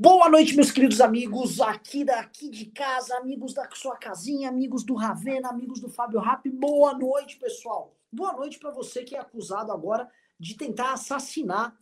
[0.00, 4.94] Boa noite, meus queridos amigos aqui daqui de casa, amigos da sua casinha, amigos do
[4.94, 6.48] Ravena, amigos do Fábio Rap.
[6.50, 7.92] Boa noite, pessoal.
[8.12, 10.08] Boa noite para você que é acusado agora
[10.38, 11.76] de tentar assassinar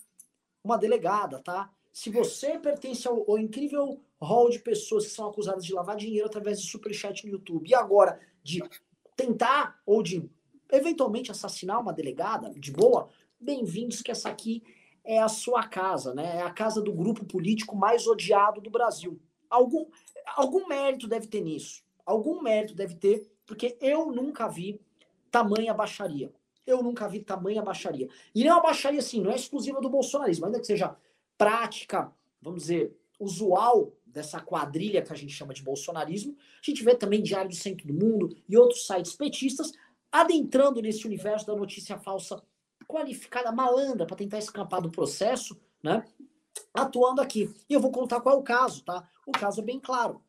[0.64, 1.70] uma delegada, tá?
[1.92, 6.26] Se você pertence ao, ao incrível hall de pessoas que são acusadas de lavar dinheiro
[6.26, 8.62] através de superchat no YouTube e agora de
[9.14, 10.26] tentar ou de
[10.72, 14.62] eventualmente assassinar uma delegada, de boa, bem-vindos que essa aqui
[15.06, 16.38] é a sua casa, né?
[16.38, 19.18] É a casa do grupo político mais odiado do Brasil.
[19.48, 19.86] Algum,
[20.36, 21.82] algum mérito deve ter nisso.
[22.04, 24.80] Algum mérito deve ter, porque eu nunca vi
[25.30, 26.32] tamanha baixaria.
[26.66, 28.08] Eu nunca vi tamanha baixaria.
[28.34, 30.96] E não é uma baixaria assim, não é exclusiva do bolsonarismo, ainda que seja
[31.38, 36.36] prática, vamos dizer, usual dessa quadrilha que a gente chama de bolsonarismo.
[36.60, 39.72] A gente vê também Diário do Centro do Mundo e outros sites petistas
[40.10, 42.42] adentrando nesse universo da notícia falsa
[42.86, 46.04] qualificada, malandra, para tentar escapar do processo, né?
[46.72, 47.54] Atuando aqui.
[47.68, 49.08] E eu vou contar qual é o caso, tá?
[49.26, 50.22] O caso é bem claro.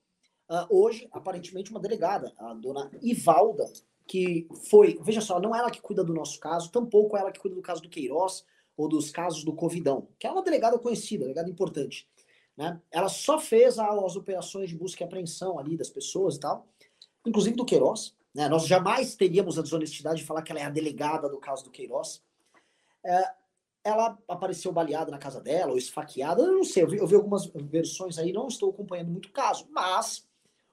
[0.49, 3.65] Uh, hoje, aparentemente, uma delegada, a dona Ivalda,
[4.07, 7.31] que foi, veja só, não é ela que cuida do nosso caso, tampouco é ela
[7.31, 8.45] que cuida do caso do Queiroz
[8.77, 12.07] ou dos casos do Covidão, que é uma delegada conhecida, delegada importante.
[12.55, 12.79] Né?
[12.89, 16.67] Ela só fez as operações de busca e apreensão ali das pessoas e tal,
[17.25, 18.15] inclusive do Queiroz.
[18.33, 18.47] Né?
[18.47, 21.71] Nós jamais teríamos a desonestidade de falar que ela é a delegada do caso do
[21.71, 22.23] Queiroz.
[23.07, 23.31] É,
[23.85, 27.15] ela apareceu baleada na casa dela, ou esfaqueada, eu não sei, eu vi, eu vi,
[27.15, 30.27] algumas versões aí, não estou acompanhando muito o caso, mas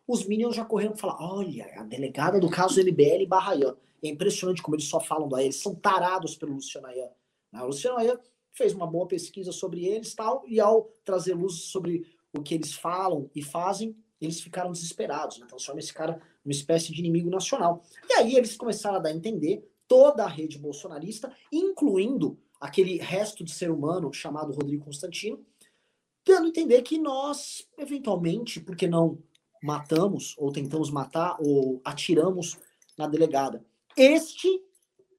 [0.07, 3.77] os Minions já correram para falar, olha, a delegada do caso MBL barra Ian.
[4.03, 7.09] É impressionante como eles só falam da eles são tarados pelo Luciano Ayan.
[7.53, 7.63] Né?
[7.63, 8.19] O Luciano Ayan
[8.53, 12.05] fez uma boa pesquisa sobre eles tal, e ao trazer luz sobre
[12.37, 15.47] o que eles falam e fazem, eles ficaram desesperados, né?
[15.47, 17.83] transforma esse cara numa espécie de inimigo nacional.
[18.11, 23.45] E aí eles começaram a dar a entender toda a rede bolsonarista, incluindo aquele resto
[23.45, 25.45] de ser humano chamado Rodrigo Constantino,
[26.25, 29.23] dando a entender que nós, eventualmente, porque não
[29.63, 32.59] matamos, ou tentamos matar, ou atiramos
[32.97, 33.65] na delegada.
[33.97, 34.63] Este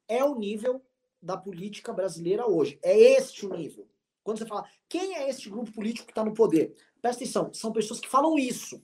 [0.08, 0.82] é o nível
[1.22, 2.80] da política brasileira hoje.
[2.84, 3.88] É este o nível.
[4.24, 6.76] Quando você fala, quem é este grupo político que está no poder?
[7.02, 8.82] Presta atenção, são pessoas que falam isso,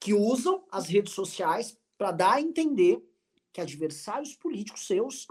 [0.00, 3.00] que usam as redes sociais para dar a entender
[3.52, 5.26] que adversários políticos seus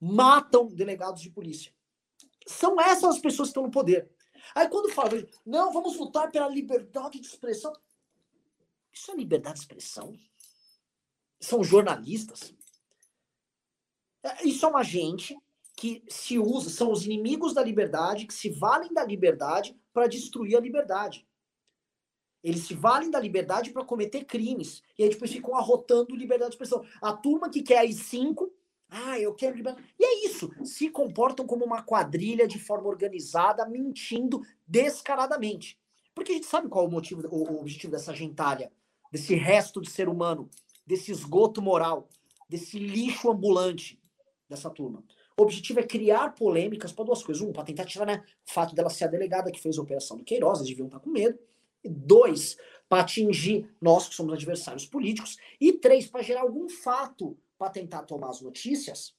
[0.00, 1.72] matam delegados de polícia.
[2.46, 4.10] São essas as pessoas que estão no poder.
[4.54, 5.10] Aí quando fala,
[5.44, 7.72] não, vamos lutar pela liberdade de expressão.
[8.92, 10.16] Isso é liberdade de expressão?
[11.38, 12.54] São jornalistas?
[14.22, 15.38] É, isso é uma gente
[15.76, 20.56] que se usa, são os inimigos da liberdade, que se valem da liberdade para destruir
[20.56, 21.26] a liberdade.
[22.42, 24.82] Eles se valem da liberdade para cometer crimes.
[24.98, 26.84] E aí depois ficam arrotando liberdade de expressão.
[27.00, 28.50] A turma que quer as cinco,
[28.88, 29.86] ah, eu quero liberdade.
[29.98, 30.50] E é isso.
[30.64, 35.78] Se comportam como uma quadrilha de forma organizada, mentindo descaradamente.
[36.14, 38.72] Porque a gente sabe qual é o motivo, o, objetivo dessa gentalha,
[39.12, 40.50] desse resto de ser humano,
[40.86, 42.08] desse esgoto moral,
[42.48, 44.00] desse lixo ambulante
[44.48, 45.04] dessa turma.
[45.38, 47.42] O objetivo é criar polêmicas para duas coisas.
[47.42, 50.16] Um, para tentar tirar né, o fato dela ser a delegada que fez a operação
[50.16, 51.38] do Queiroz, eles deviam estar com medo.
[51.84, 52.56] Dois,
[52.88, 55.36] para atingir nós que somos adversários políticos.
[55.60, 59.14] E três, para gerar algum fato para tentar tomar as notícias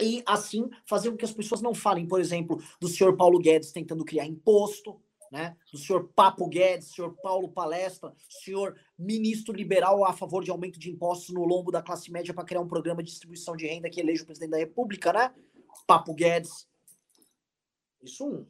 [0.00, 3.72] e assim fazer com que as pessoas não falem, por exemplo, do senhor Paulo Guedes
[3.72, 5.56] tentando criar imposto, né?
[5.70, 10.90] Do senhor Papo Guedes, senhor Paulo Palestra, senhor ministro liberal a favor de aumento de
[10.90, 14.00] impostos no lombo da classe média para criar um programa de distribuição de renda que
[14.00, 15.34] eleja o presidente da República, né?
[15.86, 16.68] Papo Guedes.
[18.02, 18.46] Isso um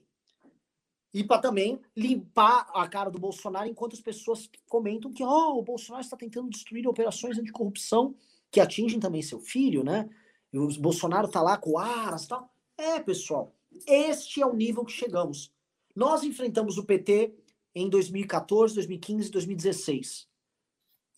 [1.13, 5.63] e para também limpar a cara do Bolsonaro enquanto as pessoas comentam que oh, o
[5.63, 8.15] Bolsonaro está tentando destruir operações anticorrupção
[8.51, 10.09] que atingem também seu filho, né?
[10.53, 12.51] E o Bolsonaro está lá com aras e tal.
[12.77, 13.55] É, pessoal,
[13.87, 15.53] este é o nível que chegamos.
[15.95, 17.35] Nós enfrentamos o PT
[17.75, 20.29] em 2014, 2015 e 2016.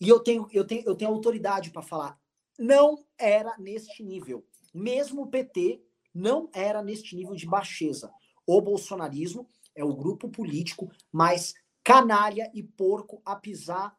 [0.01, 2.19] E eu tenho, eu tenho, eu tenho autoridade para falar.
[2.57, 4.45] Não era neste nível.
[4.73, 5.81] Mesmo o PT
[6.13, 8.11] não era neste nível de baixeza.
[8.45, 11.53] O bolsonarismo é o grupo político mais
[11.83, 13.95] canalha e porco a pisar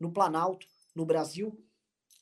[0.00, 1.56] no Planalto, no Brasil,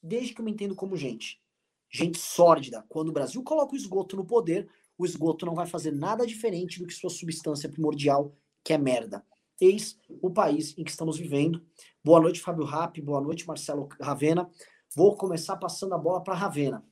[0.02, 1.40] desde que eu me entendo como gente.
[1.88, 2.84] Gente sórdida.
[2.88, 4.68] Quando o Brasil coloca o esgoto no poder,
[4.98, 9.24] o esgoto não vai fazer nada diferente do que sua substância primordial, que é merda.
[9.60, 11.64] Eis o país em que estamos vivendo.
[12.04, 13.00] Boa noite, Fábio Rapp.
[13.00, 14.50] Boa noite, Marcelo Ravena.
[14.94, 16.84] Vou começar passando a bola para Ravena.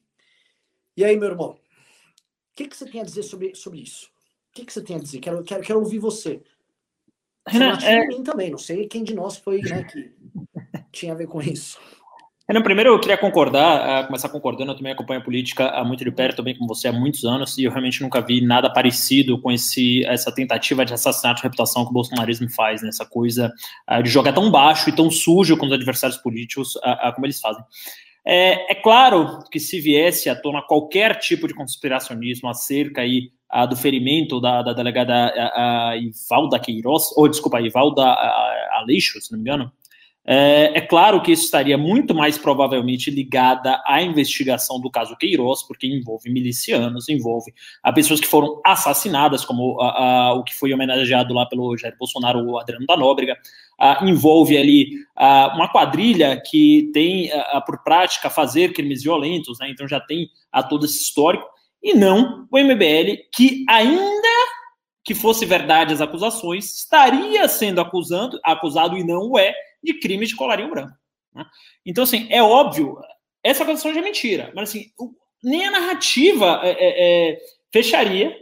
[0.97, 1.51] E aí, meu irmão?
[1.51, 1.59] O
[2.55, 4.14] que, que você tem a dizer sobre, sobre isso?
[4.55, 5.19] Que, que você tem a dizer?
[5.19, 6.41] Quero, quero, quero ouvir você.
[7.47, 8.07] Renan, é...
[8.07, 10.13] mim também, não sei quem de nós foi né, que
[10.93, 11.79] tinha a ver com isso.
[12.47, 16.05] Renan, primeiro eu queria concordar, uh, começar concordando, eu também acompanho a política há muito
[16.05, 19.41] de perto, também com você há muitos anos, e eu realmente nunca vi nada parecido
[19.41, 22.91] com esse, essa tentativa de assassinato de reputação que o bolsonarismo faz, né?
[22.91, 23.51] essa coisa
[23.91, 27.41] uh, de jogar tão baixo e tão sujo com os adversários políticos uh, como eles
[27.41, 27.65] fazem.
[28.27, 33.31] É, é, claro que se viesse à tona qualquer tipo de conspiracionismo acerca aí,
[33.69, 38.05] do ferimento da, da delegada a, a Ivalda Queiroz, ou desculpa, Ivalda
[38.73, 39.73] Aleixo, se não me engano,
[40.27, 45.63] é, é, claro que isso estaria muito mais provavelmente ligada à investigação do caso Queiroz,
[45.63, 47.53] porque envolve milicianos, envolve
[47.83, 51.95] a pessoas que foram assassinadas, como a, a, o que foi homenageado lá pelo Jair
[51.99, 53.37] Bolsonaro, o Adriano da Nóbrega,
[53.79, 54.93] a, envolve ali
[55.55, 57.31] uma quadrilha que tem
[57.67, 61.47] por prática fazer crimes violentos, né, então já tem a todo esse histórico,
[61.85, 64.29] e não o MBL, que ainda
[65.05, 70.31] que fosse verdade as acusações, estaria sendo acusando, acusado e não o é, de crimes
[70.31, 70.97] de colarinho branco.
[71.35, 71.45] Né?
[71.85, 72.99] Então, assim, é óbvio,
[73.43, 74.87] essa acusação já é mentira, mas assim,
[75.43, 77.39] nem a narrativa é, é, é,
[77.71, 78.35] fecharia,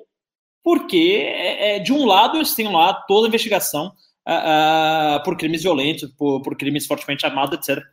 [0.62, 3.92] porque é, é, de um lado eles têm lá toda a investigação
[4.28, 7.84] uh, uh, por crimes violentos, por, por, crimes fortemente armados, etc.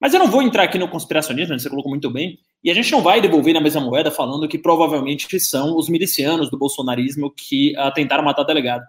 [0.00, 2.90] Mas eu não vou entrar aqui no conspiracionismo, você colocou muito bem, e a gente
[2.90, 7.74] não vai devolver na mesma moeda falando que provavelmente são os milicianos do bolsonarismo que
[7.78, 8.84] uh, tentaram matar o delegado.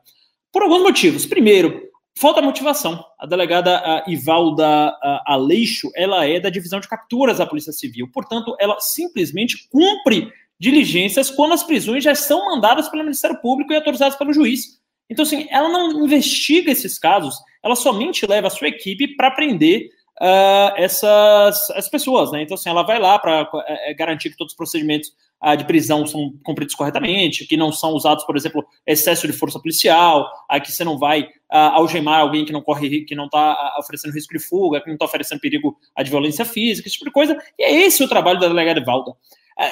[0.52, 1.26] Por alguns motivos.
[1.26, 3.04] Primeiro, Falta motivação.
[3.18, 8.10] A delegada a Ivalda Aleixo, ela é da divisão de capturas da Polícia Civil.
[8.12, 13.76] Portanto, ela simplesmente cumpre diligências quando as prisões já são mandadas pelo Ministério Público e
[13.76, 14.80] autorizadas pelo juiz.
[15.10, 19.90] Então, assim, ela não investiga esses casos, ela somente leva a sua equipe para prender
[20.22, 22.44] uh, essas, pessoas, né?
[22.44, 25.12] Então, assim, ela vai lá para é, é, garantir que todos os procedimentos
[25.44, 29.60] uh, de prisão são cumpridos corretamente, que não são usados, por exemplo, excesso de força
[29.60, 34.14] policial, uh, que você não vai algemar alguém que não corre, que não está oferecendo
[34.14, 37.38] risco de fuga, que não está oferecendo perigo de violência física, esse tipo de coisa.
[37.60, 39.12] E é esse o trabalho da delegada Valda.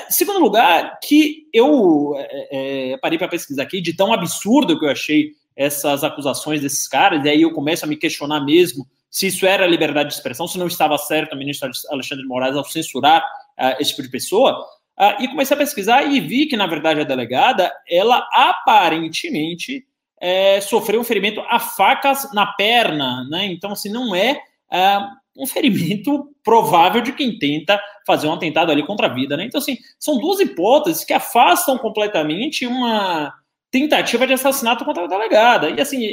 [0.09, 4.89] segundo lugar, que eu é, é, parei para pesquisar aqui, de tão absurdo que eu
[4.89, 9.45] achei essas acusações desses caras, e aí eu começo a me questionar mesmo se isso
[9.45, 13.21] era liberdade de expressão, se não estava certo o ministro Alexandre de Moraes ao censurar
[13.57, 14.65] uh, esse tipo de pessoa.
[14.97, 19.85] Uh, e comecei a pesquisar e vi que, na verdade, a delegada, ela aparentemente
[20.19, 23.45] é, sofreu um ferimento a facas na perna, né?
[23.45, 24.33] Então, assim, não é
[24.71, 29.45] uh, um ferimento provável de quem tenta fazer um atentado ali contra a vida, né?
[29.45, 33.33] Então, assim, são duas hipóteses que afastam completamente uma
[33.71, 35.69] tentativa de assassinato contra a delegada.
[35.69, 36.09] E, assim,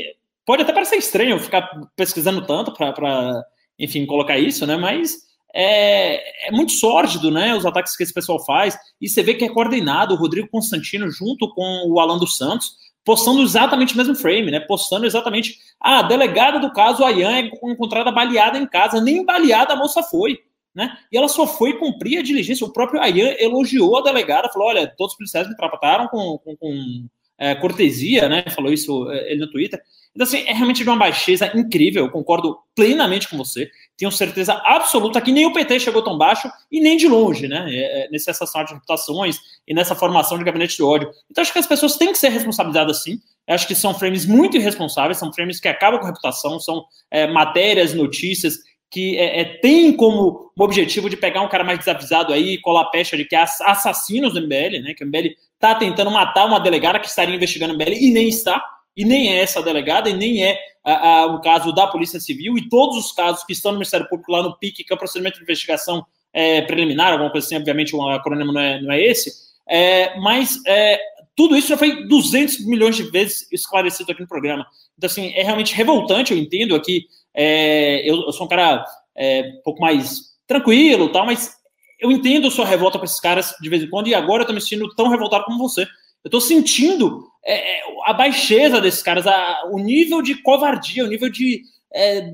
[0.47, 3.45] Pode até parecer estranho ficar pesquisando tanto para,
[3.77, 4.77] enfim, colocar isso, né?
[4.77, 7.53] Mas é, é, muito sórdido, né?
[7.55, 8.79] Os ataques que esse pessoal faz.
[9.01, 12.77] E você vê que é coordenado o Rodrigo Constantino junto com o Alan dos Santos,
[13.05, 14.61] postando exatamente o mesmo frame, né?
[14.61, 15.59] Postando exatamente.
[15.81, 19.01] Ah, a delegada do caso, a Ian, é encontrada baleada em casa.
[19.01, 20.39] Nem baleada a moça foi.
[20.73, 20.95] Né?
[21.11, 22.67] E ela só foi cumprir a diligência.
[22.67, 26.55] O próprio Ayan elogiou a delegada, falou: olha, todos os policiais me trataram com, com,
[26.55, 27.07] com
[27.39, 28.45] é, cortesia, né?
[28.55, 29.81] Falou isso é, ele no Twitter.
[30.17, 33.71] Então, assim, é realmente de uma baixeza incrível, eu concordo plenamente com você.
[33.99, 37.67] Tenho certeza absoluta que nem o PT chegou tão baixo e nem de longe, né?
[37.69, 41.11] É, é, nesse assassinato de reputações e nessa formação de gabinete de ódio.
[41.31, 43.21] Então, acho que as pessoas têm que ser responsabilizadas sim.
[43.47, 46.87] Eu acho que são frames muito irresponsáveis, são frames que acabam com a reputação, são
[47.11, 48.57] é, matérias, notícias
[48.91, 52.83] que é, é, tem como objetivo de pegar um cara mais desavisado aí e colar
[52.83, 54.95] a pecha de que há assassinos do MBL, né?
[54.97, 58.29] Que o MBL está tentando matar uma delegada que estaria investigando o MBL e nem
[58.29, 58.65] está
[58.97, 62.57] e nem é essa delegada, e nem é a, a, o caso da Polícia Civil,
[62.57, 64.99] e todos os casos que estão no Ministério Público lá no PIC, que é o
[64.99, 69.03] procedimento de investigação é, preliminar, alguma coisa assim, obviamente o acrônimo não é, não é
[69.03, 69.31] esse,
[69.69, 70.99] é, mas é,
[71.35, 74.67] tudo isso já foi 200 milhões de vezes esclarecido aqui no programa.
[74.97, 78.85] Então, assim, é realmente revoltante, eu entendo aqui, é, eu, eu, sou um cara
[79.15, 81.57] é, um pouco mais tranquilo tal, mas
[82.01, 84.53] eu entendo sua revolta com esses caras de vez em quando, e agora eu tô
[84.53, 85.87] me sentindo tão revoltado como você.
[86.25, 91.09] Eu tô sentindo é, é, a baixeza desses caras, a, o nível de covardia, o
[91.09, 91.63] nível de,
[91.95, 92.33] é,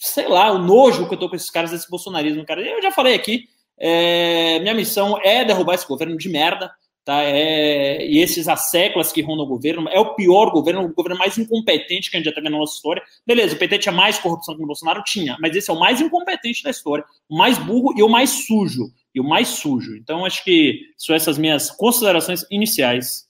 [0.00, 2.60] sei lá, o nojo que eu tô com esses caras desse bolsonarismo, cara.
[2.60, 3.48] Eu já falei aqui,
[3.78, 6.70] é, minha missão é derrubar esse governo de merda,
[7.04, 7.22] tá?
[7.22, 11.36] É, e esses asseclas que rondam o governo, é o pior governo, o governo mais
[11.38, 13.02] incompetente que a gente já teve na nossa história.
[13.26, 15.02] Beleza, o PT tinha mais corrupção que o Bolsonaro?
[15.04, 18.30] Tinha, mas esse é o mais incompetente da história, o mais burro e o mais
[18.46, 19.96] sujo, e o mais sujo.
[19.96, 23.28] Então, acho que são essas minhas considerações iniciais.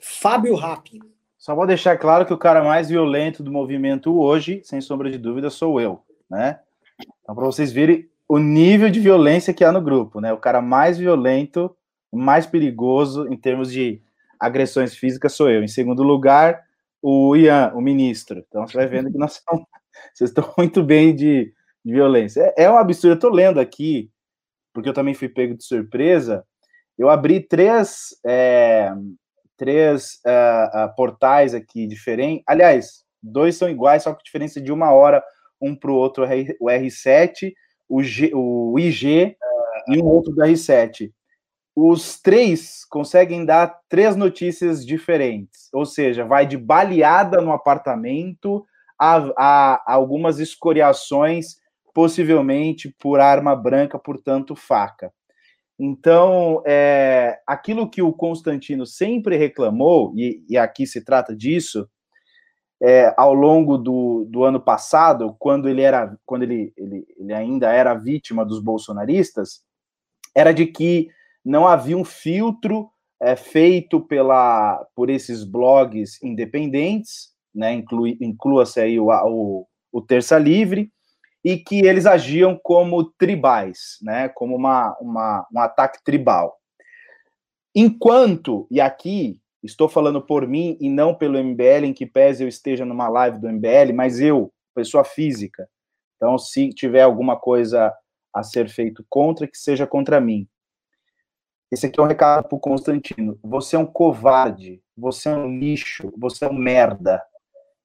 [0.00, 0.98] Fábio Rappi.
[1.38, 5.16] Só vou deixar claro que o cara mais violento do movimento hoje, sem sombra de
[5.16, 6.60] dúvida, sou eu, né?
[7.22, 10.32] Então, para vocês verem o nível de violência que há no grupo, né?
[10.32, 11.76] O cara mais violento,
[12.12, 14.00] mais perigoso em termos de
[14.38, 15.64] agressões físicas sou eu.
[15.64, 16.62] Em segundo lugar,
[17.02, 18.44] o Ian, o ministro.
[18.46, 19.66] Então você vai vendo que nós somos
[20.14, 21.52] Vocês estão muito bem de,
[21.84, 22.54] de violência.
[22.56, 23.14] É, é um absurdo.
[23.14, 24.08] Eu estou lendo aqui,
[24.72, 26.46] porque eu também fui pego de surpresa.
[26.96, 28.92] Eu abri três, é,
[29.56, 32.44] três uh, uh, portais aqui diferentes.
[32.46, 35.20] Aliás, dois são iguais, só com diferença de uma hora
[35.60, 36.24] um para o outro,
[36.60, 37.52] o R7,
[37.90, 39.36] o, G, o IG
[39.88, 41.12] e um outro do R7.
[41.74, 48.64] Os três conseguem dar três notícias diferentes, ou seja, vai de baleada no apartamento
[48.98, 51.56] a, a, a algumas escoriações,
[51.92, 55.12] possivelmente por arma branca, portanto, faca.
[55.78, 61.88] Então, é, aquilo que o Constantino sempre reclamou, e, e aqui se trata disso,
[62.82, 67.70] é, ao longo do, do, ano passado, quando ele era, quando ele, ele, ele ainda
[67.70, 69.62] era vítima dos bolsonaristas,
[70.34, 71.08] era de que
[71.44, 78.98] não havia um filtro é, feito pela, por esses blogs independentes, né, inclui, inclua-se aí
[78.98, 80.90] o, o, o Terça Livre,
[81.44, 86.56] e que eles agiam como tribais, né, como uma, uma, um ataque tribal.
[87.74, 92.48] Enquanto, e aqui estou falando por mim e não pelo MBL, em que pese eu
[92.48, 95.68] esteja numa live do MBL, mas eu, pessoa física.
[96.16, 97.92] Então, se tiver alguma coisa
[98.32, 100.48] a ser feito contra, que seja contra mim.
[101.70, 103.38] Esse aqui é um recado para o Constantino.
[103.42, 107.22] Você é um covarde, você é um lixo, você é um merda.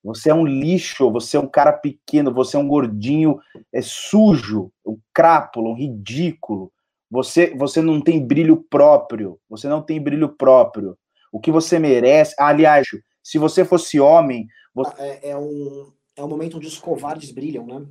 [0.03, 3.39] Você é um lixo, você é um cara pequeno, você é um gordinho
[3.73, 6.71] é sujo, um crápulo, um ridículo.
[7.09, 9.39] Você, você não tem brilho próprio.
[9.49, 10.97] Você não tem brilho próprio
[11.35, 12.33] o que você merece.
[12.39, 12.87] aliás,
[13.21, 14.47] se você fosse homem.
[14.73, 14.93] Você...
[14.97, 17.85] É, é, um, é um momento onde os covardes brilham, né?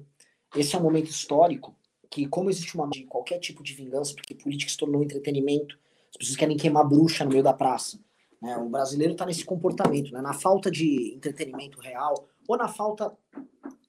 [0.56, 1.76] Esse é um momento histórico
[2.10, 6.16] que, como existe uma de qualquer tipo de vingança, porque política se tornou entretenimento, as
[6.16, 8.00] pessoas querem queimar bruxa no meio da praça.
[8.40, 8.56] Né?
[8.56, 10.22] O brasileiro está nesse comportamento, né?
[10.22, 13.12] na falta de entretenimento real, ou na falta,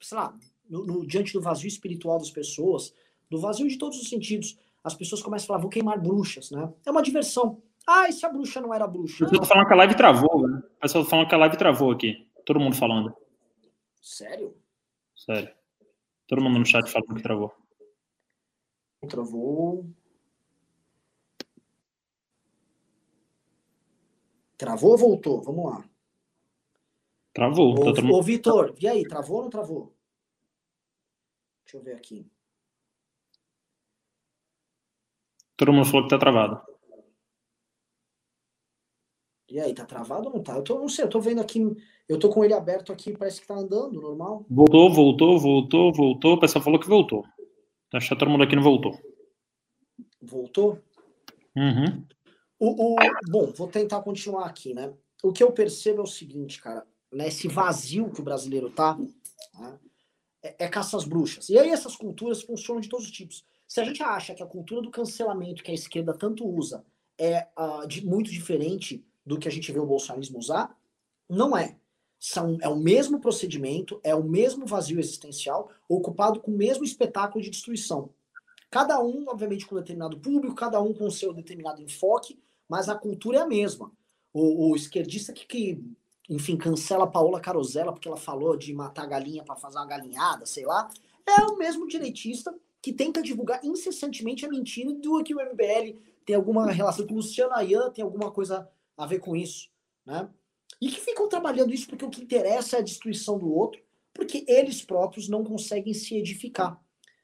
[0.02, 0.38] sei lá,
[0.70, 2.94] no, no, diante do vazio espiritual das pessoas,
[3.30, 6.70] do vazio de todos os sentidos, as pessoas começam a falar, vou queimar bruxas, né?
[6.86, 7.62] É uma diversão.
[7.88, 9.25] Ah, e se a bruxa não era bruxa?
[9.25, 10.58] Eu tô falando que a live travou, né?
[10.58, 12.27] O pessoal tá falando que a live travou aqui.
[12.46, 13.15] Todo mundo falando.
[14.01, 14.56] Sério?
[15.15, 15.54] Sério.
[16.27, 17.54] Todo mundo no chat falando que travou.
[19.08, 19.86] Travou.
[24.58, 25.42] Travou ou voltou?
[25.44, 25.89] Vamos lá.
[27.34, 27.74] Travou.
[27.74, 29.94] Ô, tá ô Vitor, e aí, travou ou não travou?
[31.65, 32.25] Deixa eu ver aqui.
[35.58, 36.75] Todo mundo falou que tá travado.
[39.50, 40.56] E aí, tá travado ou não tá?
[40.56, 41.62] Eu tô, não sei, eu tô vendo aqui,
[42.10, 44.46] eu tô com ele aberto aqui, parece que tá andando, normal.
[44.50, 46.34] Voltou, voltou, voltou, voltou.
[46.34, 47.24] O pessoal falou que voltou.
[47.94, 48.98] Acho que todo mundo aqui não voltou.
[50.22, 50.80] Voltou?
[51.56, 52.04] Uhum.
[52.60, 52.96] O, o,
[53.30, 54.94] bom, vou tentar continuar aqui, né?
[55.24, 57.28] O que eu percebo é o seguinte, cara, né?
[57.28, 58.98] Esse vazio que o brasileiro tá,
[59.60, 59.80] né?
[60.46, 61.50] é, é caça às bruxas.
[61.50, 63.44] E aí essas culturas funcionam de todos os tipos.
[63.68, 66.86] Se a gente acha que a cultura do cancelamento que a esquerda tanto usa
[67.18, 70.77] é uh, de, muito diferente do que a gente vê o bolsonarismo usar?
[71.29, 71.77] Não é.
[72.20, 77.44] São, é o mesmo procedimento, é o mesmo vazio existencial, ocupado com o mesmo espetáculo
[77.44, 78.10] de destruição.
[78.70, 82.96] Cada um, obviamente, com determinado público, cada um com o seu determinado enfoque, mas a
[82.96, 83.91] cultura é a mesma.
[84.34, 85.84] O, o esquerdista que, que,
[86.29, 90.46] enfim, cancela Paola Carosella porque ela falou de matar a galinha para fazer uma galinhada,
[90.46, 90.89] sei lá,
[91.25, 96.36] é o mesmo direitista que tenta divulgar incessantemente a mentira do que o MBL tem
[96.36, 98.67] alguma relação com o Luciano Ayan, tem alguma coisa
[98.98, 99.70] a ver com isso,
[100.06, 100.30] né?
[100.82, 103.82] E que ficam trabalhando isso porque o que interessa é a destruição do outro,
[104.14, 106.80] porque eles próprios não conseguem se edificar.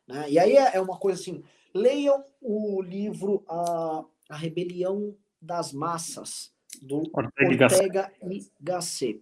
[0.07, 0.31] Né?
[0.31, 6.53] E aí é, é uma coisa assim: leiam o livro A, a Rebelião das Massas,
[6.81, 9.21] do Ortega, Ortega y Gasset.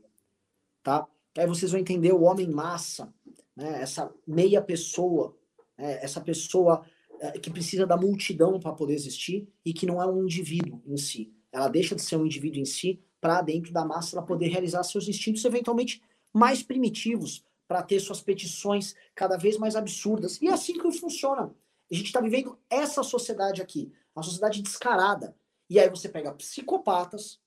[0.83, 1.07] Tá?
[1.37, 3.13] Aí vocês vão entender o homem massa,
[3.55, 3.81] né?
[3.81, 5.37] essa meia pessoa,
[5.77, 6.03] né?
[6.03, 6.85] essa pessoa
[7.19, 10.97] é, que precisa da multidão para poder existir e que não é um indivíduo em
[10.97, 11.33] si.
[11.51, 14.83] Ela deixa de ser um indivíduo em si para dentro da massa ela poder realizar
[14.83, 16.01] seus instintos eventualmente
[16.33, 20.41] mais primitivos para ter suas petições cada vez mais absurdas.
[20.41, 21.53] E é assim que funciona.
[21.91, 25.35] A gente está vivendo essa sociedade aqui, uma sociedade descarada.
[25.69, 27.39] E aí você pega psicopatas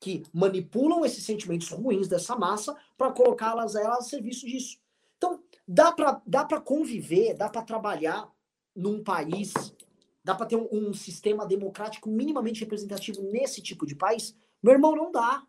[0.00, 4.78] que manipulam esses sentimentos ruins dessa massa para colocá-las elas a serviço disso.
[5.16, 8.30] Então, dá para dá conviver, dá para trabalhar
[8.76, 9.52] num país
[10.24, 14.34] Dá para ter um, um, sistema democrático minimamente representativo nesse tipo de país?
[14.62, 15.46] Meu irmão, não dá.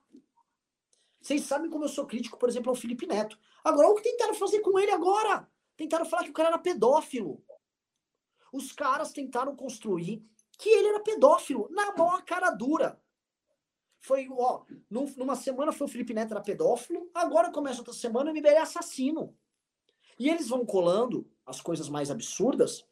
[1.21, 3.39] Vocês sabem como eu sou crítico, por exemplo, ao Felipe Neto.
[3.63, 5.49] Agora, o que tentaram fazer com ele agora?
[5.77, 7.41] Tentaram falar que o cara era pedófilo.
[8.51, 10.23] Os caras tentaram construir
[10.57, 13.01] que ele era pedófilo, na a cara dura.
[13.99, 18.33] Foi, ó, numa semana foi o Felipe Neto era pedófilo, agora começa outra semana o
[18.33, 19.35] MBL é assassino.
[20.19, 22.85] E eles vão colando as coisas mais absurdas.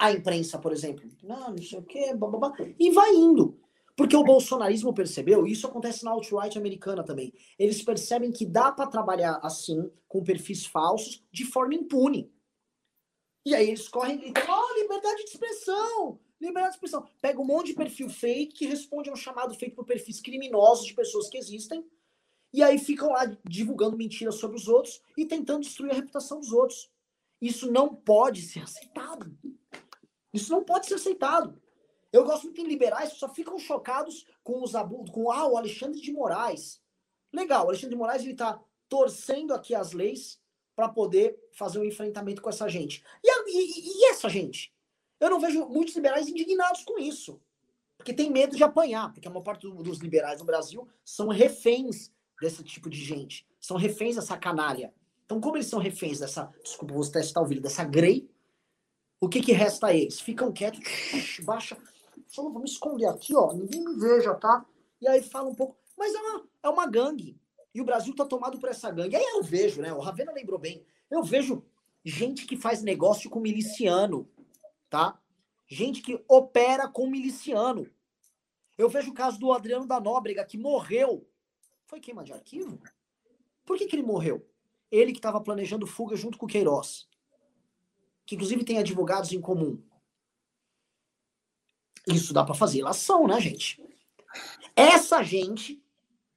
[0.00, 3.60] A imprensa, por exemplo, não, não sei o quê, blá, e vai indo.
[3.94, 7.34] Porque o bolsonarismo percebeu, e isso acontece na alt-right americana também.
[7.58, 12.32] Eles percebem que dá para trabalhar assim, com perfis falsos, de forma impune.
[13.44, 16.18] E aí eles correm e gritam: oh, liberdade de expressão!
[16.40, 17.06] Liberdade de expressão.
[17.20, 20.86] Pega um monte de perfil fake que responde a um chamado feito por perfis criminosos
[20.86, 21.84] de pessoas que existem.
[22.54, 26.52] E aí ficam lá divulgando mentiras sobre os outros e tentando destruir a reputação dos
[26.52, 26.90] outros.
[27.38, 29.30] Isso não pode ser aceitado.
[30.32, 31.60] Isso não pode ser aceitado.
[32.12, 35.56] Eu gosto muito em liberais que só ficam chocados com os abusos, com ah, o
[35.56, 36.80] Alexandre de Moraes.
[37.32, 40.40] Legal, o Alexandre de Moraes ele tá torcendo aqui as leis
[40.74, 43.04] para poder fazer um enfrentamento com essa gente.
[43.22, 44.74] E, a, e, e, essa gente?
[45.20, 47.40] Eu não vejo muitos liberais indignados com isso.
[47.96, 52.10] Porque tem medo de apanhar, porque a maior parte dos liberais no Brasil são reféns
[52.40, 53.46] desse tipo de gente.
[53.60, 54.92] São reféns dessa canalha.
[55.26, 58.28] Então, como eles são reféns dessa, desculpa, vou testar o vídeo, dessa Grey,
[59.20, 60.20] o que que resta a eles?
[60.20, 60.80] Ficam quietos,
[61.42, 61.76] baixa,
[62.34, 64.64] vou me esconder aqui, ó, ninguém me veja, tá?
[65.00, 67.38] E aí fala um pouco, mas é uma, é uma gangue.
[67.74, 69.14] E o Brasil tá tomado por essa gangue.
[69.14, 69.92] Aí eu vejo, né?
[69.92, 70.84] O Ravena lembrou bem.
[71.10, 71.64] Eu vejo
[72.04, 74.28] gente que faz negócio com miliciano,
[74.88, 75.20] tá?
[75.68, 77.88] Gente que opera com miliciano.
[78.76, 81.28] Eu vejo o caso do Adriano da Nóbrega, que morreu.
[81.86, 82.80] Foi queima de arquivo?
[83.64, 84.44] Por que, que ele morreu?
[84.90, 87.09] Ele que estava planejando fuga junto com o Queiroz.
[88.30, 89.82] Que inclusive tem advogados em comum.
[92.06, 93.82] Isso dá para fazer ilação, né, gente?
[94.76, 95.82] Essa gente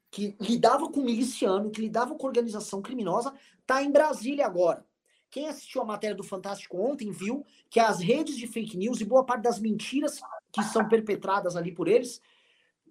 [0.09, 3.31] que lidava com miliciano, que lidava com organização criminosa,
[3.63, 4.83] tá em Brasília agora.
[5.29, 9.05] Quem assistiu a matéria do Fantástico ontem viu que as redes de fake news e
[9.05, 10.19] boa parte das mentiras
[10.51, 12.19] que são perpetradas ali por eles,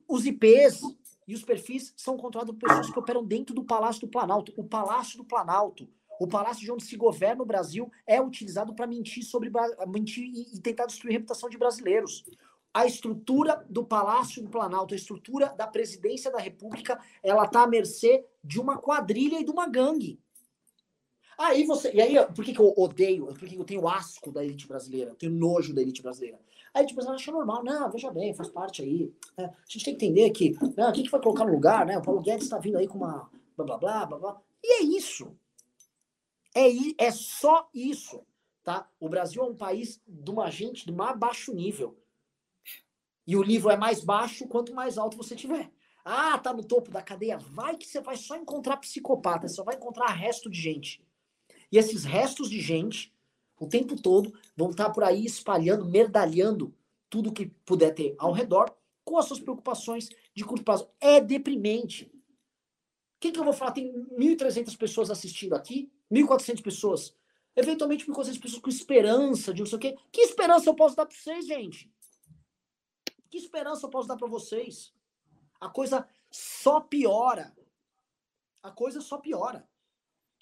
[0.06, 0.80] os IPs
[1.26, 4.52] e os perfis são controlados por pessoas que operam dentro do Palácio do Planalto.
[4.56, 5.88] O Palácio do Planalto,
[6.22, 9.50] o palácio de onde se governa o Brasil, é utilizado para mentir sobre
[9.88, 12.24] mentir e tentar destruir a reputação de brasileiros
[12.74, 17.66] a estrutura do Palácio do Planalto, a estrutura da presidência da República, ela tá à
[17.66, 20.18] mercê de uma quadrilha e de uma gangue.
[21.36, 21.92] Aí você.
[21.92, 23.26] E aí, por que, que eu odeio?
[23.26, 25.10] Por que, que eu tenho asco da elite brasileira?
[25.10, 26.38] Eu tenho nojo da elite brasileira?
[26.72, 27.64] A elite brasileira acha normal.
[27.64, 29.12] Não, veja bem, faz parte aí.
[29.36, 30.56] É, a gente tem que entender que.
[30.76, 31.98] Não, o que, que vai colocar no lugar, né?
[31.98, 33.28] O Paulo Guedes está vindo aí com uma.
[33.56, 34.40] blá blá blá blá blá.
[34.62, 35.36] E é isso.
[36.54, 38.24] É, é só isso.
[38.62, 38.88] Tá?
[39.00, 41.98] O Brasil é um país de uma gente de mais baixo nível.
[43.26, 45.70] E o livro é mais baixo quanto mais alto você tiver.
[46.04, 47.38] Ah, tá no topo da cadeia.
[47.38, 51.04] Vai que você vai só encontrar psicopata, só vai encontrar resto de gente.
[51.70, 53.14] E esses restos de gente,
[53.58, 56.74] o tempo todo, vão estar por aí espalhando, merdalhando
[57.08, 60.88] tudo que puder ter ao redor, com as suas preocupações de curto prazo.
[61.00, 62.04] É deprimente.
[62.04, 63.72] O que, que eu vou falar?
[63.72, 67.16] Tem 1.300 pessoas assistindo aqui, 1.400 pessoas.
[67.56, 69.96] Eventualmente, 1.400 pessoas com esperança de não sei o quê.
[70.10, 71.90] Que esperança eu posso dar para vocês, gente?
[73.30, 74.92] Que esperança eu posso dar para vocês?
[75.60, 77.54] A coisa só piora.
[78.62, 79.68] A coisa só piora.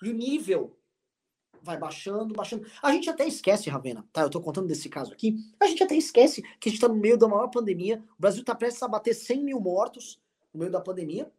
[0.02, 0.76] E o nível
[1.62, 2.66] vai baixando, baixando.
[2.82, 4.22] A gente até esquece, Ravena, tá?
[4.22, 5.36] Eu tô contando desse caso aqui.
[5.60, 8.02] A gente até esquece que a gente tá no meio da maior pandemia.
[8.18, 10.20] O Brasil tá prestes a bater 100 mil mortos
[10.52, 11.30] no meio da pandemia,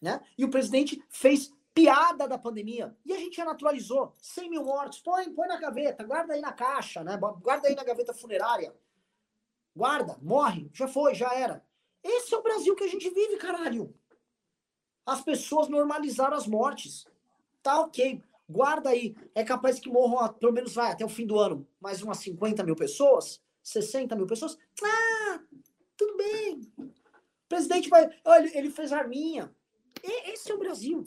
[0.00, 0.20] né?
[0.36, 2.96] E o presidente fez piada da pandemia.
[3.06, 4.12] E a gente já naturalizou.
[4.20, 4.98] 100 mil mortos.
[4.98, 7.16] Põe, põe na gaveta, guarda aí na caixa, né?
[7.16, 8.74] Guarda aí na gaveta funerária.
[9.74, 11.64] Guarda, morre, já foi, já era.
[12.02, 13.94] Esse é o Brasil que a gente vive, caralho.
[15.06, 17.06] As pessoas normalizaram as mortes.
[17.62, 18.22] Tá ok.
[18.48, 19.14] Guarda aí.
[19.34, 22.64] É capaz que morram, pelo menos vai, até o fim do ano, mais umas 50
[22.64, 24.58] mil pessoas, 60 mil pessoas.
[24.82, 25.40] Ah,
[25.96, 26.60] tudo bem.
[26.78, 28.08] O presidente vai.
[28.24, 29.54] Olha, ele fez arminha.
[30.02, 31.04] Esse é o Brasil.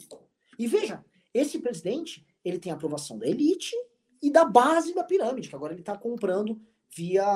[0.62, 3.74] E veja, esse presidente, ele tem a aprovação da elite
[4.22, 7.26] e da base da pirâmide, que agora ele está comprando via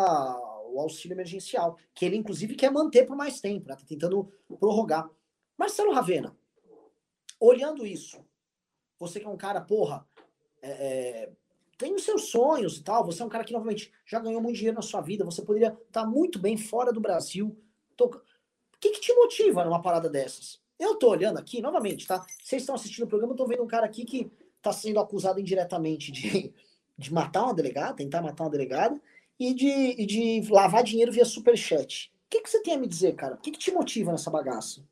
[0.68, 3.74] o auxílio emergencial, que ele inclusive quer manter por mais tempo, né?
[3.74, 5.10] Tá tentando prorrogar.
[5.58, 6.38] Marcelo Ravena,
[7.40, 8.24] olhando isso,
[8.96, 10.06] você que é um cara, porra,
[10.62, 11.32] é, é,
[11.76, 14.54] tem os seus sonhos e tal, você é um cara que novamente já ganhou muito
[14.54, 17.60] dinheiro na sua vida, você poderia estar tá muito bem fora do Brasil.
[17.96, 18.06] Tô...
[18.06, 20.64] O que, que te motiva numa parada dessas?
[20.78, 22.24] Eu tô olhando aqui, novamente, tá?
[22.42, 25.40] Vocês estão assistindo o programa, eu tô vendo um cara aqui que tá sendo acusado
[25.40, 26.52] indiretamente de,
[26.98, 29.00] de matar uma delegada, tentar matar uma delegada,
[29.38, 32.10] e de, e de lavar dinheiro via superchat.
[32.26, 33.34] O que, que você tem a me dizer, cara?
[33.34, 34.82] O que, que te motiva nessa bagaça?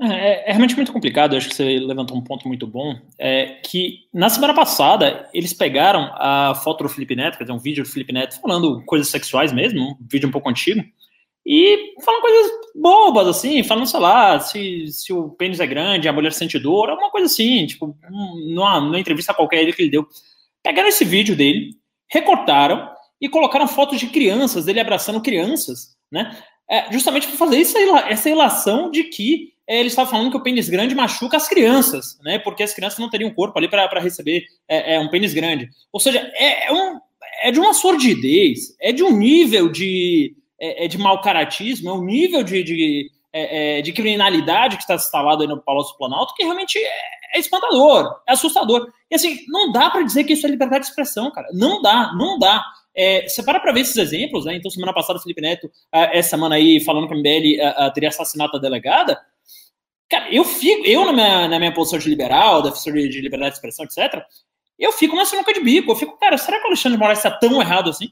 [0.00, 2.96] É, é, é, realmente muito complicado, eu acho que você levantou um ponto muito bom,
[3.18, 7.58] é que na semana passada eles pegaram a foto do Felipe Neto, quer dizer, um
[7.58, 10.84] vídeo do Felipe Neto falando coisas sexuais mesmo, um vídeo um pouco antigo,
[11.50, 16.12] e falando coisas bobas, assim, falando, sei lá, se, se o pênis é grande, a
[16.12, 20.06] mulher sente dor, alguma coisa assim, tipo, numa, numa entrevista qualquer que ele deu.
[20.62, 21.70] Pegaram esse vídeo dele,
[22.06, 22.86] recortaram
[23.18, 26.36] e colocaram fotos de crianças, dele abraçando crianças, né?
[26.70, 30.42] É, justamente para fazer isso, essa relação de que é, ele estava falando que o
[30.42, 32.38] pênis grande machuca as crianças, né?
[32.38, 35.70] Porque as crianças não teriam corpo ali para receber é, é, um pênis grande.
[35.90, 37.00] Ou seja, é, é, um,
[37.42, 41.92] é de uma sordidez, é de um nível de, é, é de mau caratismo, é
[41.92, 46.42] um nível de, de, é, de criminalidade que está instalado aí no Palácio Planalto que
[46.42, 48.90] realmente é, espantador, é assustador.
[49.10, 51.48] E assim, não dá para dizer que isso é liberdade de expressão, cara.
[51.52, 52.64] Não dá, não dá.
[52.94, 54.56] É, você para para ver esses exemplos, né?
[54.56, 58.60] Então, semana passada, Felipe Neto, essa semana aí, falando que a MBL teria assassinado a
[58.60, 59.20] delegada.
[60.10, 63.52] Cara, eu fico, eu na minha, na minha posição de liberal, defensor de, de liberdade
[63.52, 64.22] de expressão, etc.,
[64.78, 65.90] eu fico nessa nunca de bico.
[65.90, 68.10] Eu fico, cara, será que o Alexandre de Moraes está tão errado assim?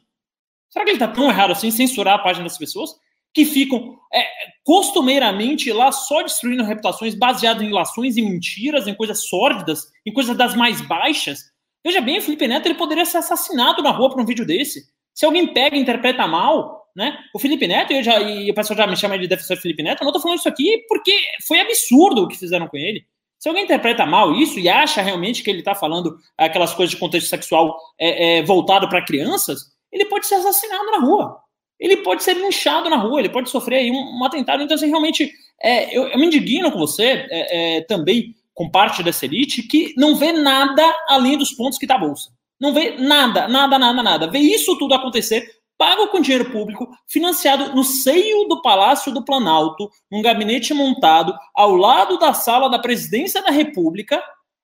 [0.70, 2.90] Será que ele está tão errado assim, censurar a página das pessoas
[3.33, 4.24] que ficam é,
[4.64, 10.37] costumeiramente lá só destruindo reputações baseadas em relações, em mentiras, em coisas sórdidas, em coisas
[10.37, 11.40] das mais baixas?
[11.85, 14.85] Veja bem, o Felipe Neto ele poderia ser assassinado na rua por um vídeo desse.
[15.14, 17.18] Se alguém pega e interpreta mal, né?
[17.35, 20.00] O Felipe Neto, eu já, e o pessoal já me chama de defensor Felipe Neto,
[20.00, 21.12] eu não estou falando isso aqui porque
[21.46, 23.05] foi absurdo o que fizeram com ele.
[23.38, 27.00] Se alguém interpreta mal isso e acha realmente que ele está falando aquelas coisas de
[27.00, 31.38] contexto sexual é, é, voltado para crianças, ele pode ser assassinado na rua.
[31.79, 34.62] Ele pode ser linchado na rua, ele pode sofrer aí um, um atentado.
[34.62, 35.31] Então, assim, realmente,
[35.62, 39.92] é, eu, eu, me indigno com você é, é, também, com parte dessa elite, que
[39.96, 42.31] não vê nada além dos pontos que está a Bolsa.
[42.59, 44.31] Não vê nada, nada, nada, nada.
[44.31, 45.46] Vê isso tudo acontecer
[45.79, 51.75] pago com dinheiro público, financiado no seio do Palácio do Planalto, num gabinete montado ao
[51.75, 54.22] lado da sala da Presidência da República,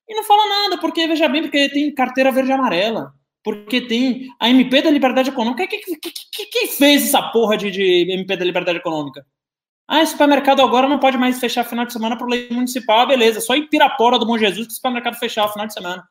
[0.09, 4.29] e não fala nada, porque, veja bem, porque tem carteira verde e amarela, porque tem
[4.39, 5.67] a MP da Liberdade Econômica.
[5.67, 9.27] Quem que, que, que, fez essa porra de, de MP da Liberdade Econômica?
[9.89, 13.01] Ah, supermercado agora não pode mais fechar final de semana por lei municipal.
[13.01, 16.03] Ah, beleza, só em Pirapora do Bom Jesus que o supermercado fechar final de semana.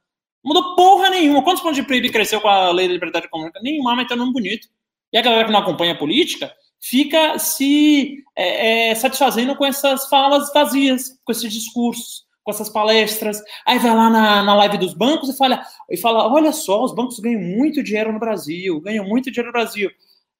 [0.44, 1.44] Mudou porra nenhuma.
[1.44, 3.60] Quantos pontos de PIB cresceu com a lei da liberdade econômica?
[3.62, 4.68] Nenhuma, mas tá num bonito.
[5.14, 10.08] E a galera que não acompanha a política fica se é, é, satisfazendo com essas
[10.10, 13.42] falas vazias, com esses discursos, com essas palestras.
[13.66, 16.94] Aí vai lá na, na live dos bancos e fala, e fala: olha só, os
[16.94, 19.90] bancos ganham muito dinheiro no Brasil, ganham muito dinheiro no Brasil.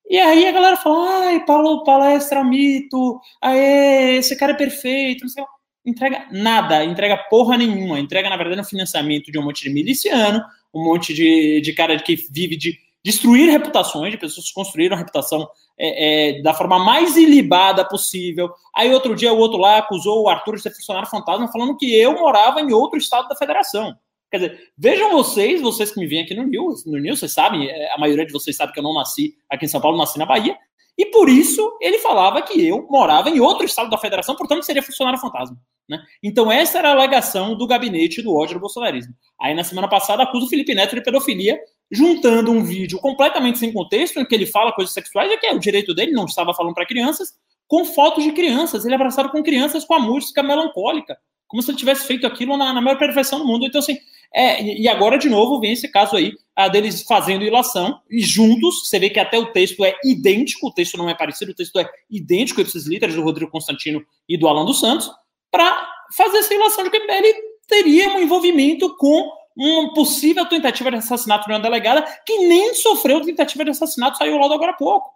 [0.10, 5.30] E aí a galera fala: ai, Paulo, palestra mito, aê, esse cara é perfeito, não
[5.30, 5.44] sei
[5.84, 10.44] Entrega nada, entrega porra nenhuma, entrega, na verdade, um financiamento de um monte de miliciano,
[10.72, 15.00] um monte de, de cara que vive de destruir reputações de pessoas que construíram a
[15.00, 18.52] reputação é, é, da forma mais ilibada possível.
[18.76, 21.94] Aí outro dia o outro lá acusou o Arthur de ser funcionário fantasma, falando que
[21.96, 23.96] eu morava em outro estado da federação.
[24.30, 27.68] Quer dizer, vejam vocês, vocês que me vêm aqui no News, no News, vocês sabem,
[27.68, 30.18] é, a maioria de vocês sabe que eu não nasci aqui em São Paulo, nasci
[30.18, 30.58] na Bahia,
[30.98, 34.84] e por isso ele falava que eu morava em outro estado da federação, portanto seria
[34.84, 35.58] funcionário fantasma.
[35.90, 36.02] Né?
[36.22, 39.14] Então essa era a alegação do gabinete do ódio do bolsonarismo.
[39.40, 41.60] Aí na semana passada acusa o Felipe Neto de pedofilia,
[41.92, 45.54] juntando um vídeo completamente sem contexto, em que ele fala coisas sexuais, e que é
[45.54, 47.34] o direito dele, não estava falando para crianças,
[47.68, 51.78] com fotos de crianças, ele abraçado com crianças com a música melancólica, como se ele
[51.78, 53.66] tivesse feito aquilo na, na maior perfeição do mundo.
[53.66, 53.98] Então assim,
[54.34, 58.88] é, e agora, de novo, vem esse caso aí a deles fazendo ilação e juntos.
[58.88, 61.78] Você vê que até o texto é idêntico, o texto não é parecido, o texto
[61.80, 65.12] é idêntico, esses líderes do Rodrigo Constantino e do Alan dos Santos,
[65.50, 67.34] para fazer essa ilação de que ele
[67.68, 73.22] teria um envolvimento com uma possível tentativa de assassinato de uma delegada que nem sofreu
[73.22, 75.10] tentativa de assassinato, saiu lá agora há pouco.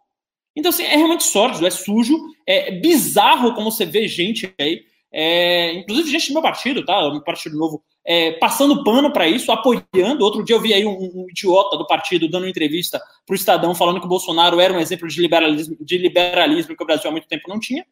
[0.55, 2.17] Então, assim, é realmente sórdido, é sujo,
[2.47, 7.07] é bizarro como você vê gente aí, é, inclusive gente do meu partido, tá?
[7.07, 10.23] O Partido Novo é, passando pano para isso, apoiando.
[10.23, 13.73] Outro dia eu vi aí um, um idiota do partido dando entrevista para o Estadão
[13.73, 17.11] falando que o Bolsonaro era um exemplo de liberalismo, de liberalismo que o Brasil há
[17.11, 17.85] muito tempo não tinha.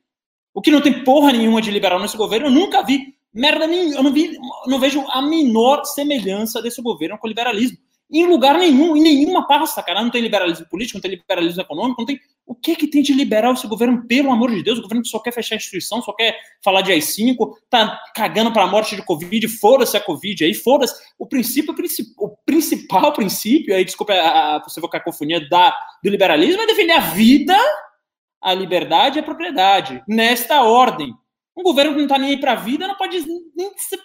[0.54, 3.96] O que não tem porra nenhuma de liberal nesse governo, eu nunca vi merda nenhuma,
[3.96, 7.78] eu não, vi, não vejo a menor semelhança desse governo com o liberalismo
[8.14, 10.02] em lugar nenhum, em nenhuma pasta, cara.
[10.02, 12.20] Não tem liberalismo político, não tem liberalismo econômico, não tem.
[12.46, 14.78] O que que tem de liberal esse governo, pelo amor de Deus?
[14.78, 17.36] O governo que só quer fechar a instituição, só quer falar de AI-5,
[17.72, 20.94] tá cagando para a morte de Covid, foda-se a Covid aí, foda-se.
[21.18, 21.74] O princípio,
[22.20, 27.00] o principal princípio, aí, desculpa a, a possível cacofonia da, do liberalismo, é defender a
[27.00, 27.58] vida,
[28.40, 30.04] a liberdade e a propriedade.
[30.08, 31.16] Nesta ordem.
[31.56, 33.24] Um governo que não tá nem aí para a vida não pode
[33.56, 34.00] nem se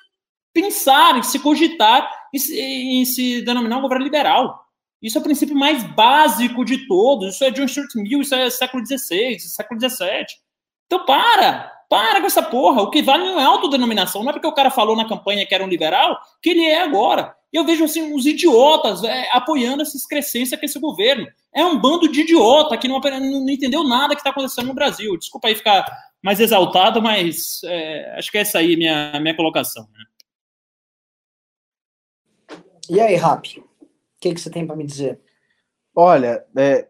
[0.52, 4.64] pensar, em se cogitar em se, em se denominar um governo liberal.
[5.00, 7.34] Isso é o princípio mais básico de todos.
[7.34, 10.26] Isso é John Stuart Mill, isso é século XVI, século XVII.
[10.86, 12.82] Então para, para com essa porra.
[12.82, 14.22] O que vale não é autodenominação.
[14.22, 16.82] Não é porque o cara falou na campanha que era um liberal que ele é
[16.82, 17.34] agora.
[17.52, 21.26] E eu vejo assim uns idiotas é, apoiando essa excrescência com esse governo.
[21.54, 25.16] É um bando de idiota que não, não entendeu nada que está acontecendo no Brasil.
[25.16, 25.84] Desculpa aí ficar
[26.22, 29.88] mais exaltado, mas é, acho que é essa aí minha minha colocação.
[29.92, 30.04] Né?
[32.90, 33.62] E aí, Rap?
[34.20, 35.20] que, que você tem para me dizer?
[35.94, 36.88] Olha, é,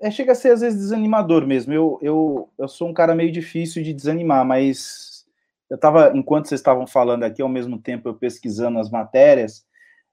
[0.00, 1.72] é, chega a ser às vezes desanimador mesmo.
[1.72, 5.26] Eu, eu, eu sou um cara meio difícil de desanimar, mas
[5.68, 9.64] eu estava, enquanto vocês estavam falando aqui, ao mesmo tempo eu pesquisando as matérias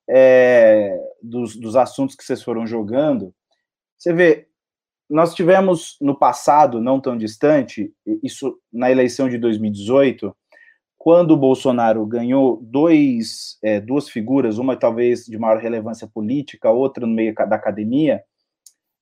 [0.10, 3.34] é, dos, dos assuntos que vocês foram jogando.
[3.98, 4.48] Você vê,
[5.10, 7.94] nós tivemos no passado, não tão distante,
[8.24, 10.36] isso na eleição de 2018,
[10.98, 17.06] quando o Bolsonaro ganhou dois, é, duas figuras, uma talvez de maior relevância política, outra
[17.06, 18.22] no meio da academia,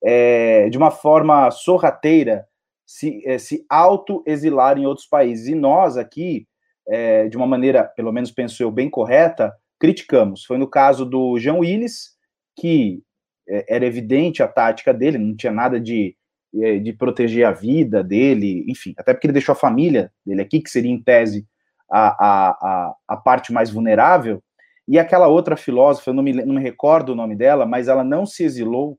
[0.04, 2.48] é, de uma forma sorrateira,
[2.86, 5.48] se, é, se auto-exilar em outros países.
[5.48, 6.48] E nós aqui,
[6.88, 9.52] é, de uma maneira, pelo menos penso eu, bem correta,
[9.86, 10.44] criticamos.
[10.44, 12.16] Foi no caso do João Willis,
[12.60, 13.04] que
[13.48, 16.16] é, era evidente a tática dele, não tinha nada de,
[16.56, 20.60] é, de proteger a vida dele, enfim, até porque ele deixou a família dele aqui,
[20.60, 21.46] que seria em tese
[21.92, 24.42] a, a, a, a parte mais vulnerável,
[24.88, 28.04] e aquela outra filósofa, eu não me, não me recordo o nome dela, mas ela
[28.04, 28.98] não se exilou,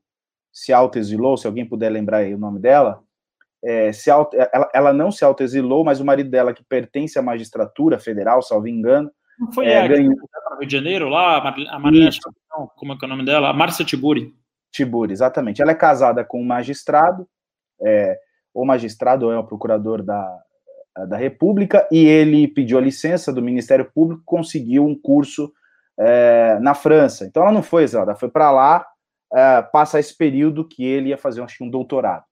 [0.53, 3.03] se auto-exilou, se alguém puder lembrar aí o nome dela,
[3.64, 7.22] é, se auto, ela, ela não se auto-exilou, mas o marido dela, que pertence à
[7.22, 10.14] magistratura federal, salvo engano, não foi é, a ganhou...
[10.59, 12.11] Rio de Janeiro lá, a Marilena,
[12.77, 13.51] como é que é o nome dela?
[13.51, 14.35] A Márcia Tiburi.
[14.72, 15.61] Tiburi, exatamente.
[15.61, 17.29] Ela é casada com um magistrado,
[17.83, 18.18] é,
[18.55, 20.38] ou magistrado ou é o procurador da,
[21.09, 25.53] da República, e ele pediu a licença do Ministério Público, conseguiu um curso
[25.99, 27.27] é, na França.
[27.27, 28.87] Então ela não foi exilada, foi para lá
[29.35, 32.25] é, passar esse período que ele ia fazer, acho que um doutorado.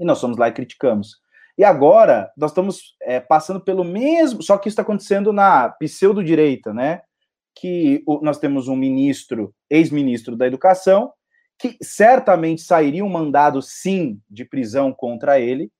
[0.00, 1.20] E nós fomos lá e criticamos.
[1.58, 6.72] E agora nós estamos é, passando pelo mesmo, só que isso está acontecendo na pseudo-direita,
[6.74, 7.02] né?
[7.54, 11.12] Que o, nós temos um ministro, ex-ministro da Educação,
[11.58, 15.70] que certamente sairia um mandado, sim, de prisão contra ele,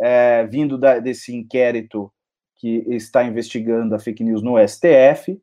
[0.00, 2.12] é, vindo da, desse inquérito
[2.54, 5.40] que está investigando a fake news no STF,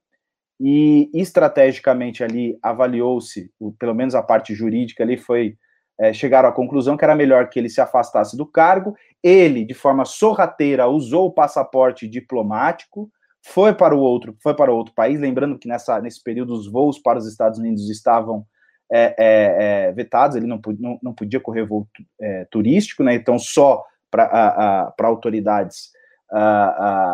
[0.60, 5.58] e estrategicamente ali avaliou-se, pelo menos a parte jurídica ali foi
[6.04, 8.94] é, chegaram à conclusão que era melhor que ele se afastasse do cargo.
[9.24, 13.10] Ele, de forma sorrateira, usou o passaporte diplomático,
[13.42, 15.18] foi para o outro, foi para outro país.
[15.18, 18.46] Lembrando que nessa, nesse período os voos para os Estados Unidos estavam
[18.92, 21.88] é, é, é vetados, ele não, não, não podia correr voo
[22.20, 23.16] é, turístico, né?
[23.16, 25.90] Então só para autoridades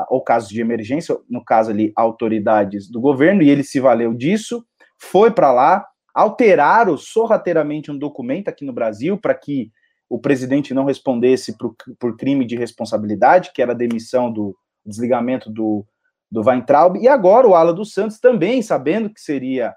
[0.09, 4.65] ou casos de emergência, no caso ali autoridades do governo, e ele se valeu disso,
[4.97, 9.71] foi para lá, alteraram sorrateiramente um documento aqui no Brasil para que
[10.09, 15.51] o presidente não respondesse por, por crime de responsabilidade, que era a demissão do desligamento
[15.51, 15.85] do,
[16.31, 19.75] do Weintraub, e agora o Ala dos Santos também, sabendo que seria,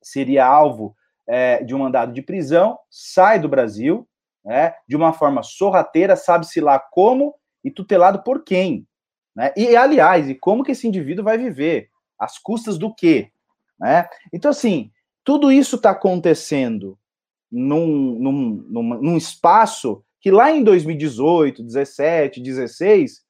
[0.00, 0.94] seria alvo
[1.28, 4.08] é, de um mandado de prisão, sai do Brasil,
[4.44, 7.34] né, de uma forma sorrateira, sabe-se lá como
[7.64, 8.86] e tutelado por quem.
[9.34, 9.52] Né?
[9.56, 11.88] E, aliás, e como que esse indivíduo vai viver?
[12.18, 13.30] Às custas do quê?
[13.78, 14.08] Né?
[14.32, 14.90] Então, assim,
[15.24, 16.98] tudo isso está acontecendo
[17.50, 18.32] num, num,
[18.68, 23.22] num, num espaço que lá em 2018, 17, 16,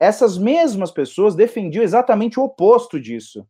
[0.00, 3.46] essas mesmas pessoas defendiam exatamente o oposto disso.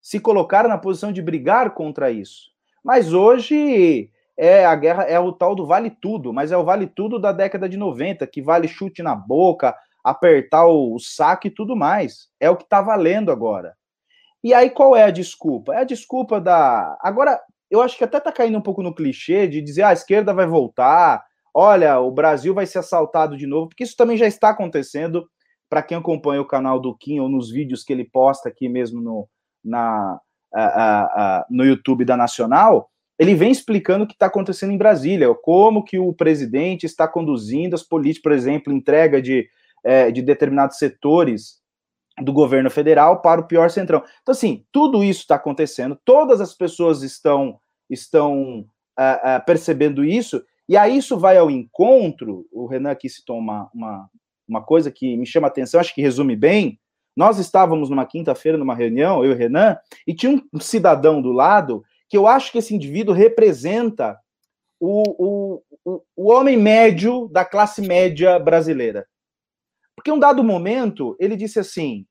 [0.00, 2.50] Se colocaram na posição de brigar contra isso.
[2.82, 6.88] Mas hoje é a guerra, é o tal do vale tudo, mas é o vale
[6.88, 11.50] tudo da década de 90, que vale chute na boca, apertar o, o saco e
[11.50, 12.28] tudo mais.
[12.40, 13.76] É o que está valendo agora.
[14.42, 15.74] E aí, qual é a desculpa?
[15.74, 16.98] É a desculpa da.
[17.00, 19.92] Agora, eu acho que até tá caindo um pouco no clichê de dizer ah, a
[19.94, 21.24] esquerda vai voltar,
[21.54, 25.26] olha, o Brasil vai ser assaltado de novo, porque isso também já está acontecendo.
[25.70, 29.00] Para quem acompanha o canal do Kim ou nos vídeos que ele posta aqui mesmo
[29.00, 29.26] no,
[29.64, 30.20] na,
[31.48, 35.98] no YouTube da Nacional, ele vem explicando o que está acontecendo em Brasília, como que
[35.98, 39.48] o presidente está conduzindo as políticas, por exemplo, entrega de,
[39.82, 41.61] é, de determinados setores
[42.22, 44.02] do governo federal para o pior centrão.
[44.22, 47.58] Então, assim, tudo isso está acontecendo, todas as pessoas estão,
[47.88, 48.60] estão
[48.98, 53.68] uh, uh, percebendo isso, e aí isso vai ao encontro, o Renan aqui citou uma,
[53.74, 54.08] uma,
[54.48, 56.78] uma coisa que me chama a atenção, acho que resume bem,
[57.16, 61.30] nós estávamos numa quinta-feira, numa reunião, eu e o Renan, e tinha um cidadão do
[61.30, 64.18] lado que eu acho que esse indivíduo representa
[64.80, 69.06] o, o, o, homem médio da classe média brasileira.
[69.94, 72.04] Porque um dado momento, ele disse assim: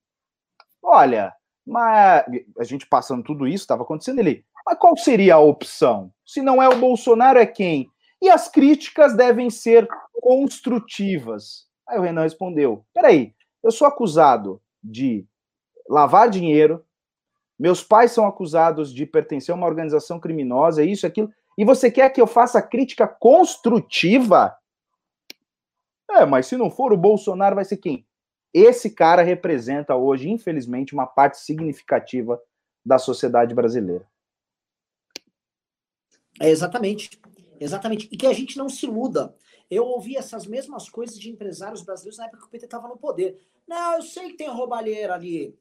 [0.84, 1.34] Olha,
[1.66, 2.26] mas
[2.58, 4.44] a gente passando tudo isso, estava acontecendo ele.
[4.66, 6.12] Mas qual seria a opção?
[6.26, 7.90] Se não é o Bolsonaro, é quem?
[8.22, 9.88] E as críticas devem ser
[10.22, 11.68] construtivas.
[11.88, 15.26] Aí o Renan respondeu: Peraí, eu sou acusado de
[15.90, 16.86] lavar dinheiro,
[17.60, 22.10] meus pais são acusados de pertencer a uma organização criminosa, isso, aquilo, e você quer
[22.10, 24.56] que eu faça crítica construtiva?
[26.10, 28.06] É, mas se não for o Bolsonaro, vai ser quem?
[28.54, 32.42] Esse cara representa hoje, infelizmente, uma parte significativa
[32.86, 34.06] da sociedade brasileira.
[36.40, 37.22] É exatamente.
[37.60, 38.10] Exatamente.
[38.12, 39.36] E que a gente não se iluda.
[39.70, 42.98] Eu ouvi essas mesmas coisas de empresários brasileiros na época que o PT estava no
[42.98, 43.40] poder.
[43.68, 45.58] Não, eu sei que tem roubalheira ali.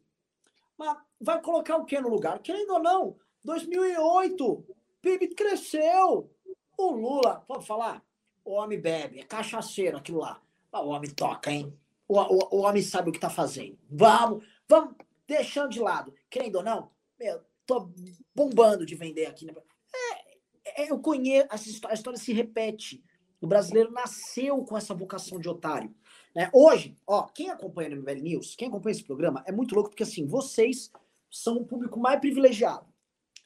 [0.77, 2.39] Mas vai colocar o que no lugar?
[2.41, 4.65] Querendo ou não, 2008,
[5.01, 6.31] PIB cresceu.
[6.77, 8.03] O Lula, pode falar,
[8.43, 10.41] o homem bebe, é cachaceiro aquilo lá.
[10.73, 11.79] O homem toca, hein?
[12.11, 13.79] O, o, o homem sabe o que tá fazendo.
[13.89, 14.97] Vamos, vamos
[15.29, 16.13] deixando de lado.
[16.29, 17.89] Querendo ou não, meu, tô
[18.35, 19.47] bombando de vender aqui.
[19.47, 19.55] Né?
[19.95, 23.01] É, é, eu conheço, a história, a história se repete.
[23.41, 25.95] O brasileiro nasceu com essa vocação de otário.
[26.35, 26.51] Né?
[26.53, 30.03] Hoje, ó, quem acompanha o MBL News, quem acompanha esse programa, é muito louco, porque
[30.03, 30.91] assim, vocês
[31.31, 32.93] são o público mais privilegiado.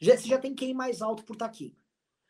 [0.01, 1.77] Já, você já tem quem mais alto por estar tá aqui.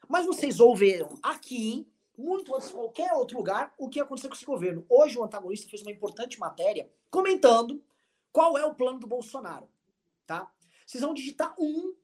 [0.09, 4.45] Mas vocês ouviram aqui, muito antes de qualquer outro lugar, o que aconteceu com esse
[4.45, 4.85] governo.
[4.89, 7.83] Hoje o antagonista fez uma importante matéria comentando
[8.33, 9.69] qual é o plano do Bolsonaro.
[10.27, 10.51] Tá?
[10.87, 11.95] Vocês vão digitar um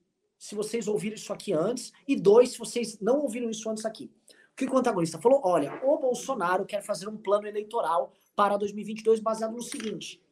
[0.40, 4.10] se vocês ouviram isso aqui antes, e dois, se vocês não ouviram isso antes aqui.
[4.52, 5.42] O que o antagonista falou?
[5.44, 10.22] Olha, o Bolsonaro quer fazer um plano eleitoral para 2022 baseado no seguinte: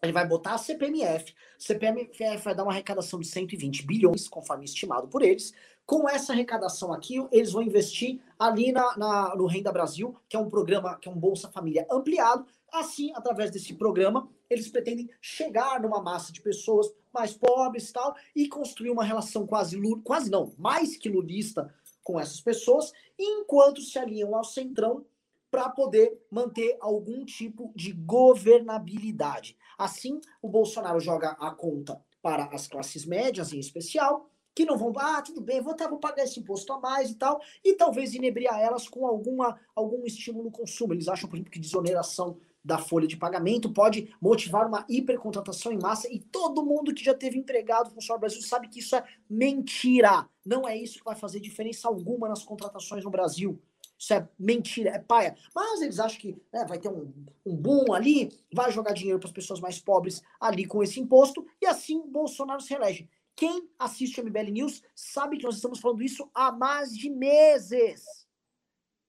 [0.00, 5.08] ele vai botar a CPMF, CPMF vai dar uma arrecadação de 120 bilhões, conforme estimado
[5.08, 5.52] por eles.
[5.88, 10.38] Com essa arrecadação aqui, eles vão investir ali na, na, no Renda Brasil, que é
[10.38, 12.44] um programa, que é um Bolsa Família ampliado.
[12.70, 18.14] Assim, através desse programa, eles pretendem chegar numa massa de pessoas mais pobres e tal,
[18.36, 21.74] e construir uma relação quase, quase não, mais que lulista
[22.04, 25.06] com essas pessoas, enquanto se alinham ao centrão
[25.50, 29.56] para poder manter algum tipo de governabilidade.
[29.78, 34.92] Assim, o Bolsonaro joga a conta para as classes médias em especial, que não vão,
[34.96, 38.12] ah, tudo bem, vou, tá, vou pagar esse imposto a mais e tal, e talvez
[38.12, 40.92] inebriar elas com alguma, algum estímulo no consumo.
[40.92, 45.78] Eles acham, por exemplo, que desoneração da folha de pagamento pode motivar uma hipercontratação em
[45.80, 50.28] massa, e todo mundo que já teve empregado funcionário Brasil sabe que isso é mentira.
[50.44, 53.62] Não é isso que vai fazer diferença alguma nas contratações no Brasil.
[53.96, 55.36] Isso é mentira, é paia.
[55.54, 57.12] Mas eles acham que né, vai ter um,
[57.46, 61.46] um boom ali, vai jogar dinheiro para as pessoas mais pobres ali com esse imposto,
[61.62, 63.08] e assim Bolsonaro se elege.
[63.38, 68.26] Quem assiste o MBL News sabe que nós estamos falando isso há mais de meses.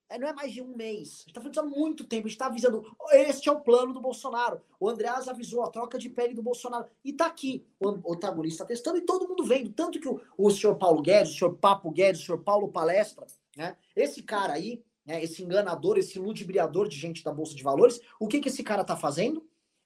[0.08, 1.00] É, não é mais de um mês.
[1.00, 2.28] A gente está falando isso há muito tempo.
[2.28, 2.96] A gente está avisando.
[3.12, 4.62] Este é o plano do Bolsonaro.
[4.80, 6.86] O Andreas avisou a troca de pele do Bolsonaro.
[7.04, 7.66] E está aqui.
[7.80, 9.72] O antagonista está testando e todo mundo vendo.
[9.72, 13.26] Tanto que o, o senhor Paulo Guedes, o senhor Papo Guedes, o senhor Paulo Palestra,
[13.58, 13.78] né?
[13.96, 18.28] Esse cara aí, né, esse enganador, esse ludibriador de gente da Bolsa de Valores, o
[18.28, 19.44] que, que esse cara tá fazendo?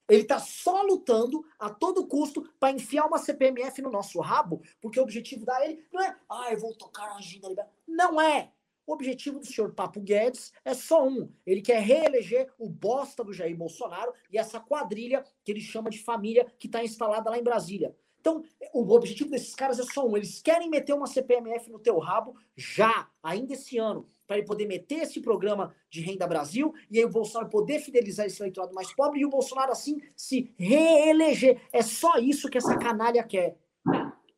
[0.10, 5.00] Ele tá só lutando a todo custo para enfiar uma CPMF no nosso rabo, porque
[5.00, 7.72] o objetivo da ele não é, ah, eu vou tocar a agenda liberal.
[7.88, 8.52] Não é.
[8.86, 11.32] O objetivo do senhor Papo Guedes é só um.
[11.46, 16.00] Ele quer reeleger o bosta do Jair Bolsonaro e essa quadrilha que ele chama de
[16.00, 17.96] família que está instalada lá em Brasília.
[18.20, 18.42] Então,
[18.74, 20.16] o objetivo desses caras é só um.
[20.16, 24.66] Eles querem meter uma CPMF no teu rabo já, ainda esse ano, para ele poder
[24.66, 28.94] meter esse programa de Renda Brasil e aí o Bolsonaro poder fidelizar esse eleitorado mais
[28.94, 31.62] pobre e o Bolsonaro, assim, se reeleger.
[31.72, 33.58] É só isso que essa canalha quer.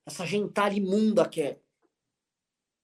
[0.05, 1.61] Essa gentalha imunda quer.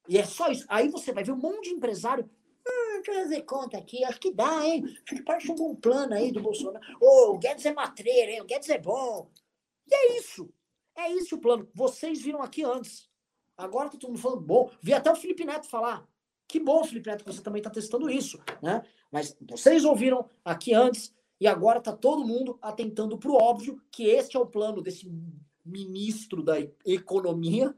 [0.08, 0.66] E é só isso.
[0.68, 2.30] Aí você vai ver um monte de empresário.
[2.68, 4.84] Hum, deixa eu fazer conta aqui, acho que dá, hein?
[4.86, 6.84] Acho que parece um bom plano aí do Bolsonaro.
[7.00, 8.42] Ô, oh, o Guedes é matreiro, hein?
[8.42, 9.32] O Guedes é bom.
[9.88, 10.52] E é isso.
[10.96, 11.70] É isso o plano.
[11.74, 13.10] Vocês viram aqui antes.
[13.58, 14.72] Agora tá todo mundo falando bom.
[14.82, 16.08] Vi até o Felipe Neto falar.
[16.52, 18.84] Que bom, Felipe Neto, que você também está testando isso, né?
[19.10, 24.04] Mas vocês ouviram aqui antes e agora está todo mundo atentando para o óbvio que
[24.04, 25.10] este é o plano desse
[25.66, 27.74] ministro da economia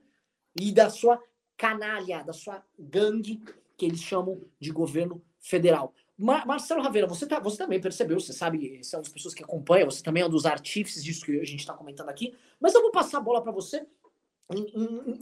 [0.60, 1.22] e da sua
[1.56, 3.44] canalha, da sua gangue
[3.78, 5.94] que eles chamam de governo federal.
[6.18, 9.36] Mar Marcelo Raveira, você, tá, você também percebeu, você sabe, você é uma das pessoas
[9.36, 12.34] que acompanha, você também é um dos artífices disso que a gente está comentando aqui,
[12.60, 13.86] mas eu vou passar a bola para você,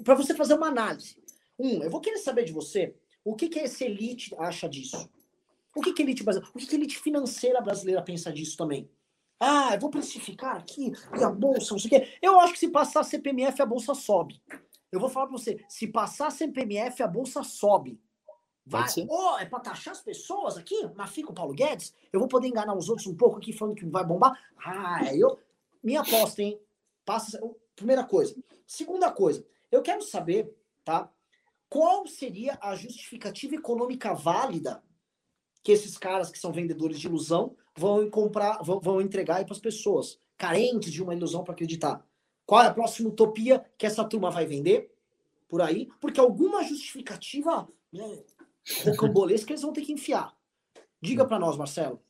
[0.05, 1.21] para você fazer uma análise.
[1.59, 5.09] Um, eu vou querer saber de você o que, que esse elite acha disso.
[5.75, 8.57] O que, que a elite brasileira, o que, que a elite financeira brasileira pensa disso
[8.57, 8.89] também?
[9.39, 12.17] Ah, eu vou precificar aqui, e a bolsa, não sei o quê.
[12.21, 14.41] Eu acho que se passar a CPMF, a bolsa sobe.
[14.91, 17.99] Eu vou falar para você, se passar CPMF, a bolsa sobe.
[18.63, 20.87] Vai, oh, é para taxar as pessoas aqui?
[20.95, 21.93] Mas fica o Paulo Guedes?
[22.13, 24.39] Eu vou poder enganar os outros um pouco aqui falando que vai bombar?
[24.63, 25.39] Ah, eu.
[25.83, 26.59] Minha aposta, hein?
[27.03, 27.41] Passa.
[27.75, 28.35] Primeira coisa.
[28.67, 31.11] Segunda coisa, eu quero saber, tá?
[31.71, 34.83] Qual seria a justificativa econômica válida
[35.63, 39.59] que esses caras que são vendedores de ilusão vão comprar, vão, vão entregar para as
[39.59, 42.05] pessoas carentes de uma ilusão para acreditar?
[42.45, 44.93] Qual é a próxima utopia que essa turma vai vender
[45.47, 45.87] por aí?
[46.01, 48.21] Porque alguma justificativa né,
[48.83, 50.35] rocambolesco que eles vão ter que enfiar.
[51.01, 52.03] Diga para nós, Marcelo.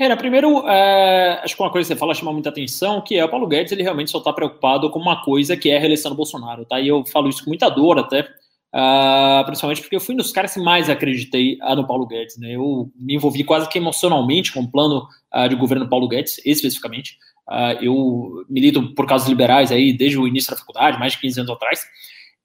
[0.00, 3.24] Era, primeiro, é, acho que uma coisa que você fala chama muita atenção, que é
[3.24, 6.10] o Paulo Guedes, ele realmente só está preocupado com uma coisa que é a reeleição
[6.10, 6.80] do Bolsonaro, tá?
[6.80, 8.26] E eu falo isso com muita dor até,
[8.72, 12.38] Uh, principalmente porque eu fui um dos caras que mais acreditei uh, no Paulo Guedes.
[12.38, 12.52] Né?
[12.54, 17.18] Eu me envolvi quase que emocionalmente com o plano uh, de governo Paulo Guedes, especificamente.
[17.80, 21.50] eu milito por causas liberais aí desde o início da faculdade, mais de 15 anos
[21.50, 21.84] atrás.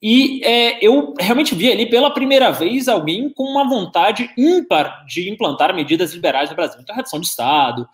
[0.02, 5.30] E é, eu realmente vi ali pela primeira vez alguém com uma vontade ímpar de
[5.30, 6.80] implantar medidas liberais no Brasil.
[6.82, 7.88] Então, redução de Estado,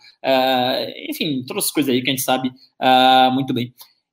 [1.08, 2.52] enfim, todas as coisas aí que a gente sabe
[3.32, 3.72] muito bem.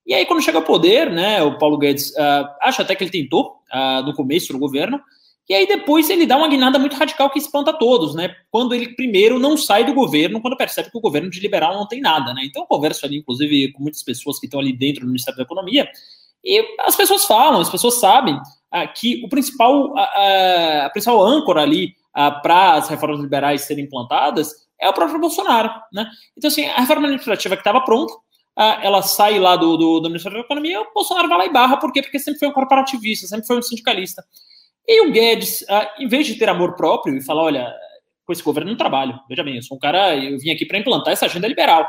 [0.10, 3.12] E aí, quando chega ao poder, né, o Paulo Guedes, uh, acho até que ele
[3.12, 5.00] tentou uh, no começo do governo,
[5.48, 8.36] e aí depois ele dá uma guinada muito radical que espanta todos, né?
[8.50, 11.88] Quando ele primeiro não sai do governo, quando percebe que o governo de liberal não
[11.88, 12.42] tem nada, né?
[12.44, 15.44] Então eu converso ali, inclusive, com muitas pessoas que estão ali dentro do Ministério da
[15.44, 15.88] Economia,
[16.44, 21.94] e as pessoas falam, as pessoas sabem uh, que o principal, a principal âncora ali
[22.42, 26.10] para as reformas liberais serem implantadas é o próprio Bolsonaro, né?
[26.38, 28.14] Então, assim, a reforma administrativa que estava pronta,
[28.58, 31.52] ah, ela sai lá do, do, do, Ministério da Economia, o Bolsonaro vai lá e
[31.52, 32.02] barra, por quê?
[32.02, 34.24] Porque sempre foi um corporativista, sempre foi um sindicalista.
[34.88, 37.74] E o Guedes, ah, em vez de ter amor próprio e falar, olha,
[38.26, 40.78] com esse governo não trabalho, veja bem, eu sou um cara, eu vim aqui para
[40.78, 41.88] implantar essa agenda liberal.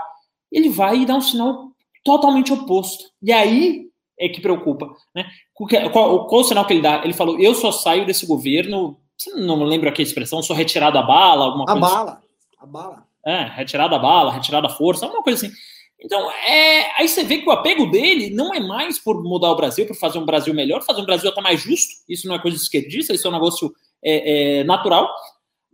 [0.50, 1.70] Ele vai e dá um sinal
[2.04, 3.04] totalmente oposto.
[3.22, 3.89] E aí
[4.20, 4.94] é que preocupa.
[5.14, 5.24] Né?
[5.54, 7.02] Qual, qual, qual o sinal que ele dá?
[7.02, 8.98] Ele falou, eu só saio desse governo,
[9.34, 12.22] não lembro aqui a expressão, sou retirado a bala, alguma a coisa A bala, assim.
[12.60, 13.06] a bala.
[13.26, 15.56] É, retirada a bala, retirada a força, alguma coisa assim.
[16.02, 19.56] Então, é, aí você vê que o apego dele não é mais por mudar o
[19.56, 21.92] Brasil, por fazer um Brasil melhor, fazer um Brasil até mais justo.
[22.08, 25.10] Isso não é coisa esquerdista, isso é um negócio é, é, natural.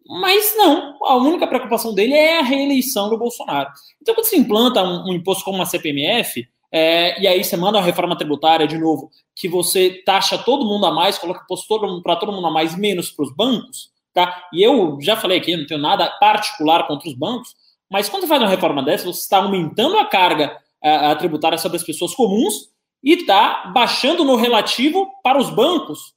[0.09, 3.70] Mas não, a única preocupação dele é a reeleição do Bolsonaro.
[4.01, 7.78] Então, quando você implanta um, um imposto como uma CPMF, é, e aí você manda
[7.78, 12.16] uma reforma tributária de novo, que você taxa todo mundo a mais, coloca imposto para
[12.16, 14.48] todo mundo a mais, menos para os bancos, tá?
[14.52, 17.54] E eu já falei aqui, não tenho nada particular contra os bancos,
[17.90, 21.58] mas quando você faz uma reforma dessa, você está aumentando a carga a, a tributária
[21.58, 22.70] sobre as pessoas comuns
[23.02, 26.14] e está baixando no relativo para os bancos.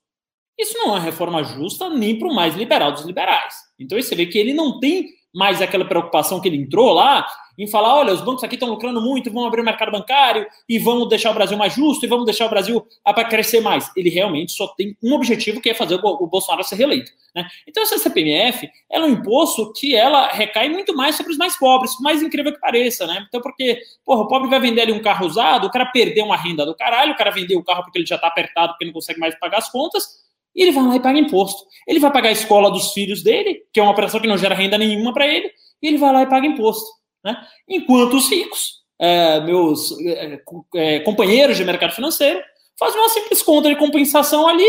[0.58, 3.54] Isso não é uma reforma justa nem para o mais liberal dos liberais.
[3.80, 7.26] Então você vê que ele não tem mais aquela preocupação que ele entrou lá
[7.60, 10.80] em falar, olha, os bancos aqui estão lucrando muito, vão abrir o mercado bancário e
[10.80, 13.92] vão deixar o Brasil mais justo e vamos deixar o Brasil para crescer mais.
[13.98, 17.12] Ele realmente só tem um objetivo que é fazer o Bolsonaro ser reeleito.
[17.36, 17.46] Né?
[17.68, 21.92] Então essa CPMF é um imposto que ela recai muito mais sobre os mais pobres,
[22.00, 23.26] mais incrível que pareça, né?
[23.28, 26.38] Então porque, porra, o pobre vai vender ali um carro usado, o cara perdeu uma
[26.38, 28.94] renda do caralho, o cara vendeu o carro porque ele já está apertado, porque não
[28.94, 31.64] consegue mais pagar as contas, e ele vai lá e paga imposto.
[31.88, 34.56] Ele vai pagar a escola dos filhos dele, que é uma operação que não gera
[34.56, 36.90] renda nenhuma para ele, e ele vai lá e paga imposto.
[37.24, 37.36] Né?
[37.68, 40.42] Enquanto os ricos, é, meus é,
[40.76, 42.42] é, companheiros de mercado financeiro,
[42.78, 44.66] fazem uma simples conta de compensação ali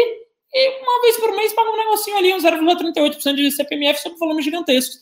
[0.52, 4.44] e uma vez por mês pagam um negocinho ali, um 0,38% de CPMF sobre volumes
[4.44, 4.98] gigantescos.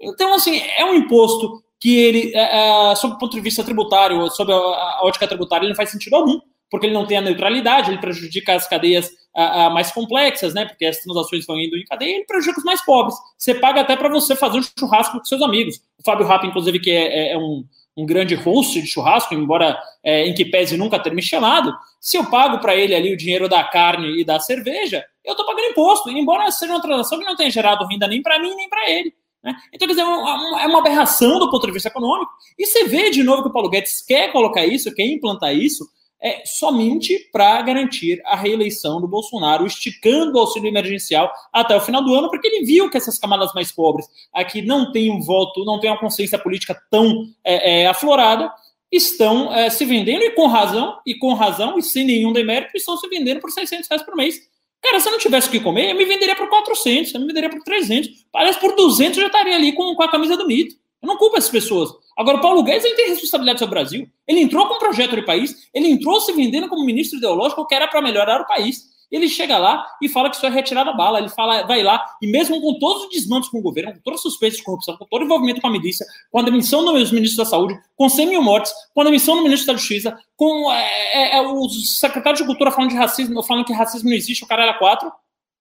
[0.00, 4.30] Então, assim, é um imposto que ele, é, é, sob o ponto de vista tributário,
[4.30, 6.38] sob a, a ótica tributária, ele não faz sentido algum,
[6.72, 10.64] porque ele não tem a neutralidade, ele prejudica as cadeias a, a mais complexas, né?
[10.64, 13.14] Porque as transações vão indo em cadeia, ele prejudica os mais pobres.
[13.36, 15.82] Você paga até para você fazer um churrasco com seus amigos.
[16.00, 17.62] O Fábio Rapp, inclusive, que é, é, é um,
[17.94, 22.16] um grande host de churrasco, embora é, em que pese nunca ter me chamado, se
[22.16, 25.66] eu pago para ele ali o dinheiro da carne e da cerveja, eu estou pagando
[25.66, 28.90] imposto, embora seja uma transação que não tenha gerado renda nem para mim nem para
[28.90, 29.14] ele.
[29.44, 29.54] Né?
[29.74, 32.32] Então, quer dizer, é uma, é uma aberração do ponto de vista econômico.
[32.58, 35.86] E você vê de novo que o Paulo Guedes quer colocar isso, quer implantar isso,
[36.22, 42.02] é somente para garantir a reeleição do Bolsonaro, esticando o auxílio emergencial até o final
[42.02, 45.64] do ano, porque ele viu que essas camadas mais pobres, aqui não têm um voto,
[45.64, 48.52] não têm uma consciência política tão é, é, aflorada,
[48.90, 52.96] estão é, se vendendo, e com razão, e com razão, e sem nenhum demérito, estão
[52.96, 54.36] se vendendo por 600 reais por mês.
[54.82, 57.26] Cara, se eu não tivesse o que comer, eu me venderia por 400, eu me
[57.26, 58.26] venderia por 300.
[58.30, 60.74] Parece por 200 eu já estaria ali com, com a camisa do mito.
[61.02, 61.90] Eu não culpo essas pessoas.
[62.16, 64.08] Agora, o Paulo Guedes ele tem responsabilidade sobre o Brasil.
[64.26, 67.74] Ele entrou com um projeto de país, ele entrou se vendendo como ministro ideológico que
[67.74, 68.92] era para melhorar o país.
[69.10, 71.18] Ele chega lá e fala que isso é retirada da bala.
[71.18, 74.20] Ele fala, vai lá, e mesmo com todos os desmandos com o governo, com todas
[74.20, 77.10] as suspeitas de corrupção, com todo o envolvimento com a milícia, com a demissão dos
[77.10, 80.72] ministros da Saúde, com 100 mil mortes, com a demissão do ministro da Justiça, com
[80.72, 84.44] é, é, é os secretários de Cultura falando de racismo, falando que racismo não existe,
[84.44, 85.12] o cara era quatro.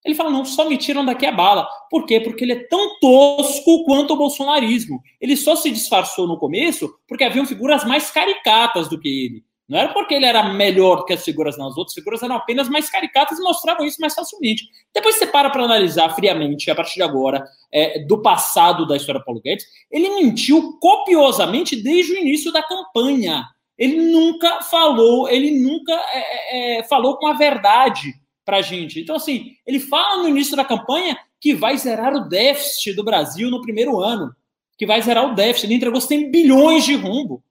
[0.03, 1.67] Ele fala: não, só me tiram daqui a bala.
[1.89, 2.19] Por quê?
[2.19, 5.01] Porque ele é tão tosco quanto o bolsonarismo.
[5.19, 9.43] Ele só se disfarçou no começo porque haviam figuras mais caricatas do que ele.
[9.69, 11.67] Não era porque ele era melhor do que as figuras, não.
[11.67, 14.65] As outras figuras eram apenas mais caricatas e mostravam isso mais facilmente.
[14.93, 17.41] Depois você para para analisar friamente, a partir de agora,
[17.71, 23.45] é, do passado da história Paulo Guedes, ele mentiu copiosamente desde o início da campanha.
[23.77, 28.20] Ele nunca falou, ele nunca é, é falou com a verdade
[28.51, 28.99] para a gente.
[28.99, 33.49] Então, assim, ele fala no início da campanha que vai zerar o déficit do Brasil
[33.49, 34.35] no primeiro ano,
[34.77, 35.67] que vai zerar o déficit.
[35.67, 37.41] Ele entregou 100 bilhões de rumbo.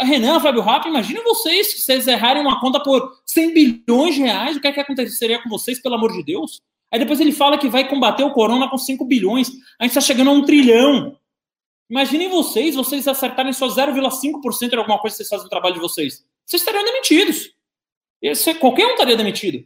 [0.00, 4.56] Renan, Fábio Rapp, imagina vocês se vocês errarem uma conta por 100 bilhões de reais,
[4.56, 6.60] o que é que aconteceria com vocês, pelo amor de Deus?
[6.92, 9.48] Aí depois ele fala que vai combater o corona com 5 bilhões.
[9.78, 11.16] A gente está chegando a um trilhão.
[11.88, 15.80] Imaginem vocês, vocês acertarem só 0,5% de alguma coisa que vocês fazem no trabalho de
[15.80, 16.24] vocês.
[16.44, 17.54] Vocês estariam demitidos.
[18.20, 19.64] Esse, qualquer um estaria demitido.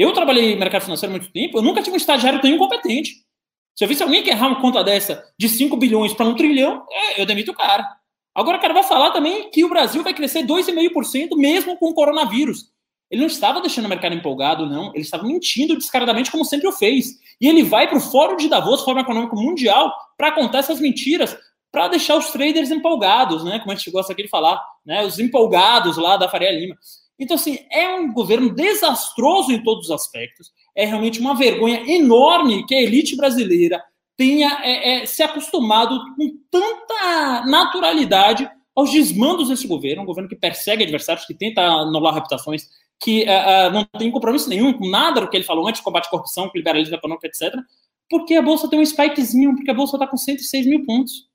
[0.00, 3.16] Eu trabalhei em mercado financeiro há muito tempo, eu nunca tive um estagiário tão incompetente.
[3.76, 6.86] Se eu visse alguém que errar uma conta dessa de 5 bilhões para um trilhão,
[6.90, 7.86] é, eu demito o cara.
[8.34, 11.94] Agora o cara vai falar também que o Brasil vai crescer 2,5% mesmo com o
[11.94, 12.70] coronavírus.
[13.10, 14.90] Ele não estava deixando o mercado empolgado, não.
[14.94, 17.18] Ele estava mentindo descaradamente, como sempre o fez.
[17.38, 21.36] E ele vai para o Fórum de Davos, Fórum Econômico Mundial, para contar essas mentiras,
[21.70, 23.58] para deixar os traders empolgados, né?
[23.58, 25.04] Como a gente gosta aqui de falar, né?
[25.04, 26.74] Os empolgados lá da Faria Lima.
[27.20, 30.50] Então, assim, é um governo desastroso em todos os aspectos.
[30.74, 33.84] É realmente uma vergonha enorme que a elite brasileira
[34.16, 40.36] tenha é, é, se acostumado com tanta naturalidade aos desmandos desse governo, um governo que
[40.36, 42.68] persegue adversários, que tenta anular reputações,
[42.98, 46.06] que uh, uh, não tem compromisso nenhum com nada do que ele falou antes, combate
[46.06, 47.54] à corrupção, com liberalismo econômico, etc.
[48.08, 51.28] Porque a Bolsa tem um spikezinho, porque a Bolsa está com 106 mil pontos.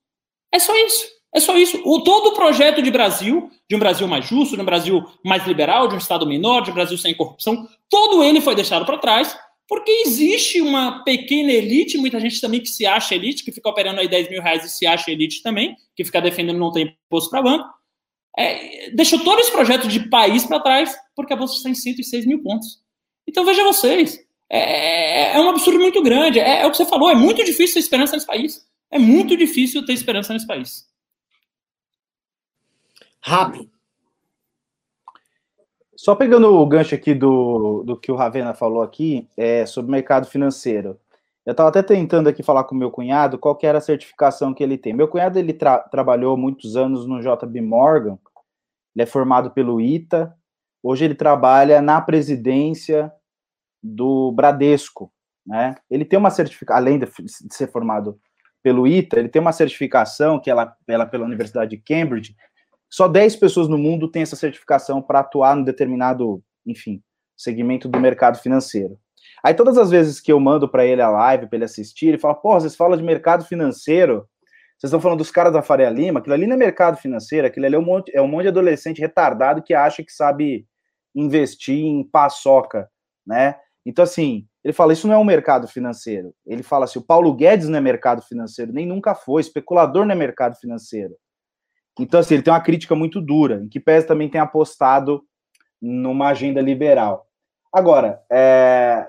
[0.51, 1.14] É só isso.
[1.35, 1.81] É só isso.
[1.83, 5.45] O, todo o projeto de Brasil, de um Brasil mais justo, de um Brasil mais
[5.45, 8.97] liberal, de um Estado menor, de um Brasil sem corrupção, todo ele foi deixado para
[8.97, 13.67] trás, porque existe uma pequena elite, muita gente também que se acha elite, que fica
[13.67, 16.95] operando aí 10 mil reais e se acha elite também, que fica defendendo não ter
[17.07, 17.67] imposto para banco,
[18.37, 22.25] é, deixou todo esse projeto de país para trás, porque a Bolsa está em 106
[22.25, 22.79] mil pontos.
[23.27, 26.39] Então veja vocês, é, é, é um absurdo muito grande.
[26.39, 28.65] É, é, o que você falou, é muito difícil ter esperança nesse país.
[28.89, 30.85] É muito difícil ter esperança nesse país.
[33.27, 33.67] Rápido.
[35.97, 40.27] Só pegando o gancho aqui do, do que o Ravena falou aqui, é, sobre mercado
[40.27, 40.99] financeiro.
[41.43, 44.61] Eu estava até tentando aqui falar com meu cunhado qual que era a certificação que
[44.61, 44.93] ele tem.
[44.93, 48.19] Meu cunhado ele tra trabalhou muitos anos no JB Morgan,
[48.95, 50.31] ele é formado pelo ITA,
[50.83, 53.11] hoje ele trabalha na presidência
[53.81, 55.11] do Bradesco,
[55.43, 55.73] né?
[55.89, 58.19] Ele tem uma certificação, além de, de, ser formado
[58.61, 62.35] pelo ITA, ele tem uma certificação que ela, ela pela Universidade de Cambridge.
[62.89, 67.01] Só 10 pessoas no mundo têm essa certificação para atuar no determinado, enfim,
[67.35, 68.97] segmento do mercado financeiro.
[69.43, 72.17] Aí todas as vezes que eu mando para ele a live, para ele assistir, ele
[72.17, 74.27] fala: pô, vocês falam de mercado financeiro,
[74.77, 77.65] vocês estão falando dos caras da Faria Lima, aquilo ali não é mercado financeiro, aquilo
[77.65, 80.65] ali é um monte, é um monte de adolescente retardado que acha que sabe
[81.13, 82.89] investir em paçoca,
[83.25, 83.55] né?
[83.85, 86.33] Então, assim, ele fala: isso não é um mercado financeiro.
[86.45, 90.13] Ele fala assim: o Paulo Guedes não é mercado financeiro, nem nunca foi, especulador não
[90.13, 91.15] é mercado financeiro.
[91.99, 95.23] Então, assim, ele tem uma crítica muito dura, em que pese também tem apostado
[95.81, 97.27] numa agenda liberal.
[97.71, 99.07] Agora, é,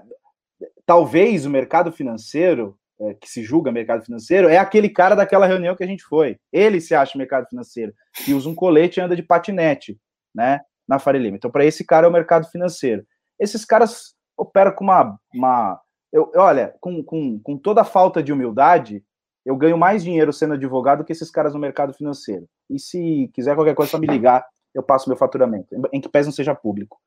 [0.84, 5.74] talvez o mercado financeiro, é, que se julga mercado financeiro, é aquele cara daquela reunião
[5.74, 6.38] que a gente foi.
[6.52, 7.92] Ele se acha mercado financeiro,
[8.24, 9.98] que usa um colete e anda de patinete,
[10.34, 11.36] né, na Faria Lima.
[11.36, 13.04] Então, para esse cara é o mercado financeiro.
[13.38, 15.18] Esses caras operam com uma...
[15.34, 15.80] uma
[16.12, 19.04] eu, olha, com, com, com toda a falta de humildade,
[19.46, 22.48] eu ganho mais dinheiro sendo advogado que esses caras no mercado financeiro.
[22.68, 24.44] E se quiser qualquer coisa, só me ligar,
[24.74, 26.98] eu passo meu faturamento, em que pese não seja público.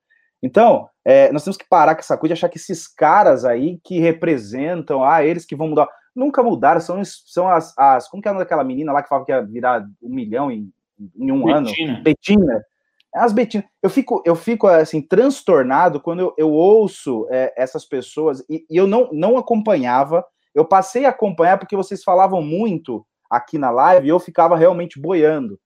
[0.41, 3.77] Então, é, nós temos que parar com essa coisa de achar que esses caras aí
[3.83, 5.89] que representam, ah, eles que vão mudar.
[6.15, 8.07] Nunca mudaram, são, são as, as.
[8.07, 10.71] Como que é daquela menina lá que falava que ia virar um milhão em,
[11.17, 11.91] em um Betina.
[11.91, 12.03] ano?
[12.03, 12.65] Betina.
[13.13, 13.65] As Betina.
[13.83, 18.77] Eu fico, eu fico assim, transtornado quando eu, eu ouço é, essas pessoas, e, e
[18.77, 20.25] eu não, não acompanhava.
[20.53, 24.99] Eu passei a acompanhar porque vocês falavam muito aqui na live e eu ficava realmente
[24.99, 25.59] boiando.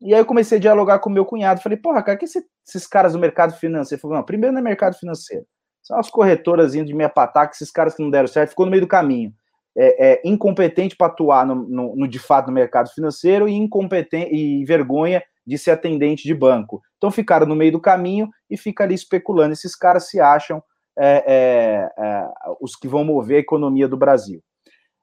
[0.00, 1.60] E aí eu comecei a dialogar com meu cunhado.
[1.60, 3.98] Falei, porra, cara, que esse, esses caras do mercado financeiro?
[3.98, 5.46] Ele falou, não, primeiro não é mercado financeiro.
[5.82, 8.82] São as corretoras de meia pataca, esses caras que não deram certo, ficou no meio
[8.82, 9.32] do caminho.
[9.78, 14.34] É, é incompetente para atuar no, no, no, de fato no mercado financeiro e incompetente
[14.34, 16.82] e vergonha de ser atendente de banco.
[16.96, 19.52] Então ficaram no meio do caminho e fica ali especulando.
[19.52, 20.62] Esses caras se acham
[20.98, 22.28] é, é, é
[22.60, 24.42] os que vão mover a economia do Brasil.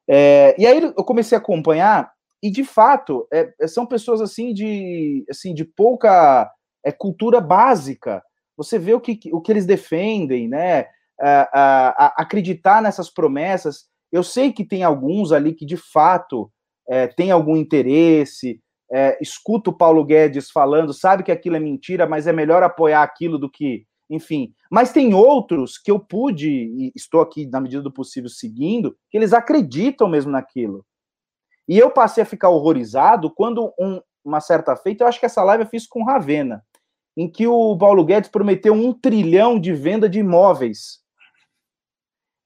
[0.10, 5.26] É, e aí eu comecei a acompanhar e de fato é, são pessoas assim de
[5.30, 6.52] assim de pouca
[6.98, 8.22] cultura básica.
[8.58, 10.88] Você vê o que, o que eles defendem, né?
[12.18, 13.86] acreditar nessas promessas.
[14.12, 16.52] Eu sei que tem alguns ali que de fato
[16.88, 18.60] é, tem algum interesse,
[18.92, 23.02] é, escuta o Paulo Guedes falando, sabe que aquilo é mentira, mas é melhor apoiar
[23.02, 24.54] aquilo do que, enfim.
[24.74, 29.16] Mas tem outros que eu pude, e estou aqui na medida do possível seguindo, que
[29.16, 30.84] eles acreditam mesmo naquilo.
[31.68, 35.44] E eu passei a ficar horrorizado quando um, uma certa feita, eu acho que essa
[35.44, 36.66] live eu fiz com Ravena,
[37.16, 41.04] em que o Paulo Guedes prometeu um trilhão de venda de imóveis.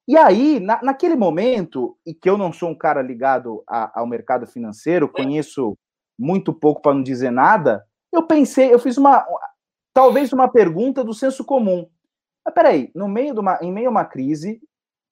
[0.06, 4.06] E aí, na, naquele momento, e que eu não sou um cara ligado a, ao
[4.06, 5.78] mercado financeiro, conheço
[6.20, 9.26] muito pouco para não dizer nada, eu pensei, eu fiz uma.
[9.94, 11.90] talvez uma pergunta do senso comum.
[12.48, 14.62] Mas peraí, no meio de uma, em meio a uma crise,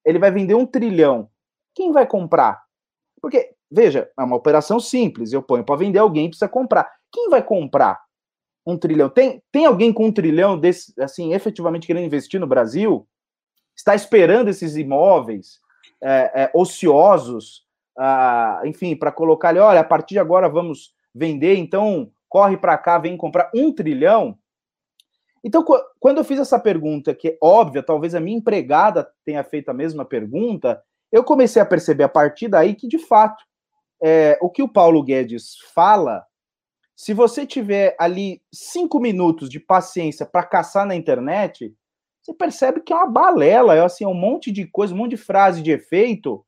[0.05, 1.29] ele vai vender um trilhão.
[1.75, 2.63] Quem vai comprar?
[3.21, 5.33] Porque, veja, é uma operação simples.
[5.33, 6.89] Eu ponho para vender, alguém precisa comprar.
[7.11, 8.01] Quem vai comprar
[8.65, 9.09] um trilhão?
[9.09, 13.05] Tem, tem alguém com um trilhão desse, assim, efetivamente querendo investir no Brasil?
[13.75, 15.59] Está esperando esses imóveis
[16.01, 17.65] é, é, ociosos,
[17.97, 22.77] ah, enfim, para colocar ali, olha, a partir de agora vamos vender, então corre para
[22.77, 24.39] cá, vem comprar um trilhão.
[25.45, 25.63] Então,
[25.99, 29.75] quando eu fiz essa pergunta, que é óbvia, talvez a minha empregada tenha feito a
[29.75, 30.81] mesma pergunta,
[31.11, 33.43] eu comecei a perceber a partir daí que, de fato,
[34.01, 36.25] é, o que o Paulo Guedes fala,
[36.95, 41.71] se você tiver ali cinco minutos de paciência para caçar na internet,
[42.23, 45.11] você percebe que é uma balela, é assim, é um monte de coisa, um monte
[45.11, 46.43] de frase de efeito.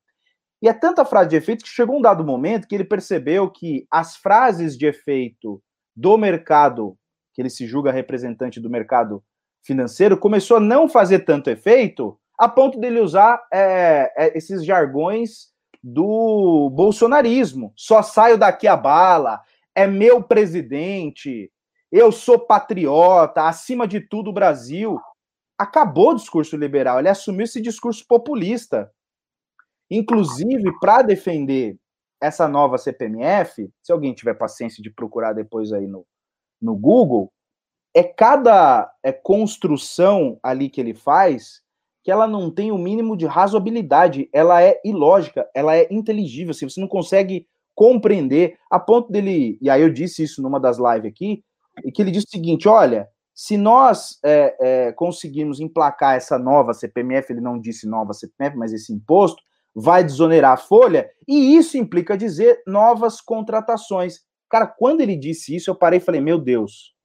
[0.59, 3.85] E é tanta frase de efeito que chegou um dado momento que ele percebeu que
[3.91, 5.61] as frases de efeito
[5.95, 6.97] do mercado
[7.37, 9.23] que ele se julga representante do mercado
[9.63, 15.49] financeiro, começou a não fazer tanto efeito a ponto dele usar é, é, esses jargões
[15.83, 17.71] do bolsonarismo.
[17.75, 19.39] Só saio daqui a bala,
[19.75, 21.51] é meu presidente,
[21.91, 24.99] eu sou patriota, acima de tudo o Brasil.
[25.59, 28.91] Acabou o discurso liberal, ele assumiu esse discurso populista.
[29.91, 31.77] Inclusive, para defender
[32.19, 36.03] essa nova CPMF, se alguém tiver paciência de procurar depois aí no,
[36.61, 37.31] no Google,
[37.93, 41.61] é cada é, construção ali que ele faz
[42.07, 46.69] que ela não tem o mínimo de razoabilidade, ela é ilógica, ela é inteligível, assim,
[46.69, 47.45] você não consegue
[47.75, 51.43] compreender, a ponto dele, e aí eu disse isso numa das lives aqui,
[51.83, 56.73] e que ele disse o seguinte, olha, se nós é, é, conseguirmos emplacar essa nova
[56.73, 59.43] CPMF, ele não disse nova CPMF, mas esse imposto,
[59.75, 64.21] vai desonerar a folha, e isso implica dizer novas contratações.
[64.49, 66.95] Cara, quando ele disse isso, eu parei e falei, meu Deus,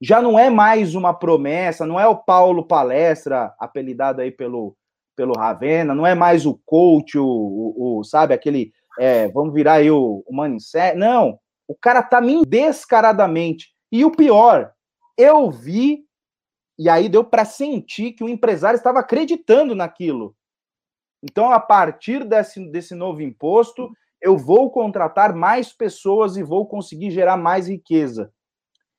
[0.00, 4.76] já não é mais uma promessa, não é o Paulo Palestra, apelidado aí pelo,
[5.14, 9.74] pelo Ravena, não é mais o coach, o, o, o sabe, aquele, é, vamos virar
[9.74, 11.38] aí o, o Manicé, não,
[11.68, 14.72] o cara tá me descaradamente, e o pior,
[15.18, 16.04] eu vi,
[16.78, 20.34] e aí deu para sentir que o empresário estava acreditando naquilo.
[21.22, 23.90] Então, a partir desse, desse novo imposto,
[24.22, 28.32] eu vou contratar mais pessoas e vou conseguir gerar mais riqueza.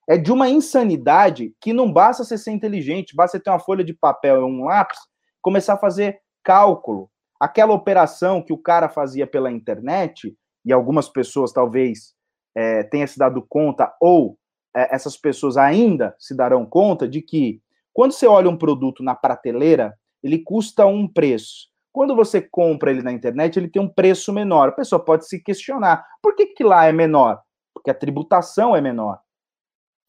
[0.10, 3.94] É de uma insanidade que não basta você ser inteligente, basta ter uma folha de
[3.94, 5.00] papel e um lápis,
[5.42, 7.10] começar a fazer cálculo.
[7.40, 12.14] Aquela operação que o cara fazia pela internet, e algumas pessoas talvez
[12.56, 14.38] é, tenham se dado conta, ou
[14.76, 17.62] é, essas pessoas ainda se darão conta de que
[17.94, 21.70] quando você olha um produto na prateleira, ele custa um preço.
[21.92, 24.70] Quando você compra ele na internet, ele tem um preço menor.
[24.70, 27.42] A pessoa pode se questionar: por que, que lá é menor?
[27.74, 29.20] Porque a tributação é menor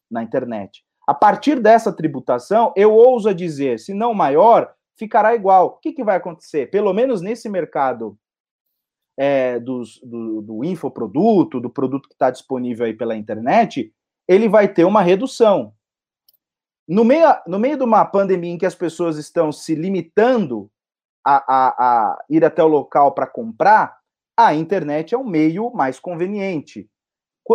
[0.09, 0.83] na internet.
[1.05, 5.67] A partir dessa tributação, eu ouso dizer, se não maior, ficará igual.
[5.67, 6.69] O que, que vai acontecer?
[6.69, 8.17] Pelo menos nesse mercado
[9.17, 13.93] é, dos, do, do infoproduto, do produto que está disponível aí pela internet,
[14.27, 15.73] ele vai ter uma redução.
[16.87, 20.69] No meio, no meio de uma pandemia em que as pessoas estão se limitando
[21.25, 23.97] a, a, a ir até o local para comprar,
[24.35, 26.89] a internet é um meio mais conveniente.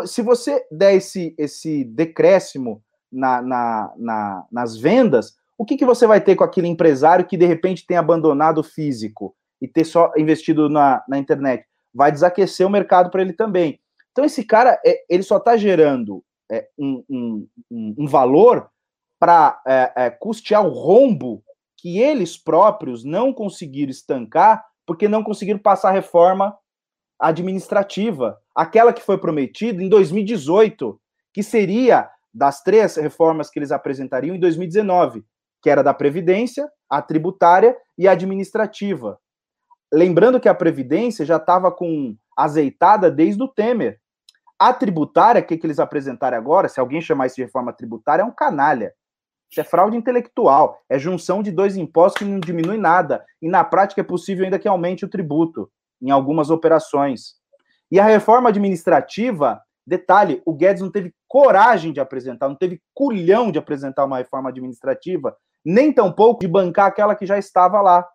[0.07, 6.07] Se você der esse, esse decréscimo na, na, na, nas vendas, o que, que você
[6.07, 10.12] vai ter com aquele empresário que de repente tem abandonado o físico e ter só
[10.16, 11.64] investido na, na internet?
[11.93, 13.81] Vai desaquecer o mercado para ele também.
[14.12, 17.49] Então, esse cara, é, ele só está gerando é, um, um,
[17.99, 18.69] um, valor
[19.19, 21.43] para é, é, custear o rombo
[21.79, 26.57] que eles próprios não conseguiram estancar porque não conseguiram passar a reforma
[27.20, 31.01] administrativa, aquela que foi prometida em 2018,
[31.33, 35.24] que seria das três reformas que eles apresentariam em 2019,
[35.62, 39.18] que era da previdência, a tributária e a administrativa.
[39.93, 43.99] Lembrando que a previdência já estava com azeitada desde o Temer.
[44.59, 48.24] A tributária, que, que eles apresentaram agora, se alguém chamar isso de reforma tributária, é
[48.24, 48.93] um canalha.
[49.51, 53.24] Isso é fraude intelectual, é junção de dois impostos que não diminui nada.
[53.40, 55.70] E na prática é possível ainda que aumente o tributo
[56.01, 57.36] em algumas operações.
[57.90, 63.51] E a reforma administrativa, detalhe, o Guedes não teve coragem de apresentar, não teve culhão
[63.51, 65.34] de apresentar uma reforma administrativa,
[65.64, 68.07] nem tampouco de bancar aquela que já estava lá.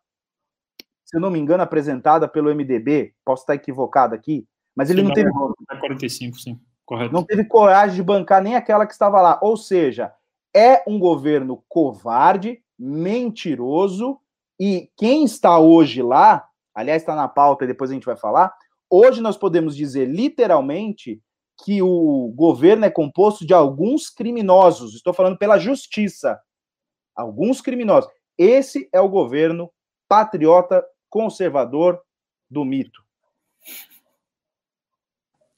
[1.04, 5.08] Se eu não me engano, apresentada pelo MDB, posso estar equivocado aqui, mas ele sim,
[5.08, 5.30] não teve.
[5.72, 7.14] É 45, sim, correto.
[7.14, 9.40] Não teve coragem de bancar nem aquela que estava lá.
[9.42, 10.12] Ou seja,
[10.56, 14.20] é um governo covarde, mentiroso,
[14.60, 18.54] e quem está hoje lá, aliás, está na pauta e depois a gente vai falar,
[18.90, 21.22] hoje nós podemos dizer literalmente
[21.64, 24.96] que o governo é composto de alguns criminosos.
[24.96, 26.40] Estou falando pela justiça.
[27.16, 28.12] Alguns criminosos.
[28.38, 29.72] Esse é o governo
[30.08, 32.02] patriota conservador
[32.50, 33.04] do mito.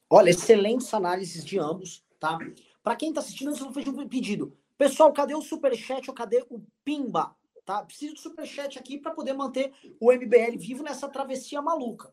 [0.08, 2.38] Olha, excelentes análises de ambos, tá?
[2.82, 4.56] Para quem está assistindo, eu vou fazer um pedido.
[4.78, 7.34] Pessoal, cadê o superchat ou cadê o Pimba?
[7.64, 7.82] Tá?
[7.82, 12.12] Preciso do superchat aqui para poder manter o MBL vivo nessa travessia maluca,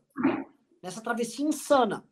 [0.82, 2.04] nessa travessia insana.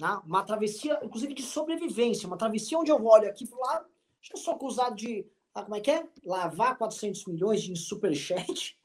[0.00, 0.20] Né?
[0.24, 3.86] Uma travessia, inclusive, de sobrevivência, uma travessia onde eu olho aqui pro lado,
[4.20, 6.08] acho que eu sou acusado de, ah, como é que é?
[6.24, 8.76] Lavar 400 milhões de superchat,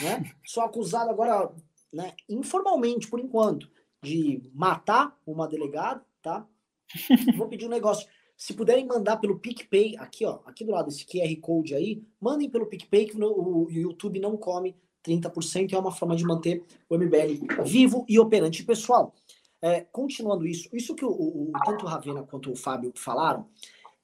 [0.00, 0.32] né?
[0.44, 1.54] Sou acusado agora,
[1.92, 3.70] né, informalmente, por enquanto,
[4.02, 6.46] de matar uma delegada, tá?
[7.36, 8.08] Vou pedir um negócio.
[8.36, 12.50] Se puderem mandar pelo PicPay, aqui, ó, aqui do lado, esse QR Code aí, mandem
[12.50, 17.64] pelo PicPay, que o YouTube não come 30%, é uma forma de manter o MBL
[17.64, 18.64] vivo e operante.
[18.64, 19.14] Pessoal,
[19.62, 23.48] é, continuando isso, isso que o, o, tanto o Ravena quanto o Fábio falaram,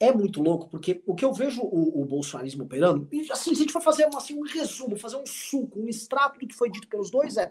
[0.01, 3.61] é muito louco, porque o que eu vejo o, o bolsonarismo operando, e assim, se
[3.61, 6.71] a gente for fazer assim, um resumo, fazer um suco, um extrato do que foi
[6.71, 7.49] dito pelos dois, é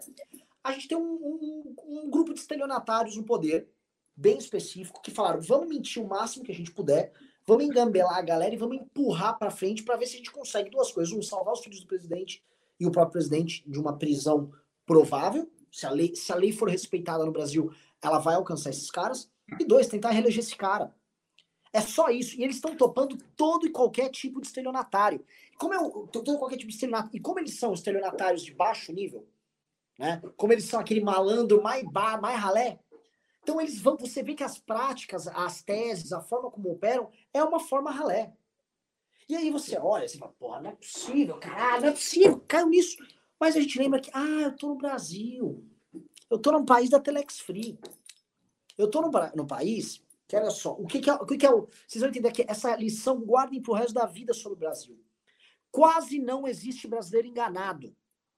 [0.62, 3.68] a gente tem um, um, um grupo de estelionatários no poder,
[4.16, 7.12] bem específico, que falaram: vamos mentir o máximo que a gente puder,
[7.46, 10.70] vamos engambelar a galera e vamos empurrar para frente para ver se a gente consegue
[10.70, 12.42] duas coisas: um, salvar os filhos do presidente
[12.78, 14.52] e o próprio presidente de uma prisão
[14.86, 15.50] provável.
[15.70, 19.30] Se a lei, se a lei for respeitada no Brasil, ela vai alcançar esses caras.
[19.58, 20.94] E dois, tentar reeleger esse cara.
[21.72, 22.38] É só isso.
[22.38, 25.24] E eles estão topando todo e qualquer tipo de estelionatário.
[25.58, 27.16] Como é o, todo qualquer tipo de estelionatário.
[27.16, 29.26] E como eles são estelionatários de baixo nível,
[29.98, 30.20] né?
[30.36, 32.78] Como eles são aquele malandro mais bar, mais ralé.
[33.42, 37.42] Então eles vão, você vê que as práticas, as teses, a forma como operam é
[37.42, 38.32] uma forma ralé.
[39.28, 42.68] E aí você olha, você fala, porra, não é possível, caralho, não é possível, caiu
[42.68, 42.96] nisso.
[43.40, 45.64] Mas a gente lembra que, ah, eu tô no Brasil.
[46.30, 47.78] Eu tô num país da Telex Free.
[48.78, 51.46] Eu tô num, num país que, olha só, o que, que, é, o que, que
[51.46, 51.68] é o.
[51.86, 54.98] Vocês vão entender que essa lição guardem pro resto da vida sobre o Brasil.
[55.70, 57.88] Quase não existe brasileiro enganado.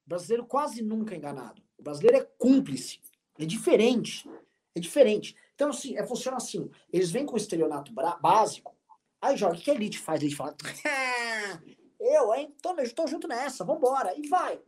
[0.06, 1.62] O brasileiro quase nunca é enganado.
[1.78, 3.00] O brasileiro é cúmplice.
[3.38, 4.28] É diferente.
[4.74, 5.36] É diferente.
[5.54, 6.70] Então, assim, é, funciona assim.
[6.92, 8.76] Eles vêm com o estelionato básico,
[9.20, 9.56] aí joga.
[9.56, 10.20] O que a elite faz?
[10.20, 10.56] A gente fala,
[12.00, 12.54] eu, hein?
[12.60, 14.12] Tô, tô junto nessa, vambora.
[14.18, 14.60] E vai.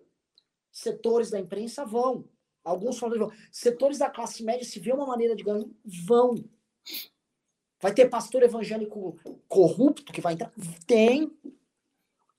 [0.71, 2.29] Setores da imprensa vão.
[2.65, 6.35] Alguns falam, setores da classe média, se vê uma maneira de ganhar, vão.
[7.81, 10.53] Vai ter pastor evangélico corrupto que vai entrar?
[10.87, 11.31] Tem.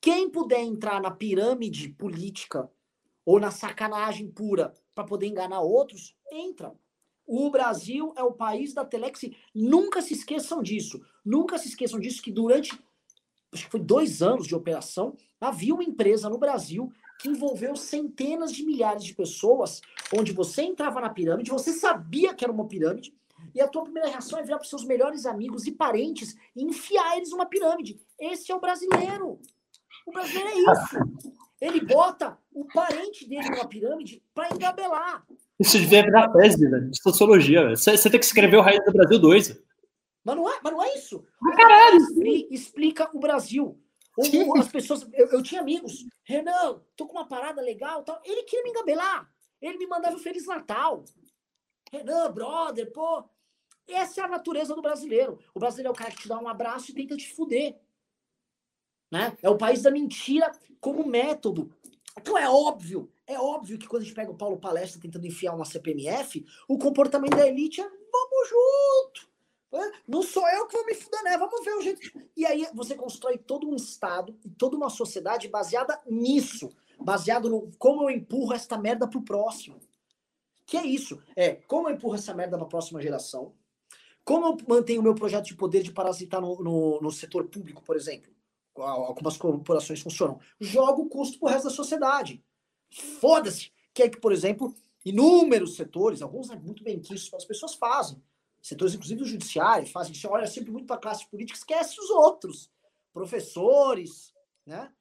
[0.01, 2.70] Quem puder entrar na pirâmide política
[3.26, 6.74] ou na sacanagem pura para poder enganar outros, entra.
[7.28, 9.21] O Brasil é o país da Telex.
[9.53, 11.01] Nunca se esqueçam disso.
[11.25, 12.71] Nunca se esqueçam disso que durante,
[13.53, 18.53] acho que foi dois anos de operação, havia uma empresa no Brasil que envolveu centenas
[18.53, 19.82] de milhares de pessoas,
[20.15, 23.13] onde você entrava na pirâmide, você sabia que era uma pirâmide,
[23.53, 27.17] e a tua primeira reação é virar para seus melhores amigos e parentes e enfiar
[27.17, 27.99] eles numa pirâmide.
[28.19, 29.39] Esse é o brasileiro.
[30.05, 31.38] O brasileiro é isso.
[31.59, 35.25] Ele bota o parente dele numa pirâmide para engabelar.
[35.59, 37.69] Isso devia virar tese né, de sociologia.
[37.69, 39.59] Você, tem que escrever o Raiz do Brasil 2.
[40.23, 41.25] Mas não é, mas não é isso.
[41.41, 41.97] Ah, caralho!
[42.51, 43.81] Explica o Brasil.
[44.17, 45.07] Ou, as pessoas.
[45.13, 46.05] Eu, eu, tinha amigos.
[46.23, 48.19] Renan, tô com uma parada legal tal.
[48.25, 49.31] Ele queria me engabelar.
[49.61, 51.03] Ele me mandava um Feliz Natal.
[51.91, 53.23] Renan, brother, pô.
[53.87, 55.39] Essa é a natureza do brasileiro.
[55.55, 57.79] O brasileiro é o cara que te dá um abraço e tenta te fuder.
[59.09, 59.37] Né?
[59.41, 60.51] É o país da mentira
[60.81, 61.73] como método.
[62.18, 65.53] Então é óbvio, é óbvio que quando a gente pega o Paulo Palestra tentando enfiar
[65.53, 69.28] uma CPMF, o comportamento da elite é vamos junto.
[69.72, 69.91] Né?
[70.07, 71.38] Não sou eu que vou me fuder, né?
[71.38, 71.99] Vamos ver o jeito.
[72.36, 76.70] E aí você constrói todo um Estado e toda uma sociedade baseada nisso.
[76.99, 79.80] Baseado no como eu empurro esta merda pro próximo.
[80.65, 81.22] Que é isso.
[81.36, 83.53] É como eu empurro essa merda pra próxima geração.
[84.24, 87.84] Como eu mantenho o meu projeto de poder de parasitar no, no, no setor público,
[87.84, 88.36] por exemplo
[88.78, 90.39] como as corporações funcionam.
[90.59, 92.43] Joga o custo pro resto da sociedade.
[93.19, 93.71] Foda-se.
[93.93, 98.21] Que é que, por exemplo, inúmeros setores, alguns é muito bem quistos, as pessoas fazem.
[98.61, 100.13] Setores, inclusive o judiciário, fazem.
[100.13, 102.71] Você olha sempre muito para a classe política, esquece os outros.
[103.11, 104.34] Professores,
[104.65, 104.91] né?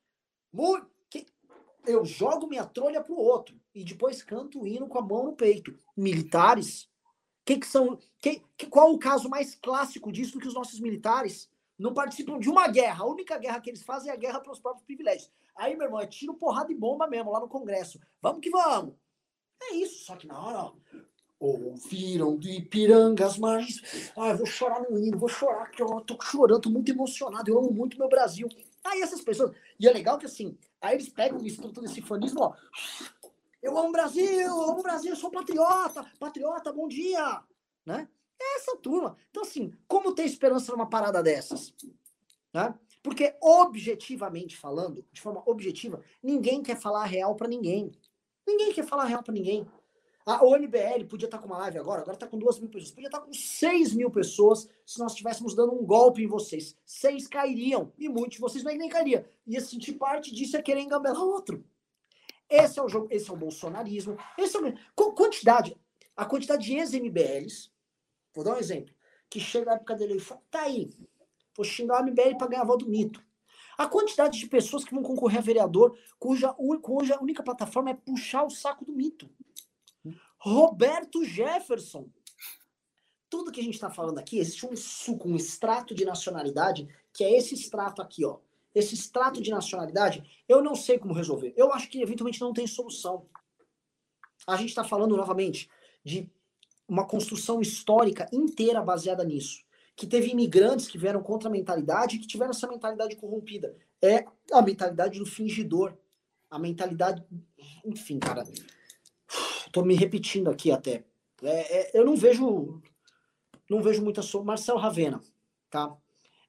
[1.86, 5.36] Eu jogo minha trolha pro outro e depois canto o hino com a mão no
[5.36, 5.78] peito.
[5.96, 6.88] Militares.
[7.44, 10.80] Que que são, que, que, qual o caso mais clássico disso do que os nossos
[10.80, 11.48] militares?
[11.78, 13.04] Não participam de uma guerra.
[13.04, 15.30] A única guerra que eles fazem é a guerra pelos próprios privilégios.
[15.54, 18.00] Aí, meu irmão, é tiro, porrada e bomba mesmo, lá no Congresso.
[18.20, 18.94] Vamos que vamos.
[19.62, 20.72] É isso, só que na hora, ó,
[21.38, 26.18] ouviram de Ipirangas, mas ah, eu vou chorar no hino, vou chorar, que eu tô
[26.22, 28.48] chorando, tô muito emocionado, eu amo muito meu Brasil.
[28.84, 32.42] Aí essas pessoas, e é legal que assim, aí eles pegam isso, todo esse fanismo,
[32.42, 32.54] ó,
[33.62, 37.42] eu amo o Brasil, eu amo o Brasil, eu sou patriota, patriota, bom dia,
[37.84, 38.08] né?
[38.40, 39.16] É essa turma.
[39.30, 41.74] Então, assim, como ter esperança numa parada dessas?
[42.52, 42.74] Né?
[43.02, 47.92] Porque, objetivamente falando, de forma objetiva, ninguém quer falar a real para ninguém.
[48.46, 49.66] Ninguém quer falar a real para ninguém.
[50.26, 52.90] A ONBL podia estar tá com uma live agora, agora está com duas mil pessoas.
[52.90, 56.76] Podia estar tá com seis mil pessoas se nós estivéssemos dando um golpe em vocês.
[56.84, 57.92] Seis cairiam.
[57.96, 59.24] E muitos de vocês nem, nem cairiam.
[59.46, 61.64] Ia sentir parte disso é querer engambelar outro.
[62.50, 64.16] Esse é o jogo, esse é o bolsonarismo.
[64.36, 65.12] Esse é o...
[65.12, 65.76] Quantidade.
[66.16, 67.70] A quantidade de ex-MBLs,
[68.36, 68.94] vou dar um exemplo,
[69.30, 70.90] que chega na época dele e fala, tá aí,
[71.56, 73.24] vou xingar o MBL para ganhar voto do mito.
[73.78, 78.44] A quantidade de pessoas que vão concorrer a vereador cuja, cuja única plataforma é puxar
[78.44, 79.28] o saco do mito.
[80.38, 82.08] Roberto Jefferson.
[83.28, 87.24] Tudo que a gente está falando aqui, existe um suco, um extrato de nacionalidade, que
[87.24, 88.38] é esse extrato aqui, ó.
[88.74, 91.52] Esse extrato de nacionalidade, eu não sei como resolver.
[91.56, 93.26] Eu acho que eventualmente não tem solução.
[94.46, 95.68] A gente está falando novamente
[96.04, 96.30] de
[96.88, 99.64] uma construção histórica inteira baseada nisso.
[99.94, 103.76] Que teve imigrantes que vieram contra a mentalidade e que tiveram essa mentalidade corrompida.
[104.02, 105.96] É a mentalidade do fingidor.
[106.50, 107.24] A mentalidade.
[107.84, 108.44] Enfim, cara.
[109.72, 111.04] Tô me repetindo aqui até.
[111.42, 112.80] É, é, eu não vejo
[113.68, 114.42] não vejo muita so...
[114.44, 115.20] Marcelo Ravena,
[115.70, 115.94] tá?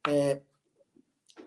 [0.08, 0.42] É,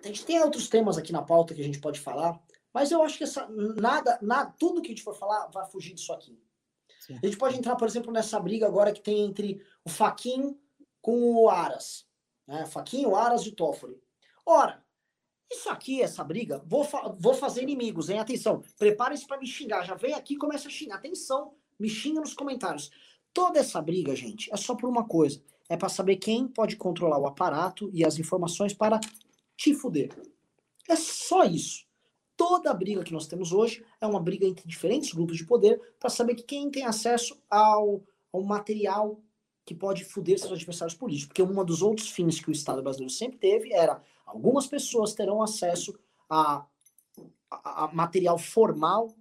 [0.03, 2.41] a gente tem outros temas aqui na pauta que a gente pode falar,
[2.73, 5.95] mas eu acho que essa, nada, nada, tudo que a gente for falar vai fugir
[5.95, 6.39] disso aqui.
[7.23, 10.59] A gente pode entrar, por exemplo, nessa briga agora que tem entre o Faquin
[11.01, 12.07] com o Aras.
[12.47, 12.67] Né?
[12.67, 14.01] Faquin, o Aras e o Toffoli.
[14.45, 14.85] Ora,
[15.51, 18.21] isso aqui, essa briga, vou, fa vou fazer inimigos, hein?
[18.21, 19.85] Atenção, preparem-se para me xingar.
[19.85, 20.97] Já vem aqui e começa a xingar.
[20.97, 22.91] Atenção, me xinga nos comentários.
[23.33, 25.43] Toda essa briga, gente, é só por uma coisa.
[25.69, 29.01] É para saber quem pode controlar o aparato e as informações para
[29.57, 30.11] te fuder.
[30.89, 31.85] É só isso.
[32.41, 35.79] Toda a briga que nós temos hoje é uma briga entre diferentes grupos de poder
[36.01, 39.21] para saber que quem tem acesso ao, ao material
[39.63, 41.27] que pode fuder seus adversários políticos.
[41.27, 45.43] Porque um dos outros fins que o Estado brasileiro sempre teve era algumas pessoas terão
[45.43, 45.95] acesso
[46.31, 46.65] a,
[47.51, 49.15] a, a material formal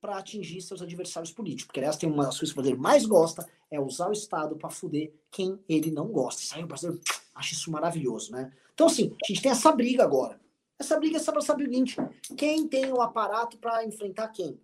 [0.00, 1.66] para atingir seus adversários políticos.
[1.66, 4.56] Porque, aliás, tem uma das coisas que o brasileiro mais gosta, é usar o Estado
[4.56, 6.42] para fuder quem ele não gosta.
[6.42, 7.00] Isso aí o brasileiro
[7.32, 8.52] acha isso maravilhoso, né?
[8.74, 10.41] Então, assim, a gente tem essa briga agora.
[10.82, 11.96] Essa briga é só para saber o seguinte:
[12.36, 14.60] quem tem o aparato para enfrentar quem?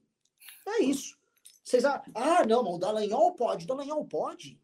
[0.67, 1.17] É isso.
[1.63, 3.65] Vocês ah, ah, não, mas o Dallagnol pode.
[3.65, 4.61] O Dallagnol pode?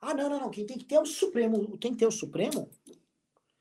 [0.00, 0.50] Ah, não, não, não.
[0.50, 1.76] Quem tem que ter é o Supremo.
[1.78, 2.70] Tem que ter o Supremo?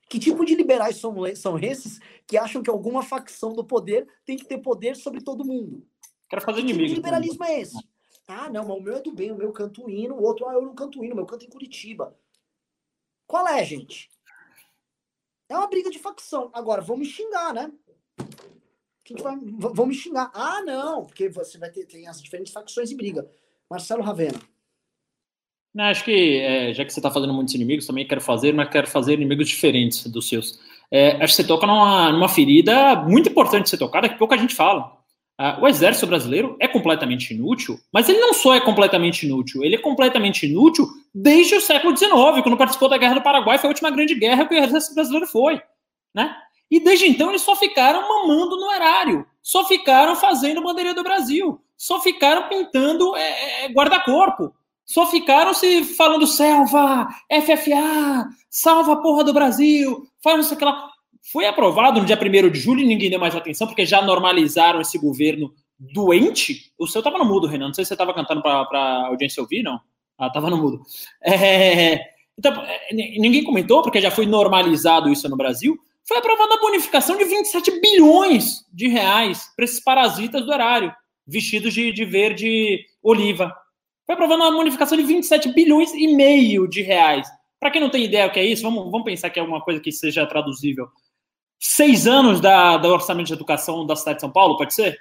[0.08, 4.38] Que tipo de liberais são, são esses que acham que alguma facção do poder tem
[4.38, 5.84] que ter poder sobre todo mundo?
[6.30, 6.90] Quero fazer que inimigo.
[6.90, 7.84] Que liberalismo é esse?
[8.28, 10.48] Ah, não, mas o meu é do bem, o meu canto o hino, o outro,
[10.48, 12.16] ah, eu não canto hino, o meu canto em Curitiba.
[13.26, 14.12] Qual é, gente?
[15.50, 16.50] É uma briga de facção.
[16.54, 17.72] Agora, vão me xingar, né?
[18.20, 20.32] A gente vai, vão me xingar.
[20.34, 23.30] Ah, não, porque você vai ter tem as diferentes facções em briga.
[23.70, 24.40] Marcelo Ravena.
[25.74, 28.70] Não, acho que, é, já que você está fazendo muitos inimigos, também quero fazer, mas
[28.70, 30.58] quero fazer inimigos diferentes dos seus.
[30.90, 34.38] É, acho que você toca numa, numa ferida muito importante de ser tocada, que pouca
[34.38, 34.98] gente fala.
[35.38, 39.76] Uh, o exército brasileiro é completamente inútil, mas ele não só é completamente inútil, ele
[39.76, 43.72] é completamente inútil desde o século XIX, quando participou da Guerra do Paraguai, foi a
[43.72, 45.62] última grande guerra que o exército brasileiro foi,
[46.14, 46.34] né?
[46.72, 51.62] E desde então eles só ficaram mamando no erário, só ficaram fazendo bandeira do Brasil,
[51.78, 54.54] só ficaram pintando é, é, guarda-corpo,
[54.86, 60.60] só ficaram se falando selva, FFA, salva a porra do Brasil, faz não sei o
[60.60, 60.95] que lá.
[61.32, 64.80] Foi aprovado no dia 1 de julho e ninguém deu mais atenção, porque já normalizaram
[64.80, 66.72] esse governo doente.
[66.78, 67.68] O seu estava no mudo, Renan.
[67.68, 69.80] Não sei se você estava cantando para a audiência ouvir, não.
[70.20, 70.82] Ah, estava no mudo.
[71.24, 72.00] É,
[72.38, 72.54] então,
[72.92, 75.78] ninguém comentou, porque já foi normalizado isso no Brasil.
[76.08, 80.94] Foi aprovada a bonificação de 27 bilhões de reais para esses parasitas do erário,
[81.26, 83.52] vestidos de, de verde oliva.
[84.06, 87.28] Foi aprovada uma bonificação de 27 bilhões e meio de reais.
[87.60, 89.62] Para quem não tem ideia o que é isso, vamos, vamos pensar que é alguma
[89.62, 90.88] coisa que seja traduzível
[91.60, 94.98] seis anos da, do orçamento de educação da cidade de São Paulo, pode ser?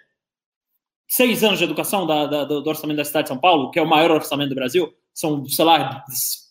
[1.06, 3.82] Seis anos de educação da, da, do orçamento da cidade de São Paulo, que é
[3.82, 6.04] o maior orçamento do Brasil, são, sei lá,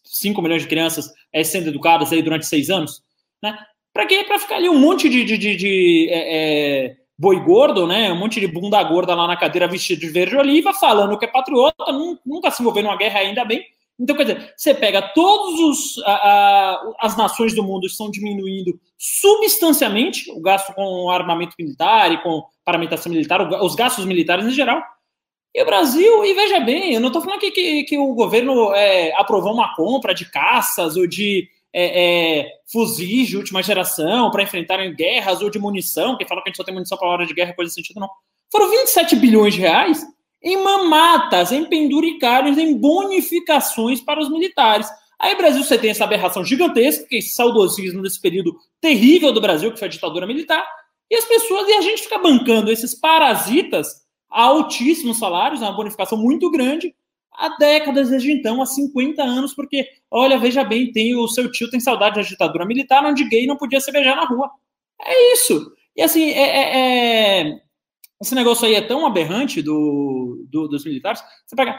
[0.04, 3.04] 5 milhões de crianças é, sendo educadas aí durante seis anos,
[3.42, 3.58] né?
[3.92, 4.24] Para quê?
[4.24, 8.12] Para ficar ali um monte de, de, de, de é, é, boi gordo, né?
[8.12, 11.28] Um monte de bunda gorda lá na cadeira vestido de verde oliva, falando que é
[11.28, 11.86] patriota,
[12.26, 13.64] nunca se envolveu numa guerra ainda bem,
[14.00, 15.12] então, quer dizer, você pega
[16.06, 22.44] a, as nações do mundo estão diminuindo substancialmente o gasto com armamento militar e com
[22.66, 24.82] paramentação militar, os gastos militares em geral.
[25.54, 28.74] E o Brasil, e veja bem, eu não estou falando que, que, que, o governo
[28.74, 34.42] é, aprovou uma compra de caças ou de é, é, fuzis de última geração para
[34.42, 37.26] enfrentarem guerras ou de munição, que fala que a gente só tem munição para hora
[37.28, 38.10] de guerra, coisa desse sentido, não.
[38.52, 40.04] Foram 27 bilhões de reais
[40.44, 44.88] em mamatas, em penduricários, em bonificações para os militares.
[45.20, 49.40] Aí, Brasil, você tem essa aberração gigantesca, que é esse saudosismo desse período terrível do
[49.40, 50.66] Brasil, que foi a ditadura militar,
[51.10, 56.18] e as pessoas, e a gente fica bancando esses parasitas a altíssimos salários, uma bonificação
[56.18, 56.94] muito grande,
[57.32, 61.70] há décadas desde então, há 50 anos, porque, olha, veja bem, tem o seu tio
[61.70, 64.50] tem saudade da ditadura militar, onde gay não podia se beijar na rua.
[65.02, 65.72] É isso.
[65.96, 67.62] E assim, é, é, é...
[68.24, 71.24] esse negócio aí é tão aberrante do, do, dos militares.
[71.46, 71.78] Você pega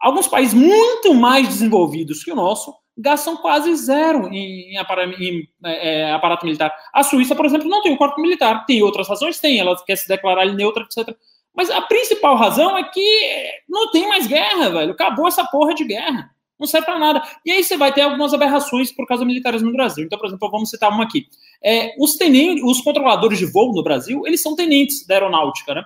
[0.00, 5.48] alguns países muito mais desenvolvidos que o nosso, gastam quase zero em, em, aparato, em
[5.64, 6.72] é, é, aparato, militar.
[6.92, 8.64] A Suíça, por exemplo, não tem o corpo militar.
[8.66, 9.38] Tem outras razões?
[9.38, 9.58] Tem.
[9.58, 11.16] Ela quer se declarar neutra, etc.
[11.56, 14.92] Mas a principal razão é que não tem mais guerra, velho.
[14.92, 16.30] Acabou essa porra de guerra.
[16.58, 17.22] Não serve para nada.
[17.44, 20.04] E aí você vai ter algumas aberrações por causa militares no Brasil.
[20.04, 21.26] Então, por exemplo, vamos citar uma aqui.
[21.62, 25.84] É, os, tenentes, os controladores de voo no Brasil, eles são tenentes da aeronáutica, né?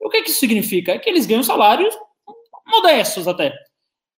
[0.00, 0.92] O que, que isso significa?
[0.92, 1.94] É que eles ganham salários
[2.66, 3.54] modestos até.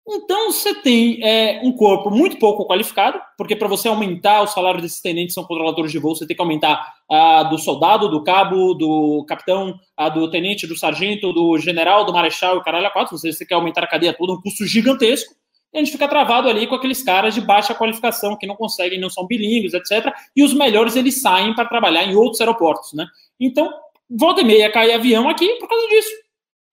[0.09, 4.81] Então, você tem é, um corpo muito pouco qualificado, porque para você aumentar o salário
[4.81, 8.73] desses tenentes são controladores de voo, você tem que aumentar a do soldado, do cabo,
[8.73, 13.19] do capitão, a do tenente, do sargento, do general, do marechal e caralho a quatro.
[13.19, 15.35] Você, você quer aumentar a cadeia toda, um custo gigantesco.
[15.77, 19.11] A gente fica travado ali com aqueles caras de baixa qualificação que não conseguem, não
[19.11, 20.13] são bilíngues, etc.
[20.35, 23.07] E os melhores eles saem para trabalhar em outros aeroportos, né?
[23.39, 23.71] Então,
[24.09, 26.26] volta e meia cai avião aqui por causa disso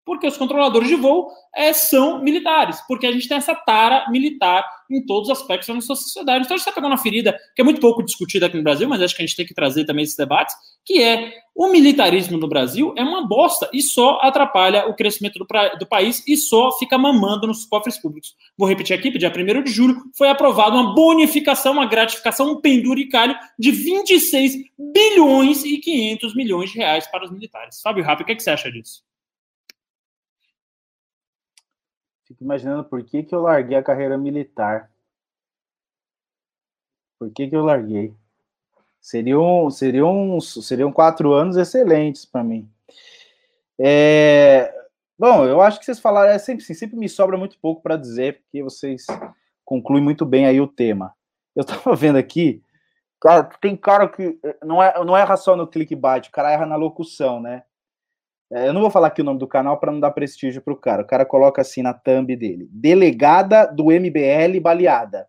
[0.05, 4.65] porque os controladores de voo é, são militares, porque a gente tem essa tara militar
[4.89, 6.45] em todos os aspectos da nossa sociedade.
[6.45, 8.87] Então a gente está pegando uma ferida que é muito pouco discutida aqui no Brasil,
[8.87, 12.37] mas acho que a gente tem que trazer também esses debates, que é o militarismo
[12.37, 16.35] no Brasil é uma bosta e só atrapalha o crescimento do, pra, do país e
[16.35, 18.35] só fica mamando nos cofres públicos.
[18.57, 23.35] Vou repetir aqui, dia 1 de julho foi aprovada uma bonificação, uma gratificação, um penduricalho
[23.57, 27.81] de 26 bilhões e 500 milhões de reais para os militares.
[27.81, 29.03] Fábio Rapp, o que, é que você acha disso?
[32.33, 34.89] Fico imaginando por que, que eu larguei a carreira militar.
[37.19, 38.11] Por que, que eu larguei?
[38.99, 42.67] Seriam, seriam, seriam quatro anos excelentes para mim.
[43.79, 44.73] É,
[45.17, 47.97] bom, eu acho que vocês falaram, é sempre, assim, sempre me sobra muito pouco para
[47.97, 49.05] dizer, porque vocês
[49.63, 51.13] concluem muito bem aí o tema.
[51.55, 52.63] Eu estava vendo aqui,
[53.21, 56.75] cara, tem cara que não é, não erra só no clickbait, o cara erra na
[56.75, 57.63] locução, né?
[58.53, 60.73] É, eu não vou falar aqui o nome do canal para não dar prestígio para
[60.73, 61.01] o cara.
[61.01, 65.27] O cara coloca assim na thumb dele: Delegada do MBL baleada.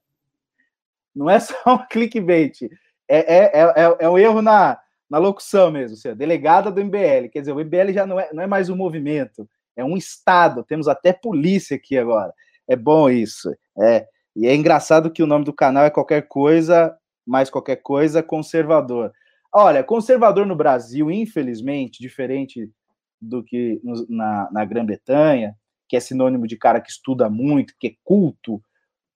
[1.14, 2.62] Não é só um clickbait.
[3.08, 5.96] É, é, é, é, é um erro na, na locução mesmo.
[5.96, 7.30] Seja, delegada do MBL.
[7.32, 10.62] Quer dizer, o MBL já não é, não é mais um movimento, é um Estado.
[10.62, 12.32] Temos até polícia aqui agora.
[12.68, 13.50] É bom isso.
[13.80, 14.06] É,
[14.36, 16.94] e é engraçado que o nome do canal é qualquer coisa,
[17.26, 19.12] mais qualquer coisa, conservador.
[19.50, 22.68] Olha, conservador no Brasil, infelizmente, diferente
[23.24, 25.56] do que na, na Grã-Bretanha,
[25.88, 28.62] que é sinônimo de cara que estuda muito, que é culto.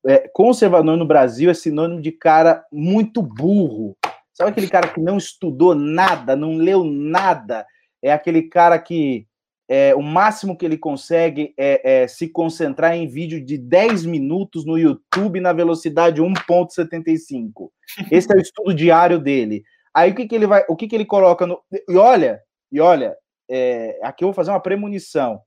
[0.07, 3.97] É, conservador no Brasil é sinônimo de cara muito burro.
[4.33, 7.67] Sabe aquele cara que não estudou nada, não leu nada?
[8.01, 9.27] É aquele cara que
[9.69, 14.65] é, o máximo que ele consegue é, é, se concentrar em vídeo de 10 minutos
[14.65, 17.71] no YouTube na velocidade 1.75.
[18.11, 19.63] Esse é o estudo diário dele.
[19.95, 21.61] Aí o que, que ele vai, o que, que ele coloca no.
[21.89, 22.41] E olha,
[22.73, 23.17] e olha,
[23.49, 25.43] é, aqui eu vou fazer uma premonição.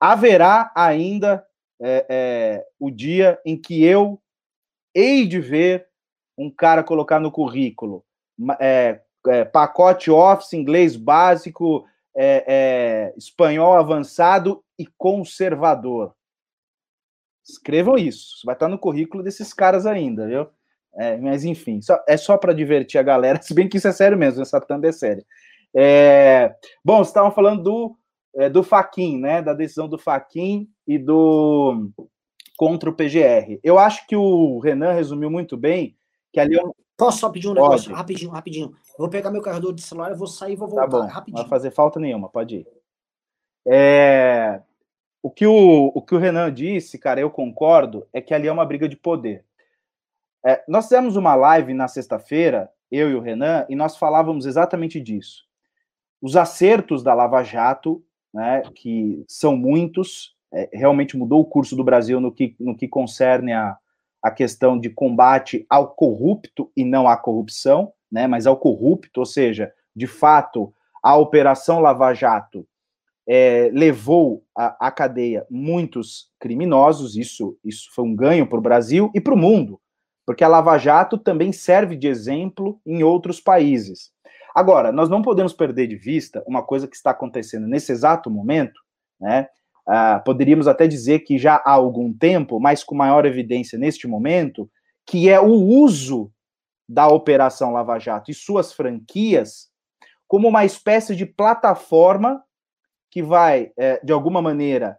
[0.00, 1.46] Haverá ainda
[1.80, 4.20] é, é, o dia em que eu
[4.94, 5.88] hei de ver
[6.38, 8.04] um cara colocar no currículo
[8.60, 16.14] é, é, pacote Office, inglês básico, é, espanhol avançado e conservador.
[17.44, 20.48] Escrevam isso, vai estar no currículo desses caras ainda, viu?
[21.22, 24.16] mas enfim, só, é só para divertir a galera, se bem que isso é sério
[24.16, 25.24] mesmo, essa thumb é séria.
[25.74, 26.54] É,
[26.84, 27.98] bom, vocês estavam falando do,
[28.34, 29.40] é, do Faquin, né?
[29.40, 31.90] Da decisão do Faquin e do
[32.56, 33.58] contra o PGR.
[33.62, 35.96] Eu acho que o Renan resumiu muito bem
[36.32, 36.54] que ali.
[36.54, 36.74] Eu...
[36.96, 37.64] Posso só pedir um pode.
[37.64, 37.94] negócio?
[37.94, 38.66] Rapidinho, rapidinho.
[38.66, 40.82] Eu vou pegar meu carregador de celular, eu vou sair e vou voltar.
[40.82, 41.36] Tá bom, rapidinho.
[41.36, 42.66] Não vai fazer falta nenhuma, pode ir.
[43.66, 44.60] É...
[45.22, 48.52] O, que o, o que o Renan disse, cara, eu concordo, é que ali é
[48.52, 49.44] uma briga de poder.
[50.44, 55.00] É, nós fizemos uma live na sexta-feira, eu e o Renan, e nós falávamos exatamente
[55.00, 55.44] disso
[56.22, 58.02] os acertos da Lava Jato,
[58.32, 62.86] né, que são muitos, é, realmente mudou o curso do Brasil no que, no que
[62.86, 63.76] concerne a,
[64.22, 69.26] a questão de combate ao corrupto e não à corrupção, né, mas ao corrupto, ou
[69.26, 72.66] seja, de fato, a Operação Lava Jato
[73.26, 79.20] é, levou à cadeia muitos criminosos, isso, isso foi um ganho para o Brasil e
[79.20, 79.80] para o mundo,
[80.24, 84.12] porque a Lava Jato também serve de exemplo em outros países.
[84.54, 88.80] Agora, nós não podemos perder de vista uma coisa que está acontecendo nesse exato momento,
[89.20, 89.48] né?
[89.88, 94.70] uh, poderíamos até dizer que já há algum tempo, mas com maior evidência neste momento,
[95.06, 96.32] que é o uso
[96.88, 99.70] da Operação Lava Jato e suas franquias
[100.28, 102.42] como uma espécie de plataforma
[103.10, 104.98] que vai, é, de alguma maneira,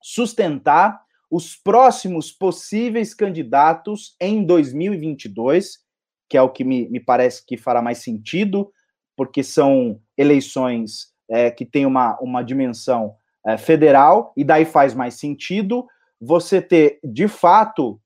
[0.00, 5.83] sustentar os próximos possíveis candidatos em 2022,
[6.28, 8.72] que é o que me, me parece que fará mais sentido,
[9.16, 13.16] porque são eleições é, que têm uma, uma dimensão
[13.46, 15.86] é, federal, e daí faz mais sentido
[16.20, 18.00] você ter, de fato,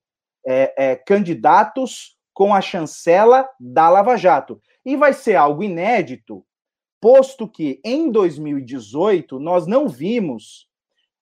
[0.47, 4.61] é, é, candidatos com a chancela da Lava Jato.
[4.85, 6.45] E vai ser algo inédito,
[7.01, 10.69] posto que em 2018 nós não vimos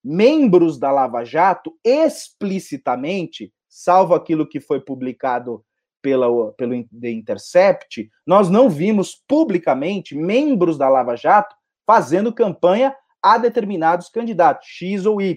[0.02, 5.64] membros da Lava Jato explicitamente, salvo aquilo que foi publicado
[6.06, 13.36] pela, pelo The Intercept, nós não vimos publicamente membros da Lava Jato fazendo campanha a
[13.38, 15.36] determinados candidatos, X ou Y.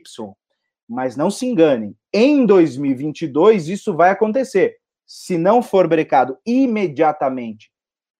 [0.88, 7.72] Mas não se enganem, em 2022 isso vai acontecer se não for brecado imediatamente,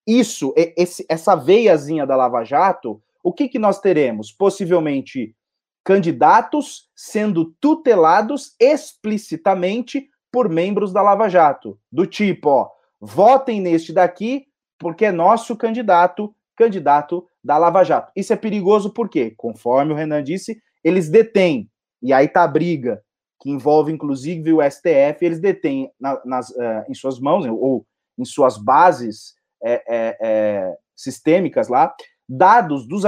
[0.08, 4.32] isso, esse, essa veiazinha da Lava Jato, o que, que nós teremos?
[4.32, 5.36] Possivelmente
[5.84, 12.70] candidatos sendo tutelados explicitamente por membros da Lava Jato, do tipo, ó,
[13.00, 14.46] votem neste daqui
[14.78, 18.12] porque é nosso candidato, candidato da Lava Jato.
[18.16, 21.70] Isso é perigoso porque, conforme o Renan disse, eles detêm,
[22.02, 23.02] e aí tá a briga
[23.42, 27.86] que envolve inclusive o STF, eles detêm na, nas, uh, em suas mãos, ou
[28.18, 31.94] em suas bases é, é, é, sistêmicas lá,
[32.28, 33.04] dados dos,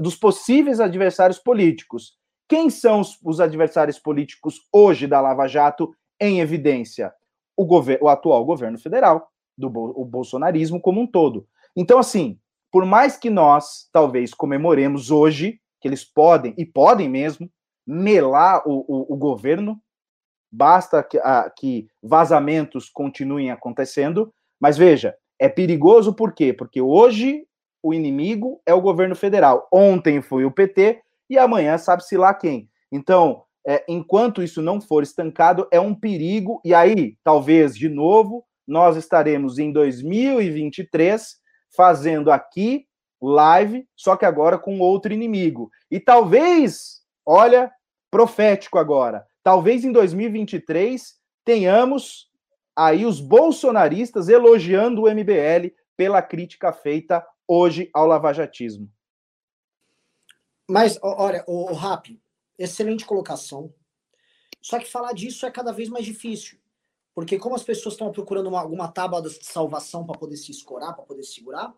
[0.00, 2.14] dos possíveis adversários políticos.
[2.48, 7.12] Quem são os, adversários políticos hoje da Lava Jato em evidência?
[7.56, 11.46] O, o atual governo federal, do o bolsonarismo como um todo.
[11.76, 12.38] Então, assim,
[12.70, 17.48] por mais que nós talvez comemoremos hoje, que eles podem, e podem mesmo,
[17.86, 19.80] melar o, o, o governo,
[20.50, 26.52] basta que, a, que vazamentos continuem acontecendo, mas veja, é perigoso por quê?
[26.52, 27.46] Porque hoje
[27.82, 32.68] o inimigo é o governo federal, ontem foi o PT e amanhã sabe-se lá quem.
[32.90, 38.44] Então, é, enquanto isso não for estancado, é um perigo, e aí, talvez, de novo,
[38.66, 41.36] nós estaremos em 2023
[41.74, 42.86] fazendo aqui
[43.20, 45.70] live, só que agora com outro inimigo.
[45.90, 47.72] E talvez olha,
[48.10, 49.26] profético agora.
[49.42, 52.30] Talvez em 2023 tenhamos
[52.76, 58.90] aí os bolsonaristas elogiando o MBL pela crítica feita hoje ao lavajatismo.
[60.68, 62.18] Mas, olha, o, o Rap,
[62.58, 63.72] excelente colocação.
[64.60, 66.58] Só que falar disso é cada vez mais difícil.
[67.14, 70.94] Porque como as pessoas estão procurando uma, alguma tábua de salvação para poder se escorar,
[70.94, 71.72] para poder segurar,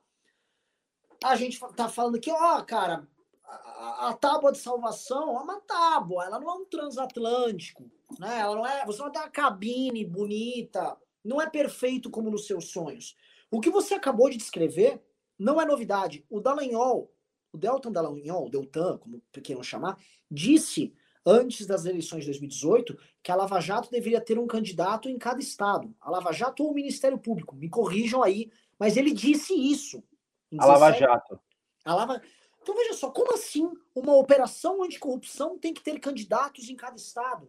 [1.23, 3.07] a gente tá falando que, ó, cara,
[3.45, 8.41] a, a, tábua de salvação é uma tábua, ela não é um transatlântico, né?
[8.41, 12.71] Ela não é, você não tem uma cabine bonita, não é perfeito como nos seus
[12.71, 13.17] sonhos.
[13.51, 15.03] O que você acabou de descrever
[15.39, 16.25] não é novidade.
[16.31, 17.13] O Dallagnol,
[17.57, 19.99] o Deltan Dallagnol, Deltan, como queiram chamar,
[20.31, 20.95] disse
[21.25, 25.41] antes das eleições de 2018 que a Lava Jato deveria ter um candidato em cada
[25.41, 25.95] estado.
[26.01, 30.03] A Lava Jato ou o Ministério Público, me corrijam aí, mas ele disse isso.
[30.59, 31.41] A Lava Jato.
[31.85, 32.23] A Lava
[32.67, 37.49] então veja só, como assim uma operação anticorrupção tem que ter candidatos em cada estado?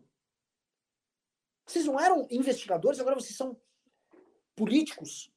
[1.66, 3.60] Vocês não eram investigadores, agora vocês são
[4.55, 5.32] políticos.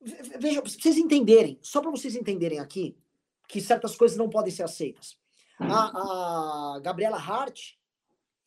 [0.00, 2.96] Veja, para vocês entenderem, só para vocês entenderem aqui,
[3.52, 5.16] que certas coisas não podem ser aceitas.
[5.58, 7.74] A, a Gabriela Hart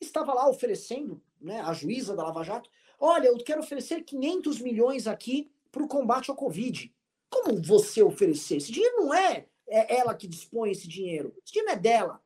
[0.00, 2.68] estava lá oferecendo, né, a juíza da Lava Jato,
[3.00, 6.92] olha, eu quero oferecer 500 milhões aqui para o combate ao Covid.
[7.30, 8.56] Como você oferecer?
[8.56, 11.34] Esse dinheiro não é é ela que dispõe esse dinheiro.
[11.44, 12.20] Esse dinheiro é dela.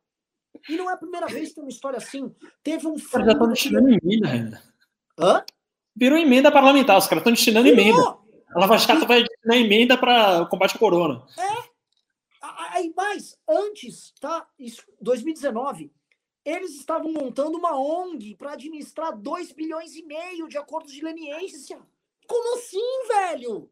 [0.69, 2.35] E não é a primeira vez que tem uma história assim.
[2.63, 3.25] Teve um fundo.
[3.25, 4.63] já estão destinando emenda.
[5.19, 5.45] Hã?
[5.97, 8.01] Virou emenda parlamentar, os caras estão destinando emenda.
[8.55, 11.23] A Lava Jato vai destinar emenda para o combate ao corona.
[11.39, 11.50] É.
[12.81, 14.49] Aí, mais, antes, tá?
[14.59, 15.93] Isso, 2019,
[16.43, 21.79] eles estavam montando uma ONG para administrar 2 bilhões e meio de acordos de leniência.
[22.27, 23.71] Como assim, velho?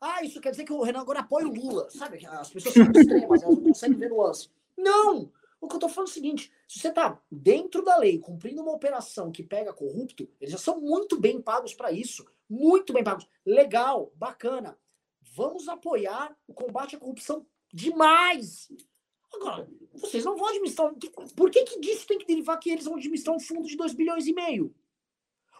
[0.00, 1.90] Ah, isso quer dizer que o Renan agora apoia o Lula.
[1.90, 2.24] Sabe?
[2.24, 4.48] As pessoas são extremas, elas não conseguem ver nuance.
[4.74, 5.30] Não!
[5.60, 8.62] O que eu tô falando é o seguinte: se você tá dentro da lei, cumprindo
[8.62, 12.24] uma operação que pega corrupto, eles já são muito bem pagos para isso.
[12.48, 13.28] Muito bem pagos.
[13.44, 14.78] Legal, bacana.
[15.20, 18.68] Vamos apoiar o combate à corrupção demais.
[19.34, 20.92] Agora, vocês não vão administrar.
[21.34, 23.92] Por que, que disso tem que derivar que eles vão administrar um fundo de 2
[23.92, 24.72] bilhões e meio?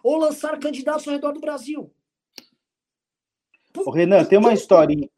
[0.01, 1.91] Ou lançar candidatos ao redor do Brasil?
[3.75, 5.09] O Renan, tem uma historinha,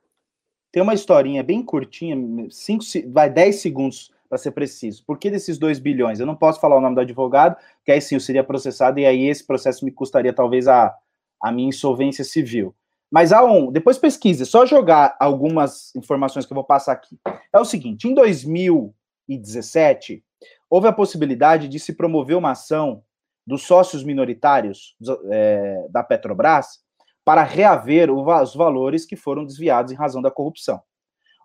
[0.71, 2.17] tem uma historinha bem curtinha,
[2.49, 5.05] cinco, vai 10 segundos, para ser preciso.
[5.05, 6.19] Por que desses 2 bilhões?
[6.19, 7.55] Eu não posso falar o nome do advogado,
[7.85, 10.93] que aí sim eu seria processado e aí esse processo me custaria talvez a,
[11.41, 12.75] a minha insolvência civil.
[13.11, 17.17] Mas há um, depois pesquise, só jogar algumas informações que eu vou passar aqui.
[17.53, 20.23] É o seguinte, em 2017,
[20.69, 23.03] houve a possibilidade de se promover uma ação
[23.45, 24.95] dos sócios minoritários
[25.31, 26.79] é, da Petrobras
[27.23, 30.81] para reaver os valores que foram desviados em razão da corrupção.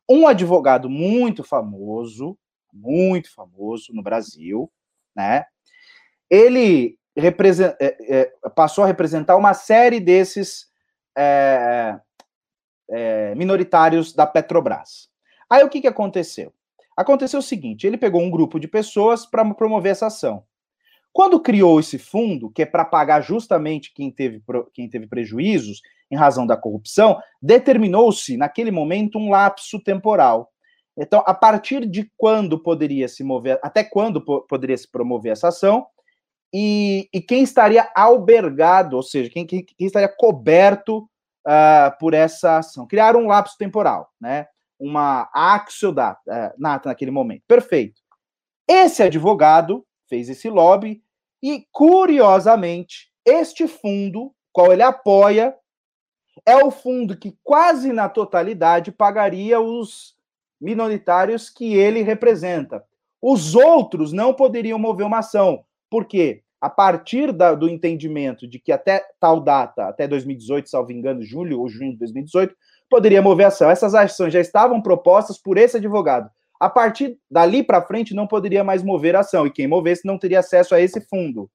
[0.09, 2.37] Um advogado muito famoso,
[2.73, 4.71] muito famoso no Brasil,
[5.15, 5.45] né?
[6.29, 10.72] Ele é, é, passou a representar uma série desses
[11.17, 11.99] é,
[12.91, 15.09] é, minoritários da Petrobras.
[15.49, 16.53] Aí o que, que aconteceu?
[16.97, 20.45] Aconteceu o seguinte: ele pegou um grupo de pessoas para promover essa ação.
[21.13, 26.17] Quando criou esse fundo, que é para pagar justamente quem teve, quem teve prejuízos em
[26.17, 30.51] razão da corrupção, determinou-se, naquele momento, um lapso temporal.
[30.97, 35.49] Então, a partir de quando poderia se mover, até quando po poderia se promover essa
[35.49, 35.87] ação,
[36.53, 41.09] e, e, quem estaria albergado, ou seja, quem, quem, quem estaria coberto
[41.47, 42.87] uh, por essa ação.
[42.87, 44.47] Criaram um lapso temporal, né?
[44.79, 47.43] Uma axiodata uh, naquele momento.
[47.47, 48.01] Perfeito.
[48.69, 51.03] Esse advogado fez esse lobby
[51.43, 55.57] e, curiosamente, este fundo, qual ele apoia,
[56.47, 60.17] é o fundo que quase na totalidade pagaria os
[60.61, 62.85] minoritários que ele representa.
[63.21, 65.65] Os outros não poderiam mover uma ação.
[65.91, 66.42] Por quê?
[66.63, 71.59] A partir da, do entendimento de que até tal data, até 2018, salvo engano, julho
[71.59, 72.55] ou junho de 2018,
[72.89, 73.69] poderia mover ação.
[73.69, 76.31] Essas ações já estavam propostas por esse advogado.
[76.61, 80.39] A partir dali para frente não poderia mais mover ação, e quem movesse não teria
[80.39, 81.51] acesso a esse fundo.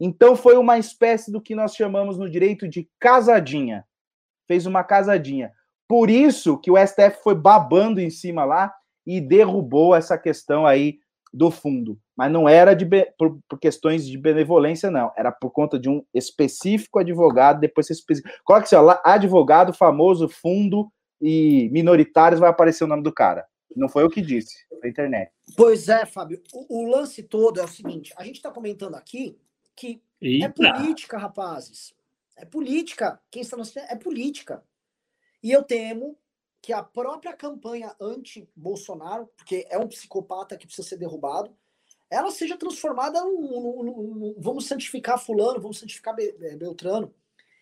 [0.00, 3.84] Então foi uma espécie do que nós chamamos no direito de casadinha.
[4.48, 5.52] Fez uma casadinha.
[5.86, 8.74] Por isso que o STF foi babando em cima lá
[9.06, 10.98] e derrubou essa questão aí
[11.32, 11.96] do fundo.
[12.16, 12.86] Mas não era de,
[13.18, 15.12] por, por, questões de benevolência, não.
[15.16, 17.60] Era por conta de um específico advogado.
[17.60, 18.34] Depois você especifica.
[18.42, 20.90] Coloque assim, ó, advogado, famoso, fundo
[21.20, 23.46] e minoritários, vai aparecer o nome do cara.
[23.74, 25.30] Não foi eu que disse, foi a internet.
[25.54, 26.42] Pois é, Fábio.
[26.54, 29.38] O, o lance todo é o seguinte: a gente está comentando aqui
[29.74, 30.46] que é Eita.
[30.46, 31.94] é política, rapazes.
[32.34, 33.20] É política.
[33.30, 34.62] Quem está no é política.
[35.42, 36.18] E eu temo
[36.62, 41.56] que a própria campanha anti-Bolsonaro, porque é um psicopata que precisa ser derrubado,
[42.10, 47.12] ela seja transformada num, num, num, vamos santificar fulano, vamos santificar Beltrano.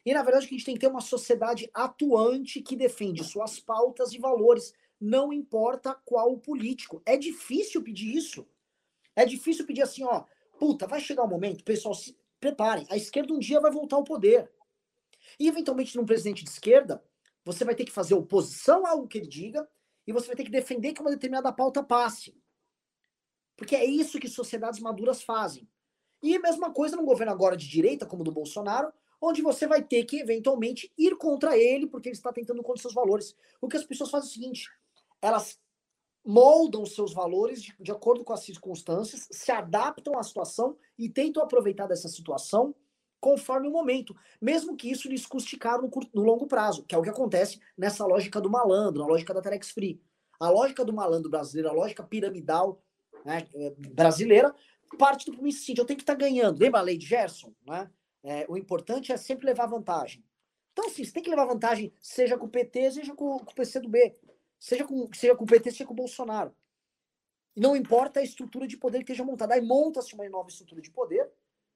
[0.04, 4.12] E na verdade a gente tem que ter uma sociedade atuante que defende suas pautas
[4.12, 7.02] e valores não importa qual o político.
[7.04, 8.46] É difícil pedir isso.
[9.16, 10.24] É difícil pedir assim, ó,
[10.58, 14.04] puta, vai chegar um momento, pessoal, se preparem, a esquerda um dia vai voltar ao
[14.04, 14.50] poder.
[15.38, 17.02] E eventualmente num presidente de esquerda,
[17.44, 19.66] você vai ter que fazer oposição a algo que ele diga
[20.06, 22.34] e você vai ter que defender que uma determinada pauta passe.
[23.56, 25.68] Porque é isso que sociedades maduras fazem.
[26.22, 29.82] E a mesma coisa num governo agora de direita, como do Bolsonaro, onde você vai
[29.82, 33.34] ter que, eventualmente, ir contra ele, porque ele está tentando contra seus valores.
[33.60, 34.70] O que as pessoas fazem é o seguinte:
[35.20, 35.58] elas
[36.24, 41.42] moldam seus valores de, de, acordo com as circunstâncias, se adaptam à situação e tentam
[41.42, 42.74] aproveitar dessa situação
[43.20, 46.94] conforme o momento, mesmo que isso lhes custe caro no, curto, no longo prazo, que
[46.94, 49.98] é o que acontece nessa lógica do malandro, na lógica da Telex Free.
[50.38, 52.82] A lógica do malandro brasileiro, a lógica piramidal
[53.24, 53.46] né,
[53.92, 54.54] brasileira,
[54.98, 56.60] parte do princípio seguinte, eu tenho que estar tá ganhando.
[56.60, 57.52] Lembra a lei de Gerson?
[57.66, 57.90] Né?
[58.22, 60.24] É, o importante é sempre levar vantagem.
[60.72, 63.54] Então, assim, você tem que levar vantagem, seja com o PT, seja com, com o
[63.54, 64.14] PCdoB
[64.64, 66.54] seja com, seja com o PT, seja com o Bolsonaro.
[67.54, 69.54] E não importa a estrutura de poder que esteja montada.
[69.54, 71.30] Aí monta-se uma nova estrutura de poder,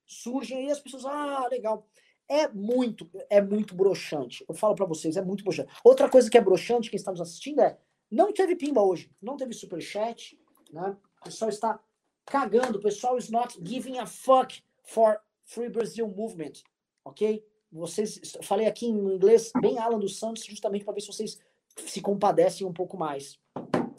[0.06, 1.86] surgem aí as pessoas, ah, legal.
[2.26, 4.44] É muito, é muito broxante.
[4.48, 5.70] Eu falo para vocês, é muito broxante.
[5.84, 7.78] Outra coisa que é broxante, quem está nos assistindo, é
[8.10, 10.40] não teve pimba hoje, não teve superchat,
[10.72, 10.96] né?
[11.20, 11.80] O pessoal está
[12.26, 16.62] cagando, o pessoal is not giving a fuck for Free Brazil Movement,
[17.04, 17.44] ok?
[17.70, 21.38] Vocês, falei aqui em inglês bem Alan dos Santos, justamente para ver se vocês
[21.76, 23.38] se compadecem um pouco mais.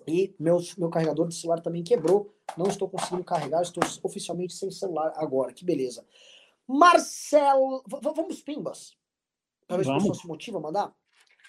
[0.08, 2.34] E meu, meu carregador de celular também quebrou.
[2.58, 5.54] Não estou conseguindo carregar, estou oficialmente sem celular agora.
[5.54, 6.04] Que beleza.
[6.68, 7.84] Marcelo.
[7.88, 8.98] V vamos, Pimbas?
[9.68, 10.96] Para ver se a pessoa se motiva a mandar.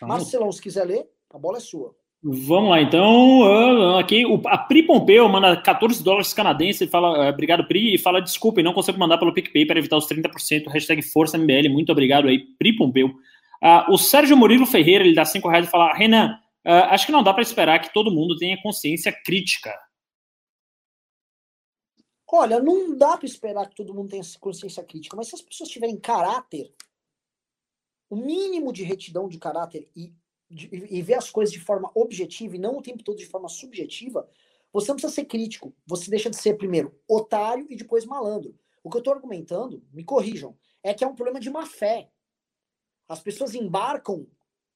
[0.01, 0.17] Vamos.
[0.17, 1.95] Marcelão, se quiser ler, a bola é sua.
[2.23, 3.97] Vamos lá, então.
[3.99, 8.21] Aqui, a Pri Pompeu manda 14 dólares canadenses e fala, é, obrigado, Pri, e fala,
[8.21, 10.69] desculpe, não consigo mandar pelo PicPay para evitar os 30%.
[10.69, 13.07] Hashtag Força MBL, muito obrigado aí, Pri Pompeu.
[13.09, 17.13] Uh, o Sérgio Murilo Ferreira, ele dá cinco reais e fala: Renan, uh, acho que
[17.13, 19.75] não dá para esperar que todo mundo tenha consciência crítica.
[22.33, 25.69] Olha, não dá para esperar que todo mundo tenha consciência crítica, mas se as pessoas
[25.69, 26.73] tiverem caráter,
[28.09, 30.13] o mínimo de retidão de caráter e,
[30.51, 34.29] e ver as coisas de forma objetiva e não o tempo todo de forma subjetiva,
[34.73, 35.75] Você não precisa ser crítico.
[35.87, 38.55] Você deixa de ser primeiro otário e depois malandro.
[38.83, 42.09] O que eu estou argumentando, me corrijam, é que é um problema de má fé.
[43.09, 44.27] As pessoas embarcam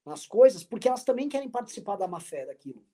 [0.05, 2.85] nas coisas porque elas também querem participar da má fé daquilo.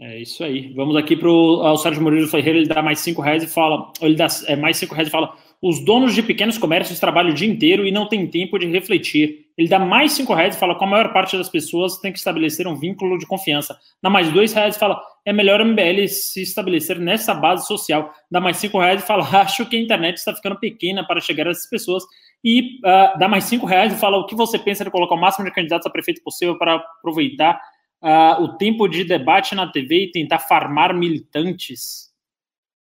[0.00, 0.72] É isso aí.
[0.74, 4.14] Vamos aqui para o Sérgio Murilo Ferreira, ele dá mais cinco reais e fala, ele
[4.14, 7.48] dá é, mais cinco reais e fala, os donos de pequenos comércios trabalham o dia
[7.48, 9.47] inteiro e não tem tempo de refletir.
[9.58, 12.18] Ele dá mais cinco reais e fala, com a maior parte das pessoas tem que
[12.18, 13.76] estabelecer um vínculo de confiança.
[14.00, 18.12] Dá mais dois reais e fala, é melhor a MBL se estabelecer nessa base social.
[18.30, 21.48] Dá mais cinco reais e fala, acho que a internet está ficando pequena para chegar
[21.48, 22.04] a essas pessoas.
[22.44, 25.20] E uh, dá mais cinco reais e fala, o que você pensa de colocar o
[25.20, 27.60] máximo de candidatos a prefeito possível para aproveitar
[28.00, 32.12] uh, o tempo de debate na TV e tentar farmar militantes.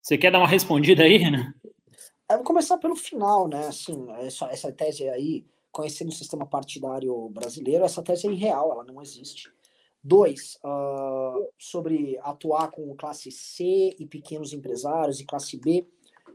[0.01, 1.53] Você quer dar uma respondida aí, Renan?
[2.31, 3.67] Eu vou começar pelo final, né?
[3.67, 8.83] Assim, essa, essa tese aí, conhecendo o sistema partidário brasileiro, essa tese é irreal, ela
[8.83, 9.51] não existe.
[10.01, 15.87] Dois, uh, sobre atuar com classe C e pequenos empresários e classe B.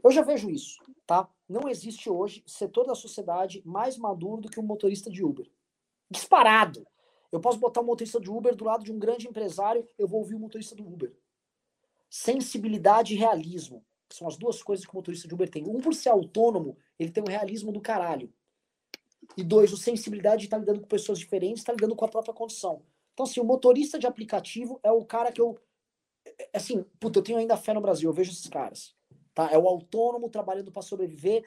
[0.03, 1.29] Eu já vejo isso, tá?
[1.47, 5.49] Não existe hoje setor da sociedade mais maduro do que um motorista de Uber.
[6.11, 6.85] Disparado.
[7.31, 10.19] Eu posso botar um motorista de Uber do lado de um grande empresário, eu vou
[10.19, 11.15] ouvir o motorista do Uber.
[12.09, 13.85] Sensibilidade e realismo.
[14.09, 15.63] São as duas coisas que o motorista de Uber tem.
[15.67, 18.33] Um, por ser autônomo, ele tem um realismo do caralho.
[19.37, 22.33] E dois, o sensibilidade de estar lidando com pessoas diferentes, estar lidando com a própria
[22.33, 22.81] condição.
[23.13, 25.59] Então, assim, o motorista de aplicativo é o cara que eu.
[26.25, 28.95] É, assim, puta, eu tenho ainda fé no Brasil, eu vejo esses caras.
[29.33, 29.49] Tá?
[29.51, 31.43] É o autônomo trabalhando para sobreviver,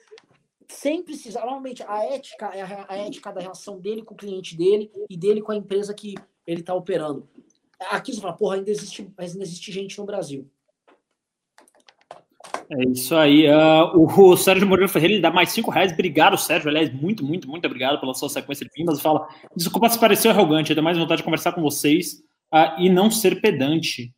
[0.69, 1.41] sem precisar.
[1.41, 5.17] Normalmente, a ética é a, a, ética da relação dele com o cliente dele e
[5.17, 6.15] dele com a empresa que
[6.47, 7.29] ele está operando.
[7.91, 10.49] Aqui você fala, porra, ainda existe, ainda existe gente no Brasil.
[12.75, 13.47] É isso aí.
[13.49, 13.99] Uh,
[14.33, 15.93] o, Sérgio Moreira Ferreira ele dá mais cinco reais.
[15.93, 16.69] Obrigado, Sérgio.
[16.69, 19.01] Aliás, muito, muito, muito obrigado pela sua sequência de vindas.
[19.01, 22.23] Fala, desculpa se pareceu arrogante, eu tenho mais vontade de conversar com vocês
[22.53, 24.13] uh, e não ser pedante.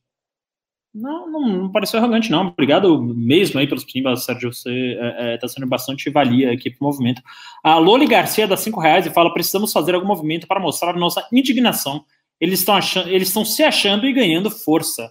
[0.94, 2.46] Não, não, não, pareceu arrogante, não.
[2.46, 4.52] Obrigado mesmo aí pelos pimbas, Sérgio.
[4.52, 7.20] Você está é, é, tá sendo bastante valia aqui para o movimento.
[7.64, 11.26] A Loli Garcia dá cinco reais e fala: precisamos fazer algum movimento para mostrar nossa
[11.32, 12.04] indignação.
[12.40, 15.10] Eles estão se achando e ganhando força.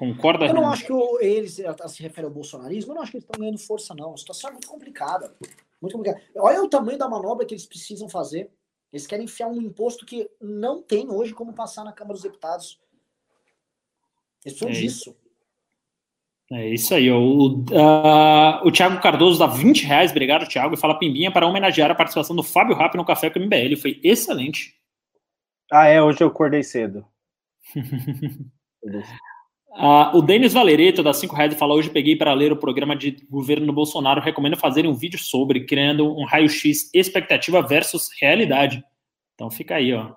[0.00, 0.46] Concorda?
[0.46, 2.92] Eu não acho que o, eles se refere ao bolsonarismo.
[2.92, 4.14] Eu não acho que eles estão ganhando força, não.
[4.14, 5.34] A situação é muito complicada.
[5.80, 6.22] Muito complicada.
[6.36, 8.50] Olha o tamanho da manobra que eles precisam fazer.
[8.92, 12.80] Eles querem enfiar um imposto que não tem hoje como passar na Câmara dos Deputados
[14.44, 15.16] eles precisam é disso.
[16.52, 17.10] É isso aí.
[17.10, 21.90] O, uh, o Thiago Cardoso dá 20 reais, obrigado, Thiago, e fala Pimbinha para homenagear
[21.90, 23.76] a participação do Fábio Rapp no Café com o MBL.
[23.80, 24.74] Foi excelente.
[25.70, 27.06] Ah, é, hoje eu acordei cedo.
[29.70, 33.16] uh, o Denis Valereto dá 5 reais fala: Hoje peguei para ler o programa de
[33.28, 34.20] governo do Bolsonaro.
[34.20, 38.82] Recomendo fazerem um vídeo sobre, criando um raio-x expectativa versus realidade.
[39.34, 40.12] Então fica aí, ó.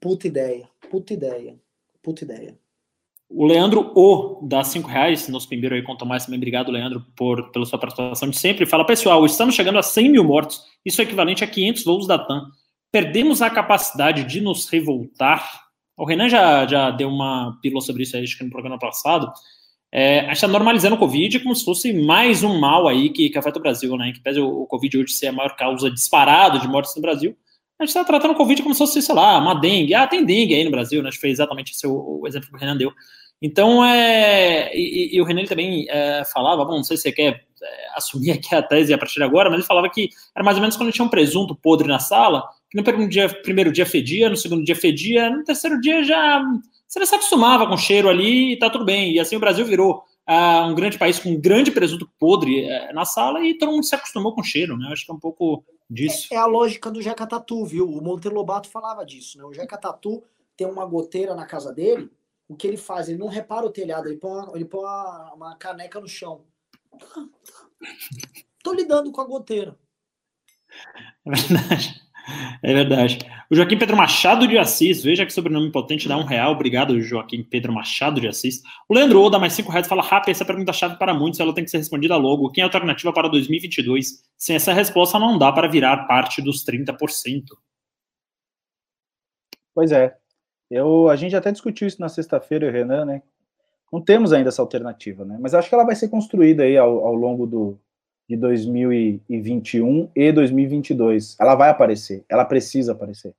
[0.00, 1.56] Puta ideia, puta ideia,
[2.02, 2.58] puta ideia.
[3.34, 6.36] O Leandro O dá cinco reais, nosso primeiro aí o Tomás também.
[6.36, 8.66] Obrigado, Leandro, por, pela sua participação de sempre.
[8.66, 10.62] Fala, pessoal, estamos chegando a 100 mil mortos.
[10.84, 12.46] Isso é equivalente a 500 voos da TAM.
[12.90, 15.62] Perdemos a capacidade de nos revoltar.
[15.96, 19.30] O Renan já, já deu uma pílula sobre isso aí, acho que no programa passado.
[19.94, 23.28] É, a gente está normalizando o Covid como se fosse mais um mal aí que,
[23.28, 24.12] que afeta o Brasil, né?
[24.12, 27.36] Que pese o, o Covid hoje ser a maior causa disparada de mortes no Brasil,
[27.78, 29.94] a gente está tratando o Covid como se fosse, sei lá, uma dengue.
[29.94, 31.08] Ah, tem dengue aí no Brasil, né?
[31.08, 32.92] Acho que foi exatamente esse o, o exemplo que o Renan deu.
[33.40, 37.44] Então, é, e, e o René também é, falava, bom, não sei se você quer
[37.60, 40.56] é, assumir aqui a tese a partir de agora, mas ele falava que era mais
[40.56, 42.44] ou menos quando tinha um presunto podre na sala,
[42.74, 46.42] no primeiro dia, primeiro dia fedia, no segundo dia fedia, no terceiro dia já
[46.86, 49.12] você se acostumava com o cheiro ali e tá tudo bem.
[49.12, 52.94] E assim o Brasil virou uh, um grande país com um grande presunto podre uh,
[52.94, 54.88] na sala e todo mundo se acostumou com o cheiro, né?
[54.92, 56.28] Acho que é um pouco disso.
[56.32, 57.88] É, é a lógica do Jeca Tatu, viu?
[57.88, 59.44] O Monteiro Lobato falava disso, né?
[59.44, 60.22] O Jeca Tatu
[60.56, 62.10] tem uma goteira na casa dele
[62.52, 63.08] o que ele faz?
[63.08, 66.44] Ele não repara o telhado, ele põe uma, ele põe uma, uma caneca no chão.
[68.62, 69.76] Tô lidando com a goteira.
[71.24, 72.01] É verdade.
[72.62, 73.18] É verdade.
[73.50, 76.52] O Joaquim Pedro Machado de Assis, veja que sobrenome potente, dá um real.
[76.52, 78.62] Obrigado, Joaquim Pedro Machado de Assis.
[78.88, 80.30] O Leandro Oda, mais cinco reais, fala rápido.
[80.30, 82.50] Essa pergunta chave para muitos, ela tem que ser respondida logo.
[82.50, 84.22] Quem é a alternativa para 2022?
[84.36, 87.44] Sem essa resposta, não dá para virar parte dos 30%.
[89.74, 90.16] Pois é.
[90.70, 93.22] Eu, a gente até discutiu isso na sexta-feira, Renan, né?
[93.92, 95.36] Não temos ainda essa alternativa, né?
[95.38, 97.78] Mas acho que ela vai ser construída aí ao, ao longo do,
[98.28, 101.36] de 2021 e 2022.
[101.40, 103.34] Ela vai aparecer, ela precisa aparecer.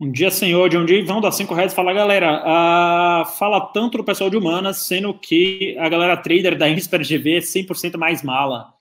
[0.00, 3.98] Um dia, senhor, de um dia vão dar cinco reais e fala, galera, fala tanto
[3.98, 8.22] do pessoal de humanas, sendo que a galera trader da Insper GV é 100% mais
[8.22, 8.74] mala.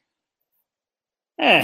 [1.40, 1.62] É,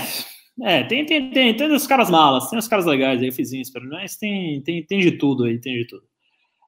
[0.62, 4.16] é, tem, tem, tem, tem os caras malas, tem os caras legais aí, fizinhos, mas
[4.16, 6.04] tem, tem, tem de tudo aí, tem de tudo.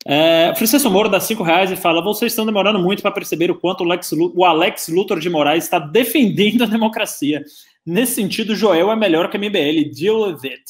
[0.05, 3.59] É, Francisco Moro dá cinco reais e fala: vocês estão demorando muito para perceber o
[3.59, 7.43] quanto o, Lex, o Alex Luthor de Moraes está defendendo a democracia.
[7.85, 9.93] Nesse sentido, Joel é melhor que a MBL.
[9.93, 10.63] Deal with it.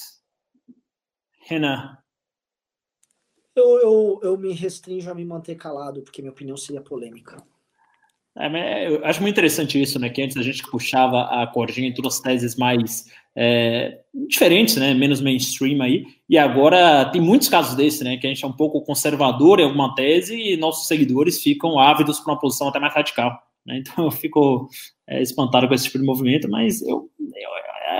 [1.47, 1.97] Renan.
[3.55, 7.43] Eu, eu, eu me restringo a me manter calado, porque minha opinião seria polêmica.
[8.37, 10.09] É, eu acho muito interessante isso, né?
[10.09, 14.93] Que antes a gente puxava a cordinha em todas as teses mais é, diferentes, né?
[14.93, 16.03] Menos mainstream aí.
[16.29, 18.17] E agora tem muitos casos desses, né?
[18.17, 22.19] Que a gente é um pouco conservador em alguma tese e nossos seguidores ficam ávidos
[22.19, 23.31] para uma posição até mais radical.
[23.65, 23.77] Né?
[23.77, 24.67] Então eu fico
[25.07, 27.09] é, espantado com esse tipo de movimento, mas eu,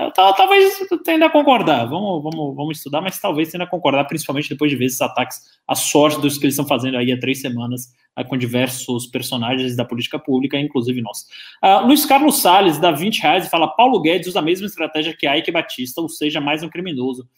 [0.04, 1.84] eu talvez tenda a concordar.
[1.86, 5.40] Vamos, vamos, vamos estudar, mas talvez tenda a concordar, principalmente depois de ver esses ataques,
[5.66, 7.92] a sorte dos que eles estão fazendo aí há três semanas
[8.28, 11.26] com diversos personagens da política pública, inclusive nós.
[11.62, 15.16] Uh, Luiz Carlos Salles dá 20 reais e fala: Paulo Guedes usa a mesma estratégia
[15.16, 17.28] que Ike Batista, ou seja, mais um criminoso.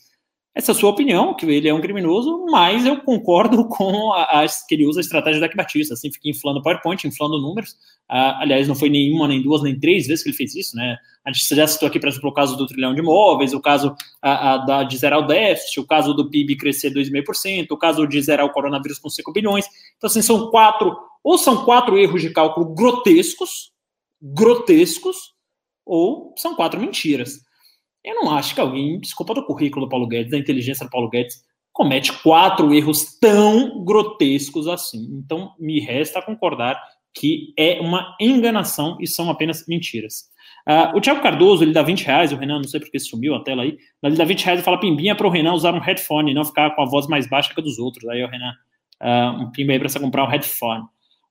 [0.55, 4.45] Essa é a sua opinião, que ele é um criminoso, mas eu concordo com a,
[4.69, 7.74] que ele usa a estratégia da Batista, assim, fica inflando PowerPoint, inflando números.
[8.07, 10.99] Ah, aliás, não foi nenhuma, nem duas, nem três vezes que ele fez isso, né?
[11.24, 13.95] A gente já citou aqui, por exemplo, o caso do trilhão de imóveis, o caso
[14.20, 18.07] a, a, da, de zerar o déficit, o caso do PIB crescer 2,5%, o caso
[18.07, 19.65] de zerar o coronavírus com 5 bilhões.
[19.97, 23.73] Então, assim, são quatro, ou são quatro erros de cálculo grotescos,
[24.20, 25.33] grotescos,
[25.87, 27.41] ou são quatro mentiras.
[28.05, 31.09] Eu não acho que alguém, desculpa do currículo do Paulo Guedes, da inteligência do Paulo
[31.09, 31.37] Guedes,
[31.73, 35.09] comete quatro erros tão grotescos assim.
[35.12, 36.81] Então, me resta concordar
[37.15, 40.31] que é uma enganação e são apenas mentiras.
[40.66, 43.43] Uh, o Thiago Cardoso, ele dá 20 reais, o Renan, não sei porque sumiu a
[43.43, 45.81] tela aí, mas ele dá 20 reais e fala pimbinha para o Renan usar um
[45.81, 48.09] headphone e não ficar com a voz mais baixa que a dos outros.
[48.09, 48.53] Aí o Renan,
[49.03, 50.85] uh, um pimba aí para você comprar um headphone.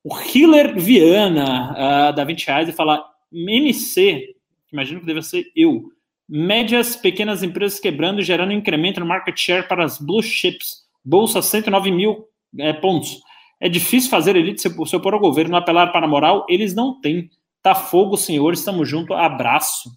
[0.04, 4.36] O Hiller Viana uh, dá 20 reais e fala MC,
[4.72, 5.84] imagino que deve ser eu,
[6.34, 11.42] médias pequenas empresas quebrando e gerando incremento no market share para as blue chips, bolsa
[11.42, 12.26] 109 mil
[12.58, 13.20] é, pontos.
[13.60, 17.30] É difícil fazer elite se, opor ao governo, apelar para a moral, eles não têm.
[17.62, 19.92] Tá fogo, senhores, estamos juntos, abraço.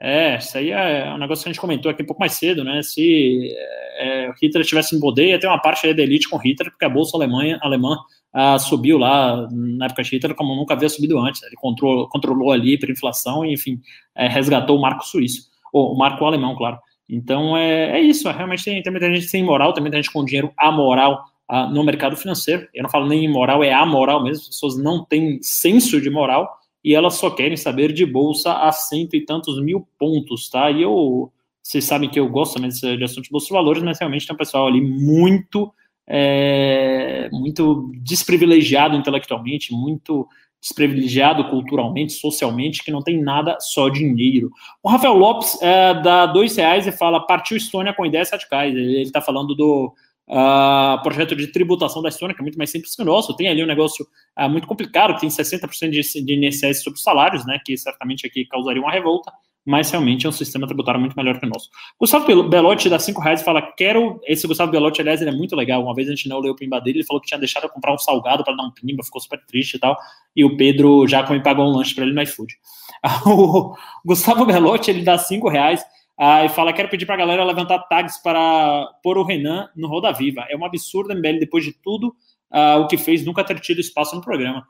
[0.00, 2.64] É, isso aí é um negócio que a gente comentou aqui um pouco mais cedo,
[2.64, 2.82] né?
[2.82, 3.54] Se
[3.98, 6.88] é, Hitler tivesse em poder, ia ter uma parte da elite com Hitler, porque a
[6.88, 7.98] bolsa Alemanha, alemã
[8.32, 11.42] ah, subiu lá na época de Hitler como nunca havia subido antes.
[11.42, 13.80] Ele controlou, controlou ali para inflação e, enfim,
[14.14, 16.78] é, resgatou o marco suíço o Marco Alemão, claro.
[17.08, 20.12] Então é, é isso, é, realmente tem, tem muita gente sem moral, tem muita gente
[20.12, 22.68] com dinheiro amoral ah, no mercado financeiro.
[22.74, 26.58] Eu não falo nem imoral, é amoral mesmo, as pessoas não têm senso de moral
[26.84, 30.70] e elas só querem saber de bolsa a cento e tantos mil pontos, tá?
[30.70, 31.32] E eu,
[31.62, 34.34] vocês sabem que eu gosto também de assunto de bolsa de valores, mas realmente tem
[34.34, 35.72] um pessoal ali muito,
[36.06, 40.28] é, muito desprivilegiado intelectualmente, muito
[40.60, 44.50] desprivilegiado culturalmente, socialmente, que não tem nada só dinheiro.
[44.82, 48.74] O Rafael Lopes é, dá dois reais e fala: partiu Estônia com ideias radicais.
[48.74, 49.94] Ele está falando do
[50.28, 53.34] uh, projeto de tributação da Estônia, que é muito mais simples que o nosso.
[53.36, 54.06] Tem ali um negócio
[54.38, 58.44] uh, muito complicado, que tem 60% de, de INSS sobre salários, né, que certamente aqui
[58.44, 59.32] causaria uma revolta
[59.68, 61.68] mas realmente é um sistema tributário muito melhor que o nosso.
[62.00, 64.18] Gustavo Belotti dá 5 reais e fala: Quero.
[64.24, 65.82] Esse Gustavo Belotti, aliás, ele é muito legal.
[65.82, 67.68] Uma vez a gente não leu o pimba dele, ele falou que tinha deixado eu
[67.68, 69.94] comprar um salgado para dar um pimba, ficou super triste e tal.
[70.34, 72.54] E o Pedro já me pagou um lanche para ele no iFood.
[73.26, 73.74] o
[74.06, 75.84] Gustavo Belotti, ele dá 5 reais
[76.18, 79.86] ah, e fala: Quero pedir para a galera levantar tags para pôr o Renan no
[79.86, 80.46] Roda Viva.
[80.48, 82.16] É um absurdo, MBL, depois de tudo
[82.50, 84.66] ah, o que fez, nunca ter tido espaço no programa.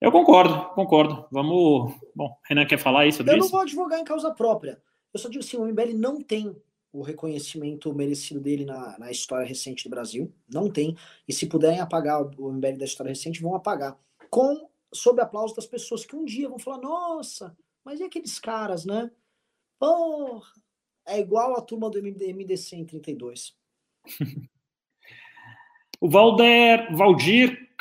[0.00, 1.26] Eu concordo, concordo.
[1.30, 1.94] Vamos.
[2.14, 3.22] Bom, Renan quer falar isso?
[3.22, 4.80] Eu não vou advogar em causa própria.
[5.12, 6.54] Eu só digo assim: o MBL não tem
[6.92, 10.32] o reconhecimento merecido dele na, na história recente do Brasil.
[10.48, 10.96] Não tem.
[11.26, 13.98] E se puderem apagar o MBL da história recente, vão apagar.
[14.30, 18.84] Com sob aplauso das pessoas que um dia vão falar: nossa, mas e aqueles caras,
[18.84, 19.10] né?
[19.78, 20.52] Porra,
[21.06, 23.56] é igual a turma do MDC em 32.
[26.00, 27.74] o Valder, Valdir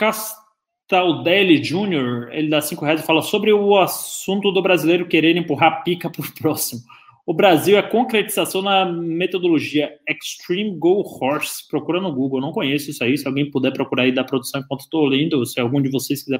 [0.85, 5.35] Cast Taldelli Jr., ele dá cinco reais e fala sobre o assunto do brasileiro querer
[5.35, 6.81] empurrar pica para o próximo.
[7.25, 11.67] O Brasil é concretização na metodologia Extreme Go Horse.
[11.67, 13.17] Procura no Google, não conheço isso aí.
[13.17, 16.39] Se alguém puder procurar aí da produção enquanto estou lendo, se algum de vocês quiser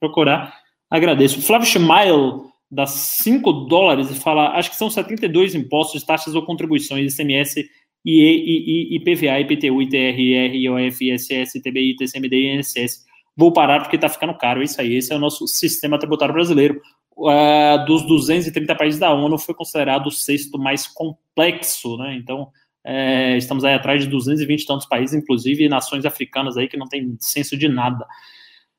[0.00, 0.58] procurar,
[0.90, 1.38] agradeço.
[1.38, 6.44] O Flávio Schmeil dá 5 dólares e fala: acho que são 72 impostos, taxas ou
[6.44, 7.64] contribuições, ICMS,
[8.04, 13.04] IE, IPVA, IPTU, ITR, IR, IOF, ISS, TBI, TCMD e INSS
[13.36, 14.60] vou parar porque está ficando caro.
[14.60, 16.80] É isso aí, esse é o nosso sistema tributário brasileiro.
[17.16, 22.16] Uh, dos 230 países da ONU, foi considerado o sexto mais complexo, né?
[22.16, 22.50] Então,
[22.84, 26.86] é, estamos aí atrás de 220 e tantos países, inclusive nações africanas aí que não
[26.86, 28.04] tem senso de nada.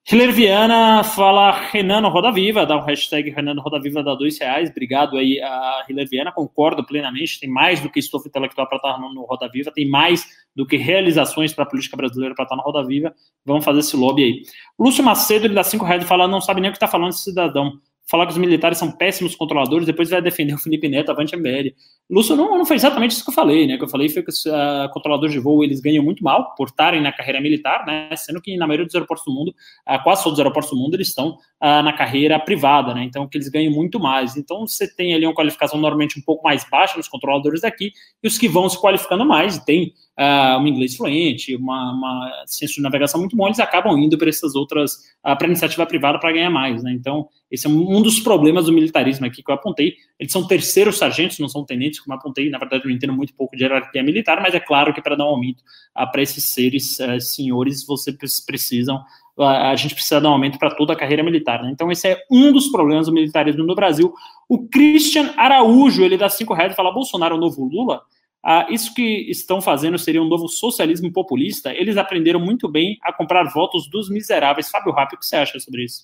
[0.08, 4.14] Hiller Viana fala Renan no Roda Viva, dá um hashtag Renan no Roda Viva, dá
[4.14, 4.70] dois reais.
[4.70, 7.40] Obrigado aí a Hiller Viana, concordo plenamente.
[7.40, 10.78] Tem mais do que estofo intelectual para estar no Roda Viva, tem mais do que
[10.78, 13.14] realizações para a política brasileira para estar na roda viva.
[13.44, 14.42] Vamos fazer esse lobby aí.
[14.80, 17.10] Lúcio Macedo, ele dá cinco reais e fala, não sabe nem o que está falando
[17.10, 17.74] esse cidadão
[18.08, 21.74] falar que os militares são péssimos controladores, depois vai defender o Felipe Neto, avante MBL.
[22.10, 23.76] Lúcio, não, não foi exatamente isso que eu falei, né?
[23.76, 26.54] O que eu falei foi que os uh, controladores de voo, eles ganham muito mal
[26.56, 28.16] por estarem na carreira militar, né?
[28.16, 30.96] Sendo que na maioria dos aeroportos do mundo, uh, quase todos os aeroportos do mundo,
[30.96, 33.04] eles estão uh, na carreira privada, né?
[33.04, 34.38] Então, que eles ganham muito mais.
[34.38, 37.92] Então, você tem ali uma qualificação normalmente um pouco mais baixa nos controladores daqui,
[38.24, 42.44] e os que vão se qualificando mais, e tem uh, um inglês fluente, uma, uma
[42.46, 44.94] ciência de navegação muito bom, eles acabam indo para essas outras,
[45.26, 46.92] uh, para iniciativa privada para ganhar mais, né?
[46.92, 49.96] Então, esse é um dos problemas do militarismo aqui que eu apontei.
[50.20, 52.50] Eles são terceiros sargentos, não são tenentes, como eu apontei.
[52.50, 55.26] Na verdade, eu entendo muito pouco de hierarquia militar, mas é claro que para dar
[55.26, 55.62] um aumento
[55.98, 58.16] uh, para esses seres uh, senhores, vocês
[58.46, 59.04] precisam
[59.38, 61.62] a gente precisa dar um aumento para toda a carreira militar.
[61.62, 61.70] Né?
[61.70, 64.14] Então, esse é um dos problemas do militarismo no Brasil.
[64.48, 68.02] O Christian Araújo, ele dá cinco reais e fala: Bolsonaro é o novo Lula.
[68.48, 71.74] Ah, isso que estão fazendo seria um novo socialismo populista.
[71.74, 74.70] Eles aprenderam muito bem a comprar votos dos miseráveis.
[74.70, 76.04] Fábio Rápido, o que você acha sobre isso?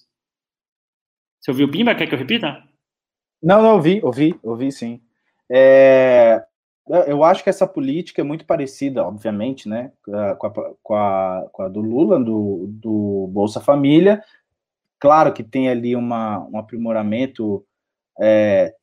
[1.39, 1.93] Você ouviu o Pimba?
[1.93, 2.63] Quer que eu repita?
[3.43, 4.99] Não, não, ouvi, ouvi, ouvi sim.
[5.51, 6.43] É,
[7.05, 11.61] eu acho que essa política é muito parecida, obviamente, né, com a, com a, com
[11.61, 14.23] a do Lula, do, do, Bolsa Família.
[14.99, 17.63] Claro que tem ali uma, um aprimoramento,
[18.19, 18.73] é,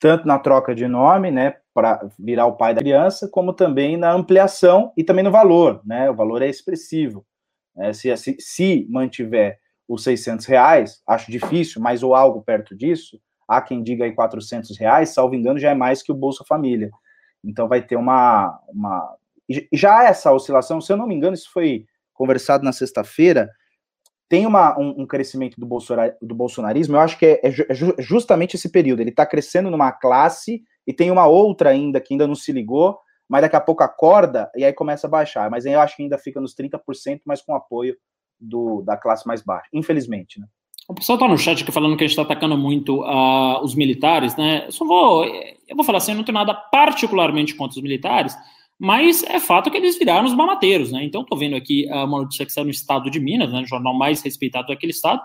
[0.00, 4.12] tanto na troca de nome, né, para virar o pai da criança, como também na
[4.12, 6.08] ampliação e também no valor, né?
[6.08, 7.26] O valor é expressivo.
[7.74, 7.92] Né?
[7.92, 13.60] Se, se, se mantiver os 600 reais, acho difícil, mas ou algo perto disso, há
[13.60, 16.90] quem diga aí 400 reais, salvo engano, já é mais que o Bolsa Família.
[17.42, 19.16] Então vai ter uma, uma...
[19.72, 23.50] Já essa oscilação, se eu não me engano, isso foi conversado na sexta-feira,
[24.28, 28.02] tem uma, um, um, crescimento do, bolsonar, do bolsonarismo, eu acho que é, é, é
[28.02, 32.26] justamente esse período, ele está crescendo numa classe e tem uma outra ainda que ainda
[32.26, 32.98] não se ligou,
[33.28, 35.50] mas daqui a pouco acorda e aí começa a baixar.
[35.50, 37.96] Mas aí eu acho que ainda fica nos 30%, mas com apoio
[38.38, 40.46] do, da classe mais baixa, infelizmente, né?
[40.86, 43.74] O pessoal está no chat aqui falando que a gente está atacando muito uh, os
[43.74, 44.66] militares, né?
[44.66, 48.36] Eu só vou, eu vou falar assim, eu não tenho nada particularmente contra os militares,
[48.78, 51.02] mas é fato que eles viraram os mamateiros, né?
[51.02, 53.66] Então, estou vendo aqui uh, uma notícia que saiu no estado de Minas, né, o
[53.66, 55.22] jornal mais respeitado daquele estado,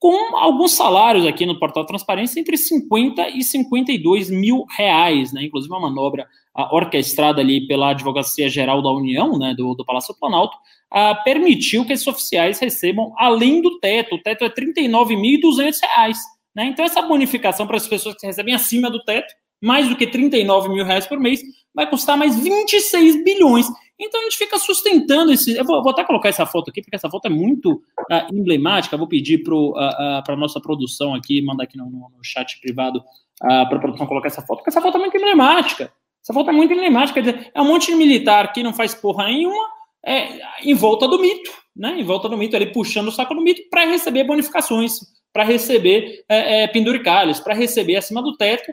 [0.00, 5.44] com alguns salários aqui no portal Transparência entre 50 e 52 mil reais, né?
[5.44, 10.16] Inclusive uma manobra uh, orquestrada ali pela Advocacia Geral da União, né, do, do Palácio
[10.18, 14.14] Planalto, uh, permitiu que esses oficiais recebam além do teto.
[14.14, 16.14] O teto é R$ 39.200,
[16.56, 16.64] né?
[16.64, 20.68] Então essa bonificação para as pessoas que recebem acima do teto, mais do que 39
[20.68, 21.40] mil reais por mês,
[21.74, 23.66] vai custar mais 26 bilhões.
[23.98, 25.56] Então a gente fica sustentando esse.
[25.56, 28.96] Eu vou, vou até colocar essa foto aqui, porque essa foto é muito uh, emblemática.
[28.96, 33.02] vou pedir para uh, uh, a nossa produção aqui, mandar aqui no, no chat privado
[33.38, 35.90] para a produção colocar essa foto, porque essa foto é muito emblemática.
[36.22, 37.22] Essa foto é muito emblemática.
[37.22, 39.66] Quer dizer, é um monte de militar que não faz porra nenhuma
[40.04, 41.98] é, em volta do mito, né?
[41.98, 45.00] Em volta do mito, ali puxando o saco do mito para receber bonificações,
[45.32, 48.72] para receber é, é, penduricalhos, para receber acima do teto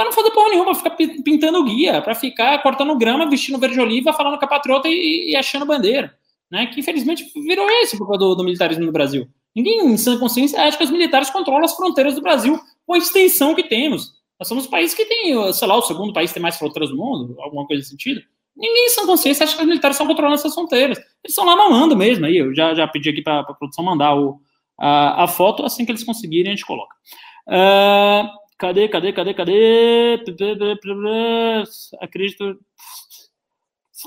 [0.00, 4.14] para não fazer porra nenhuma, ficar pintando guia, para ficar cortando grama, vestindo verde oliva,
[4.14, 6.16] falando com a patriota e, e, achando bandeira.
[6.50, 6.64] Né?
[6.68, 9.28] Que infelizmente virou esse o do, do militarismo no Brasil.
[9.54, 12.98] Ninguém em sã consciência acha que os militares controlam as fronteiras do Brasil com a
[12.98, 14.14] extensão que temos.
[14.38, 16.88] Nós somos um país que tem, sei lá, o segundo país que tem mais fronteiras
[16.88, 18.22] do mundo, alguma coisa nesse sentido.
[18.56, 20.96] Ninguém em sã consciência acha que os militares estão controlando essas fronteiras.
[20.96, 22.24] Eles estão lá mamando mesmo.
[22.24, 24.40] Aí eu já, já pedi aqui para a produção mandar o,
[24.78, 26.96] a, a, foto, assim que eles conseguirem, a gente coloca.
[27.46, 30.22] Uh, Cadê, cadê, cadê, cadê?
[31.98, 32.58] Acredito.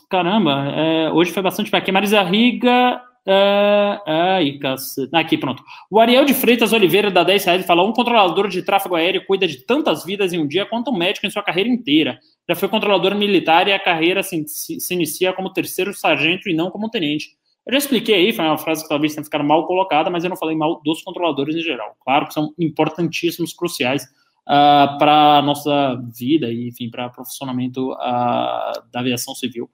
[0.08, 1.92] Caramba, é, hoje foi bastante aqui.
[1.92, 3.02] Marisa Riga.
[3.26, 5.10] É, ai, cacete.
[5.16, 5.64] Aqui, pronto.
[5.90, 9.48] O Ariel de Freitas Oliveira dá 10 reais fala: um controlador de tráfego aéreo cuida
[9.48, 12.20] de tantas vidas em um dia quanto um médico em sua carreira inteira.
[12.48, 16.54] Já foi controlador militar e a carreira se, se, se inicia como terceiro sargento e
[16.54, 17.30] não como tenente.
[17.66, 20.30] Eu já expliquei aí, foi uma frase que talvez tenha ficado mal colocada, mas eu
[20.30, 21.96] não falei mal dos controladores em geral.
[22.04, 24.06] Claro que são importantíssimos, cruciais
[24.48, 29.70] uh, ah, para a nossa vida e, enfim, para o funcionamento uh, da aviação civil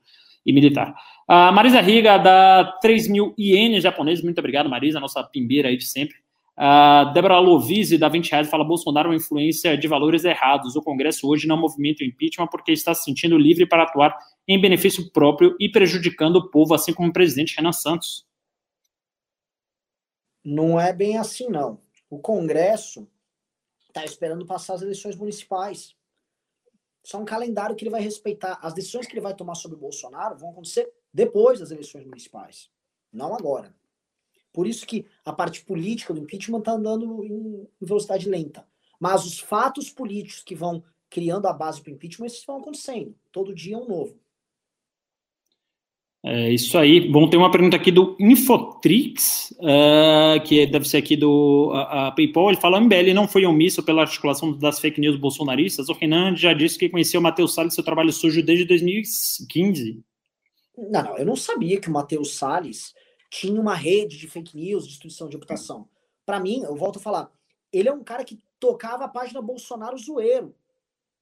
[0.46, 0.96] e militar.
[1.28, 5.78] A uh, Marisa Riga, da 3 mil ienes japoneses, muito obrigado, Marisa, nossa pimbeira aí
[5.78, 6.16] de sempre.
[6.58, 10.76] Uh, Débora Lovise, da 20 reais, fala: Bolsonaro é uma influência de valores errados.
[10.76, 14.60] O Congresso hoje não movimenta o impeachment porque está se sentindo livre para atuar em
[14.60, 18.26] benefício próprio e prejudicando o povo, assim como o presidente Renan Santos.
[20.44, 21.80] Não é bem assim, não.
[22.10, 23.08] O Congresso
[23.90, 25.96] está esperando passar as eleições municipais.
[27.04, 28.60] Só um calendário que ele vai respeitar.
[28.62, 32.70] As decisões que ele vai tomar sobre o Bolsonaro vão acontecer depois das eleições municipais,
[33.12, 33.76] não agora.
[34.54, 38.68] Por isso que a parte política do impeachment está andando em velocidade lenta.
[39.00, 43.16] Mas os fatos políticos que vão criando a base para o impeachment, esses vão acontecendo.
[43.32, 44.20] Todo dia é um novo.
[46.24, 47.10] É isso aí.
[47.10, 52.12] Bom, tem uma pergunta aqui do Infotrix, uh, que deve ser aqui do a, a
[52.12, 52.50] PayPal.
[52.50, 55.88] Ele fala: MBL não foi omisso pela articulação das fake news bolsonaristas.
[55.88, 60.04] O Renan já disse que conheceu o Matheus Salles seu trabalho sujo desde 2015.
[60.78, 62.94] Não, não, eu não sabia que o Matheus Salles
[63.30, 65.88] tinha uma rede de fake news, destruição de reputação.
[66.26, 67.32] Para mim, eu volto a falar,
[67.72, 70.54] ele é um cara que tocava a página Bolsonaro zoeiro.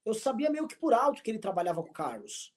[0.04, 2.54] Eu sabia meio que por alto que ele trabalhava com o Carlos.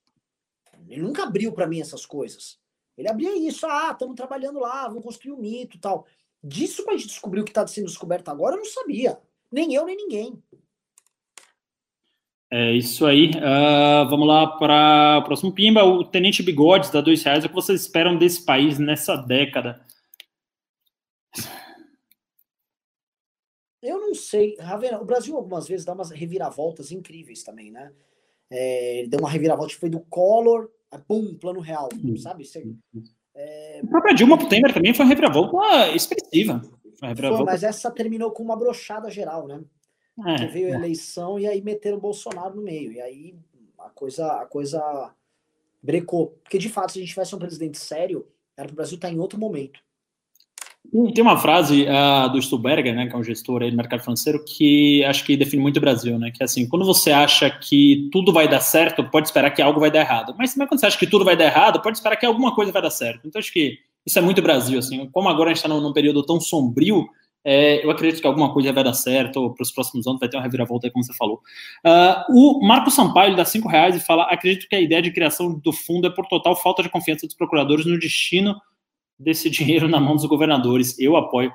[0.88, 2.58] Ele nunca abriu para mim essas coisas.
[2.96, 6.06] Ele abria isso, ah, estamos trabalhando lá, vamos construir um mito tal.
[6.42, 9.18] Disso que a gente descobriu que está sendo descoberto agora, eu não sabia.
[9.50, 10.42] Nem eu, nem ninguém.
[12.52, 13.30] É isso aí.
[13.30, 15.84] Uh, vamos lá para o próximo Pimba.
[15.84, 17.44] O Tenente Bigodes dá dois reais.
[17.44, 19.86] O que vocês esperam desse país nessa década?
[23.80, 24.56] Eu não sei.
[24.58, 27.92] Ravena, o Brasil algumas vezes dá umas reviravoltas incríveis também, né?
[28.50, 32.44] É, ele deu uma reviravolta, foi do Collor, a pum, plano real, sabe?
[32.44, 32.66] Você,
[33.34, 33.80] é...
[33.82, 36.60] A própria Dilma Temer também foi uma reviravolta expressiva.
[37.00, 37.44] Uma reviravolta...
[37.44, 39.60] Foi, mas essa terminou com uma brochada geral, né?
[40.26, 40.74] É, veio a é.
[40.74, 42.92] eleição e aí meteram o Bolsonaro no meio.
[42.92, 43.34] E aí
[43.78, 45.14] a coisa, a coisa
[45.82, 46.38] brecou.
[46.42, 49.08] Porque, de fato, se a gente tivesse um presidente sério, era para o Brasil estar
[49.08, 49.80] tá em outro momento.
[51.14, 54.44] Tem uma frase uh, do Stuberger, né, que é um gestor aí do mercado financeiro,
[54.44, 58.08] que acho que define muito o Brasil, né, que é assim, quando você acha que
[58.10, 60.34] tudo vai dar certo, pode esperar que algo vai dar errado.
[60.36, 62.72] Mas também quando você acha que tudo vai dar errado, pode esperar que alguma coisa
[62.72, 63.20] vai dar certo.
[63.24, 65.92] Então acho que isso é muito Brasil, assim, como agora a gente está num, num,
[65.92, 67.08] período tão sombrio,
[67.44, 70.36] é, eu acredito que alguma coisa vai dar certo, para os próximos anos vai ter
[70.36, 71.40] uma reviravolta aí, como você falou.
[71.86, 75.54] Uh, o Marco Sampaio dá cinco reais e fala, acredito que a ideia de criação
[75.54, 78.60] do fundo é por total falta de confiança dos procuradores no destino
[79.20, 80.98] desse dinheiro na mão dos governadores.
[80.98, 81.52] Eu apoio.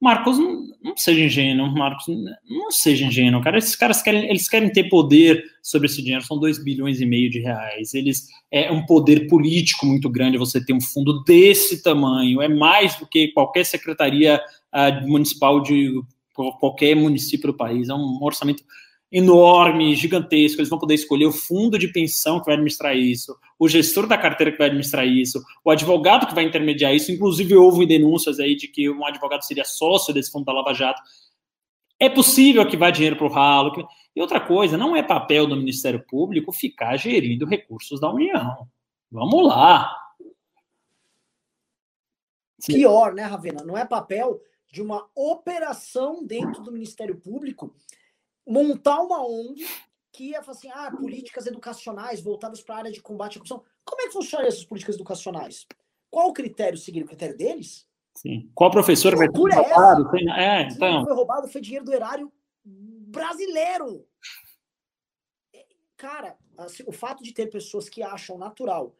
[0.00, 2.06] Marcos, não, não, seja ingênuo, Marcos,
[2.48, 3.58] não seja ingênuo, cara.
[3.58, 7.28] Esses caras querem, eles querem ter poder sobre esse dinheiro, são 2 bilhões e meio
[7.28, 7.92] de reais.
[7.92, 12.40] Eles é um poder político muito grande você ter um fundo desse tamanho.
[12.40, 14.40] É mais do que qualquer secretaria
[14.72, 16.00] uh, municipal de
[16.32, 17.90] qualquer município do país.
[17.90, 18.62] É um orçamento
[19.10, 20.60] enorme, gigantesco.
[20.60, 24.16] Eles vão poder escolher o fundo de pensão que vai administrar isso, o gestor da
[24.16, 27.10] carteira que vai administrar isso, o advogado que vai intermediar isso.
[27.10, 31.02] Inclusive, houve denúncias aí de que um advogado seria sócio desse fundo da Lava Jato.
[31.98, 33.72] É possível que vá dinheiro para o ralo.
[33.72, 33.84] Que...
[34.14, 38.66] E outra coisa, não é papel do Ministério Público ficar gerindo recursos da União.
[39.10, 39.94] Vamos lá.
[42.64, 43.64] Pior, né, Ravena?
[43.64, 44.40] Não é papel
[44.72, 47.74] de uma operação dentro do Ministério Público
[48.46, 49.66] montar uma ONG
[50.12, 53.62] que ia falar assim, ah, políticas educacionais voltadas para a área de combate à corrupção.
[53.84, 55.66] Como é que funcionam essas políticas educacionais?
[56.10, 57.04] Qual o critério seguir?
[57.04, 57.86] O critério deles?
[58.16, 58.50] Sim.
[58.54, 60.10] Qual professor vai ser roubado?
[60.36, 61.04] É, então.
[61.04, 62.32] Foi roubado, foi dinheiro do erário
[62.64, 64.06] brasileiro.
[65.96, 68.96] Cara, assim, o fato de ter pessoas que acham natural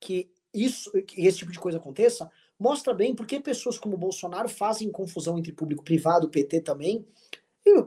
[0.00, 4.90] que isso, que esse tipo de coisa aconteça, mostra bem porque pessoas como Bolsonaro fazem
[4.90, 7.06] confusão entre público privado, PT também,
[7.64, 7.84] e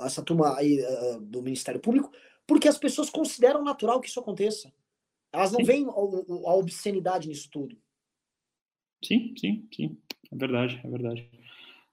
[0.00, 2.10] essa turma aí uh, do Ministério Público,
[2.46, 4.72] porque as pessoas consideram natural que isso aconteça.
[5.32, 5.66] Elas não sim.
[5.66, 7.76] veem a, a, obscenidade nisso tudo.
[9.04, 9.96] Sim, sim, sim.
[10.32, 11.30] É verdade, é verdade.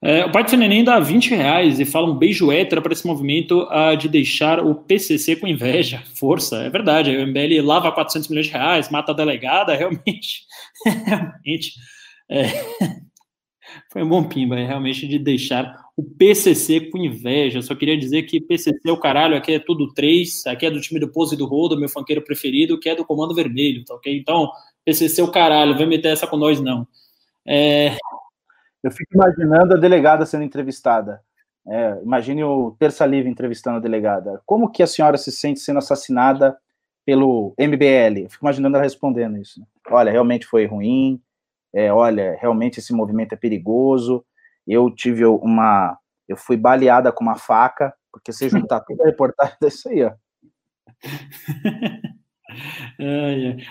[0.01, 3.07] É, o pai do Neném dá 20 reais e fala um beijo hétero para esse
[3.07, 6.03] movimento uh, de deixar o PCC com inveja.
[6.13, 7.15] Força, é verdade.
[7.15, 10.45] O MBL lava 400 milhões de reais, mata a delegada, realmente.
[11.05, 11.73] realmente.
[12.30, 12.43] É,
[13.91, 17.62] foi um bom pimba, realmente de deixar o PCC com inveja.
[17.62, 20.82] Só queria dizer que PCC é o caralho, aqui é tudo três, aqui é do
[20.82, 24.18] time do Pose do Rodo, meu funkeiro preferido, que é do Comando Vermelho, tá ok?
[24.18, 24.50] Então,
[24.86, 26.88] PCC é o caralho, vai meter essa com nós não.
[27.45, 27.95] É...
[28.84, 31.22] Eu fico imaginando a delegada sendo entrevistada.
[31.66, 34.41] É, imagine o Terça Livre entrevistando a delegada.
[34.45, 36.58] Como que a senhora se sente sendo assassinada
[37.06, 38.24] pelo MBL?
[38.24, 39.66] Eu fico imaginando ela respondendo isso.
[39.90, 41.22] Olha, realmente foi ruim.
[41.74, 44.24] É, olha, realmente esse movimento é perigoso
[44.68, 45.98] eu tive uma.
[46.28, 50.04] Eu fui baleada com uma faca, porque se juntar toda a reportagem é isso aí,
[50.04, 50.12] ó.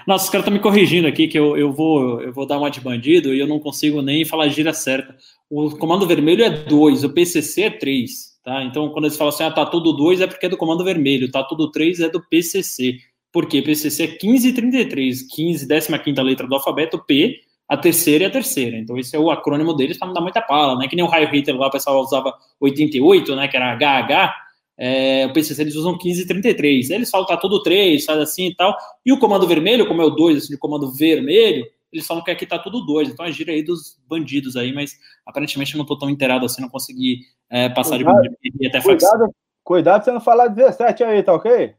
[0.06, 2.70] Nossa, os caras estão me corrigindo aqui que eu, eu, vou, eu vou dar uma
[2.70, 5.16] de bandido e eu não consigo nem falar a gira certa.
[5.48, 8.32] O comando vermelho é 2, o PCC é 3.
[8.44, 8.64] Tá?
[8.64, 11.30] Então, quando eles falam assim, ah, tá tudo 2 é porque é do comando vermelho,
[11.30, 12.96] tá tudo 3 é do PCC.
[13.32, 13.62] Por quê?
[13.62, 18.30] PCC é 15 e 33, 15, 15 letra do alfabeto, P, a terceira e a
[18.30, 18.76] terceira.
[18.76, 20.88] Então, esse é o acrônimo deles para não dar muita pala, né?
[20.88, 23.48] Que nem o raio Hitler lá, o pessoal usava 88, né?
[23.48, 24.34] Que era HH.
[24.78, 26.90] É, o PCC eles usam 15 e 33.
[26.90, 28.76] Eles falam que tá tudo 3, faz assim e tal.
[29.04, 32.30] E o comando vermelho, como é o 2, assim, de comando vermelho, eles falam que
[32.30, 33.10] aqui tá tudo 2.
[33.10, 34.92] Então, é gira aí dos bandidos aí, mas
[35.26, 37.20] aparentemente eu não tô tão inteirado assim, não consegui
[37.50, 41.74] é, passar cuidado, de bandido até cuidado, cuidado você não falar 17 aí, tá ok?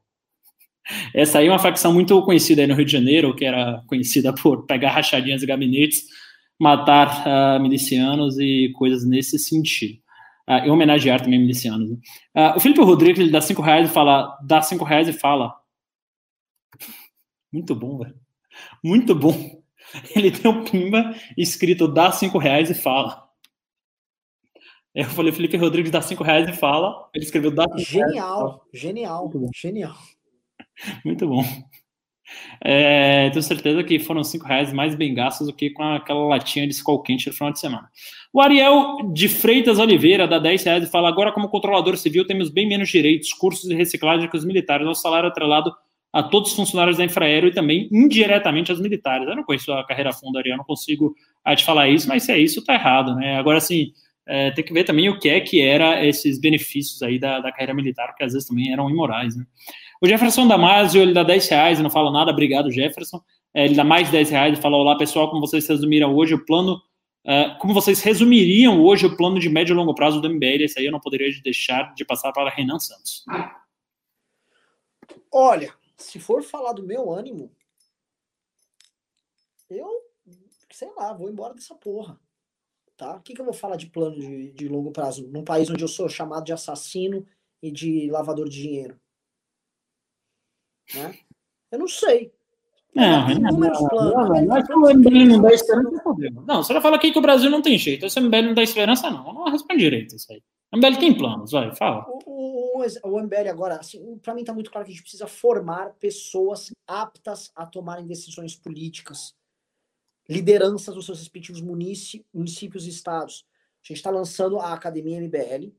[1.13, 4.33] Essa aí é uma facção muito conhecida aí no Rio de Janeiro, que era conhecida
[4.33, 6.03] por pegar rachadinhas e gabinetes,
[6.59, 10.01] matar uh, milicianos e coisas nesse sentido.
[10.47, 11.89] Uh, e homenagear também milicianos.
[11.89, 11.97] Né?
[12.35, 15.55] Uh, o Felipe Rodrigues ele dá cinco reais e fala, dá cinco reais e fala.
[17.51, 18.15] Muito bom, velho.
[18.83, 19.63] Muito bom.
[20.15, 23.23] Ele tem um pimba escrito dá cinco reais e fala.
[24.95, 27.09] Eu falei, Felipe Rodrigues dá cinco reais e fala.
[27.13, 29.95] Ele escreveu dá Genial, reais genial, genial.
[31.05, 31.43] Muito bom.
[32.63, 36.65] É, tenho certeza que foram cinco reais mais bem gastos do que com aquela latinha
[36.65, 37.89] de escol quente no final de semana.
[38.31, 42.49] O Ariel de Freitas Oliveira dá 10 reais e fala: agora, como controlador civil, temos
[42.49, 44.85] bem menos direitos, cursos de reciclagem que os militares.
[44.85, 45.73] Nosso salário é atrelado
[46.11, 49.27] a todos os funcionários da Infraero e também indiretamente aos militares.
[49.27, 51.15] Eu não conheço a carreira fundo, Ariel, não consigo
[51.55, 53.35] te falar isso, mas se é isso, tá errado, né?
[53.35, 53.91] Agora, assim,
[54.27, 57.51] é, tem que ver também o que é que era esses benefícios aí da, da
[57.51, 59.43] carreira militar, porque às vezes também eram imorais, né?
[60.03, 63.23] O Jefferson Damasio, ele dá 10 reais e não fala nada, obrigado, Jefferson.
[63.53, 66.45] É, ele dá mais 10 reais e fala: Olá, pessoal, como vocês resumiram hoje o
[66.45, 66.81] plano.
[67.25, 70.63] Uh, como vocês resumiriam hoje o plano de médio e longo prazo do MBL?
[70.63, 73.23] Esse aí eu não poderia deixar de passar para Renan Santos.
[75.31, 77.49] Olha, se for falar do meu ânimo,
[79.69, 79.87] eu,
[80.69, 82.19] sei lá, vou embora dessa porra.
[82.97, 83.15] Tá?
[83.15, 85.81] O que, que eu vou falar de plano de, de longo prazo num país onde
[85.81, 87.25] eu sou chamado de assassino
[87.61, 88.99] e de lavador de dinheiro?
[90.93, 91.17] Né?
[91.71, 92.31] Eu não sei.
[92.95, 93.81] Não, planos.
[93.91, 96.43] Não, mas o MBL não dá esperança, é problema.
[96.47, 98.05] Não, você vai falar aqui que o Brasil não tem jeito.
[98.05, 99.33] Esse MBL não dá esperança, não.
[99.33, 100.43] Não responde direito isso aí.
[100.71, 102.05] O MBL tem planos, vai, fala.
[102.07, 105.27] O, o, o MBL agora, assim, para mim está muito claro que a gente precisa
[105.27, 109.35] formar pessoas aptas a tomarem decisões políticas,
[110.29, 113.45] lideranças dos seus respectivos municípios e estados.
[113.83, 115.73] A gente está lançando a Academia MBL,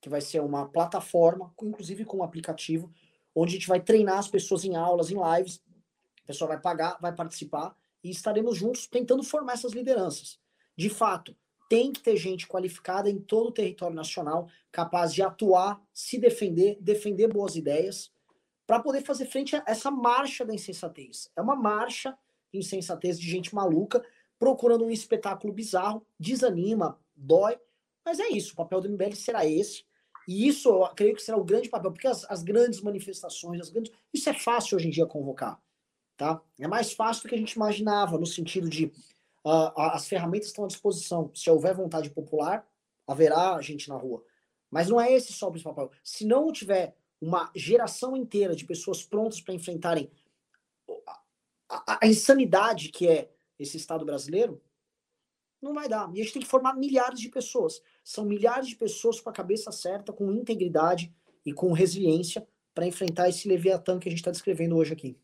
[0.00, 2.92] que vai ser uma plataforma, inclusive com um aplicativo,
[3.36, 5.62] onde a gente vai treinar as pessoas em aulas, em lives.
[6.22, 10.40] A pessoa vai pagar, vai participar e estaremos juntos tentando formar essas lideranças.
[10.74, 11.36] De fato,
[11.68, 16.78] tem que ter gente qualificada em todo o território nacional, capaz de atuar, se defender,
[16.80, 18.10] defender boas ideias,
[18.66, 21.30] para poder fazer frente a essa marcha da insensatez.
[21.36, 22.16] É uma marcha
[22.52, 24.04] de insensatez de gente maluca
[24.38, 27.58] procurando um espetáculo bizarro, desanima, dói,
[28.04, 28.52] mas é isso.
[28.52, 29.84] O papel do MBL será esse.
[30.26, 33.70] E isso eu creio que será o grande papel, porque as, as grandes manifestações, as
[33.70, 35.60] grandes, isso é fácil hoje em dia convocar.
[36.16, 36.40] Tá?
[36.58, 38.86] É mais fácil do que a gente imaginava, no sentido de
[39.44, 41.30] uh, as ferramentas estão à disposição.
[41.34, 42.66] Se houver vontade popular,
[43.06, 44.24] haverá gente na rua.
[44.70, 45.92] Mas não é esse só o principal papel.
[46.02, 50.10] Se não tiver uma geração inteira de pessoas prontas para enfrentarem
[51.06, 51.22] a,
[51.68, 54.60] a, a insanidade que é esse Estado brasileiro,
[55.62, 56.10] não vai dar.
[56.14, 57.80] E a gente tem que formar milhares de pessoas.
[58.06, 61.12] São milhares de pessoas com a cabeça certa, com integridade
[61.44, 65.16] e com resiliência para enfrentar esse Leviatã que a gente está descrevendo hoje aqui.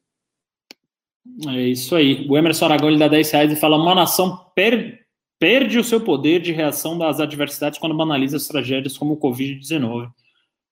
[1.47, 2.27] É isso aí.
[2.29, 5.01] O Emerson Aragão ele dá 10 reais e fala: uma nação per
[5.39, 10.11] perde o seu poder de reação das adversidades quando banaliza as tragédias como o Covid-19.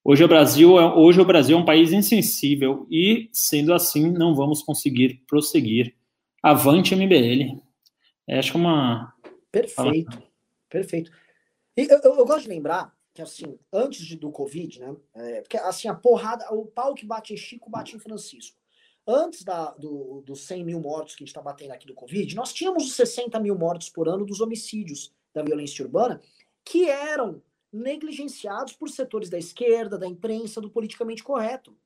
[0.05, 4.35] Hoje o Brasil é, hoje o Brasil é um país insensível e, sendo assim, não
[4.35, 5.95] vamos conseguir prosseguir.
[6.43, 7.57] Avante MBL.
[8.27, 9.15] É, acho que é uma
[9.53, 10.25] Perfeito, Fala.
[10.69, 11.13] perfeito.
[11.77, 14.97] E eu, eu, eu, gosto de lembrar que, assim, antes de, do Covid, né?
[15.15, 18.57] É, porque, assim, a porrada, o pau que bate em Chico bate em Francisco.
[19.07, 22.35] Antes da, do, dos 100 mil mortos que a gente está batendo aqui do Covid,
[22.37, 26.21] nós tínhamos os 60 mil mortos por ano dos homicídios da violência urbana,
[26.65, 27.43] que eram
[27.73, 31.77] negligenciados por setores da esquerda, da imprensa, do politicamente correto.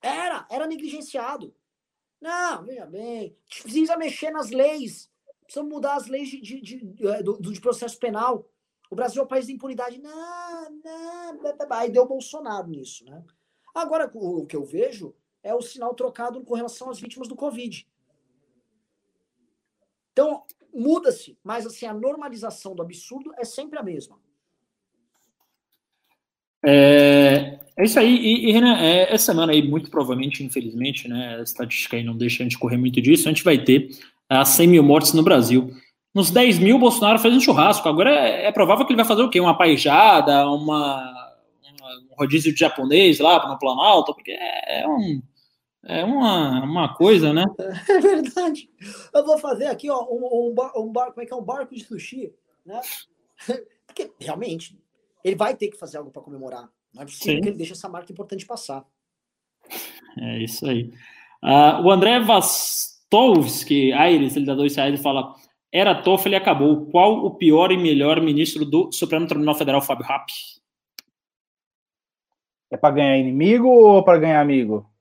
[0.00, 1.54] Era, era negligenciado.
[2.20, 5.12] Não, veja bem, precisa mexer nas leis
[5.52, 8.48] Precisamos mudar as leis de, de, de, é, do, de processo penal.
[8.92, 9.98] O Brasil é o país da impunidade.
[9.98, 13.24] Não, não, aí deu Bolsonaro nisso, né?
[13.74, 17.88] Agora, o, que eu vejo é o sinal trocado com relação às vítimas do Covid.
[20.12, 20.44] Então,
[20.74, 24.20] muda-se, mas assim, a normalização do absurdo é sempre a mesma.
[26.62, 28.14] É, é isso aí.
[28.14, 32.14] E, e Renan, é, essa semana aí, muito provavelmente, infelizmente, né, a estatística aí não
[32.14, 33.88] deixa a gente correr muito disso, a gente vai ter
[34.28, 35.74] a 100 mil mortes no Brasil.
[36.14, 37.88] Nos 10 mil, Bolsonaro fez um churrasco.
[37.88, 39.40] Agora é, é provável que ele vai fazer o quê?
[39.40, 41.30] Uma paijada, uma,
[41.62, 45.22] uma um rodízio de japonês lá no Planalto, porque é, é, um,
[45.84, 47.44] é uma, uma coisa, né?
[47.88, 48.68] É verdade.
[49.14, 51.36] Eu vou fazer aqui ó, um, um, bar, um bar, como é que é?
[51.36, 52.32] Um barco de sushi,
[52.64, 52.80] né?
[53.86, 54.78] Porque realmente
[55.24, 56.68] ele vai ter que fazer algo para comemorar.
[56.94, 57.40] Não é possível Sim.
[57.40, 58.84] que ele deixe essa marca importante passar.
[60.18, 60.92] É isso aí.
[61.42, 65.34] Uh, o André Vas Tovski, Aires, ele dá dois reais e fala:
[65.72, 66.86] Era Toffoli acabou.
[66.86, 70.30] Qual o pior e melhor ministro do Supremo Tribunal Federal, Fábio Rapp?
[72.70, 74.92] É para ganhar inimigo ou para ganhar amigo?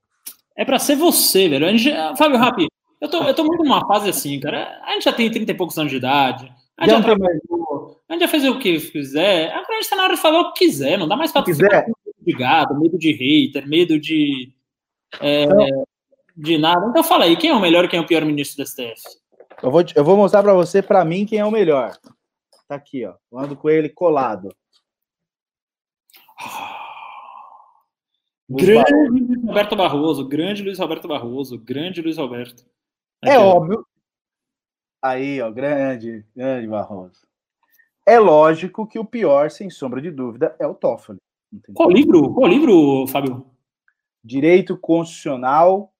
[0.62, 1.66] é para ser você, velho.
[1.66, 2.68] A gente, Fábio Rapi,
[3.00, 4.80] eu tô, eu tô muito numa fase assim, cara.
[4.84, 6.52] A gente já tem 30 e poucos anos de idade.
[6.78, 8.00] A gente já, já trabalhou.
[8.08, 9.50] A gente já fez o que quiser.
[9.52, 10.98] Agora a gente tá na hora de falar o que quiser.
[10.98, 11.88] Não dá mais pra quiser.
[11.88, 11.96] medo
[12.26, 14.52] de gado, medo de hater, medo de.
[15.20, 15.48] É,
[16.38, 16.88] de nada.
[16.90, 19.02] Então fala aí, quem é o melhor e quem é o pior ministro do STF?
[19.62, 21.98] Eu vou, eu vou mostrar para você, para mim, quem é o melhor.
[22.68, 23.16] Tá aqui, ó.
[23.34, 24.56] Ando com ele colado.
[28.50, 32.66] Grande Luiz Roberto Barroso, grande Luiz Roberto Barroso, grande Luiz Roberto.
[33.22, 33.86] Aqui, é óbvio.
[35.02, 37.22] Aí, ó, grande, grande Barroso.
[38.06, 41.20] É lógico que o pior, sem sombra de dúvida, é o Toffoli.
[41.74, 42.34] Qual livro?
[42.34, 43.46] Qual livro, Fábio?
[44.24, 45.94] Direito Constitucional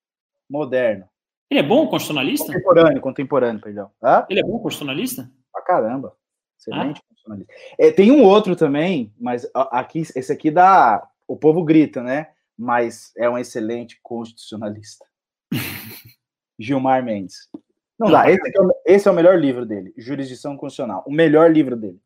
[0.50, 1.11] Moderno.
[1.52, 2.46] Ele é bom constitucionalista?
[2.46, 3.92] Contemporâneo, contemporâneo, perdão.
[4.02, 4.26] Hã?
[4.30, 5.30] Ele é bom constitucionalista?
[5.52, 6.16] Pra caramba.
[6.58, 7.04] Excelente ah?
[7.10, 7.54] constitucionalista.
[7.78, 11.06] É, tem um outro também, mas aqui, esse aqui dá.
[11.28, 12.30] O povo grita, né?
[12.58, 15.06] Mas é um excelente constitucionalista.
[16.58, 17.50] Gilmar Mendes.
[18.00, 18.32] Não, Não dá.
[18.32, 19.94] Esse é, o, esse é o melhor livro dele.
[19.98, 21.04] Jurisdição Constitucional.
[21.06, 22.00] O melhor livro dele.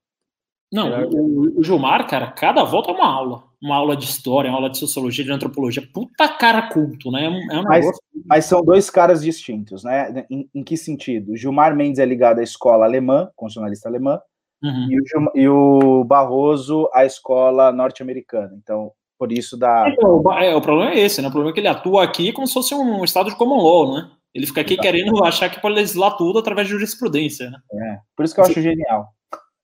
[0.71, 3.43] Não, o, o, Gilmar, cara, cada volta é uma aula.
[3.65, 5.81] Uma aula de história, uma aula de sociologia, de antropologia.
[5.91, 7.25] Puta cara culto, né?
[7.25, 7.85] É um, é mas,
[8.25, 10.23] mas, são dois caras distintos, né?
[10.29, 11.35] Em, em, que sentido?
[11.35, 14.19] Gilmar Mendes é ligado à escola alemã, constitucionalista alemã,
[14.63, 14.87] uhum.
[14.91, 18.51] e, o, e, o, Barroso à escola norte-americana.
[18.61, 19.87] Então, por isso dá.
[19.87, 21.27] É, é, o problema é esse, né?
[21.27, 23.95] O problema é que ele atua aqui como se fosse um estado de common law,
[23.95, 24.11] né?
[24.31, 24.87] Ele fica aqui Exato.
[24.87, 27.57] querendo achar que pode legislar tudo através de jurisprudência, né?
[27.73, 29.07] É, por isso que eu acho genial.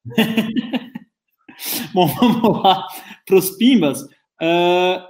[1.93, 2.87] Bom, vamos lá
[3.25, 4.01] para os Pimbas.
[4.41, 5.01] Uh,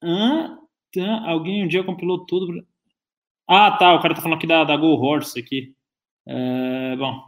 [0.00, 2.64] tá, alguém um dia compilou tudo.
[3.48, 3.94] Ah, tá.
[3.94, 5.74] O cara tá falando aqui da, da Go Horse aqui.
[6.26, 7.22] Uh, bom,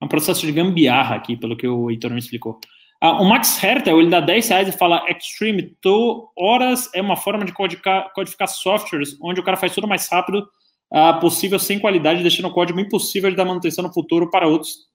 [0.00, 2.58] é um processo de gambiarra aqui, pelo que o Heitor me explicou.
[3.00, 7.16] Ah, o Max Hertel, ele dá 10 reais e fala Extreme to horas é uma
[7.16, 10.48] forma de codificar, codificar softwares onde o cara faz tudo mais rápido
[10.92, 14.88] uh, possível, sem qualidade, deixando o código impossível de dar manutenção no futuro para outros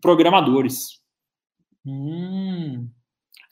[0.00, 1.00] programadores.
[1.86, 2.88] Hum.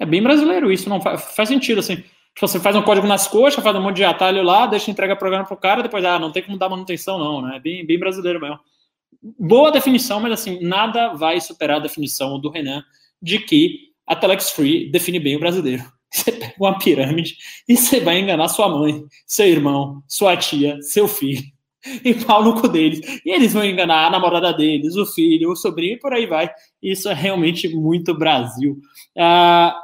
[0.00, 1.96] É bem brasileiro isso, não faz, faz sentido assim.
[1.96, 5.14] Tipo, você faz um código nas coxas, faz um monte de atalho lá, deixa entrega
[5.14, 7.56] o programa pro cara, depois, ah, não tem como dar manutenção, não, né?
[7.56, 8.58] É bem, bem brasileiro mesmo.
[9.38, 12.82] Boa definição, mas assim, nada vai superar a definição do Renan
[13.22, 15.84] de que a Telex Free define bem o brasileiro.
[16.12, 17.36] Você pega uma pirâmide
[17.68, 21.42] e você vai enganar sua mãe, seu irmão, sua tia, seu filho
[22.04, 23.00] e pau no cu deles.
[23.24, 26.50] E eles vão enganar a namorada deles, o filho, o sobrinho e por aí vai.
[26.82, 28.78] Isso é realmente muito Brasil.
[29.16, 29.78] Ah,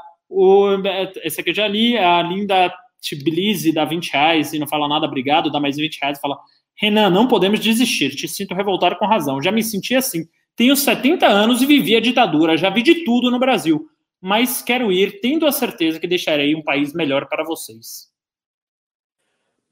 [1.23, 2.73] esse aqui eu já li, a Linda
[3.03, 6.39] Tbilisi dá 20 reais e não fala nada, obrigado, dá mais 20 reais e fala:
[6.77, 9.43] Renan, não podemos desistir, te sinto revoltado com razão.
[9.43, 10.25] Já me senti assim.
[10.57, 13.89] Tenho 70 anos e vivi a ditadura, já vi de tudo no Brasil,
[14.21, 18.10] mas quero ir tendo a certeza que deixarei um país melhor para vocês.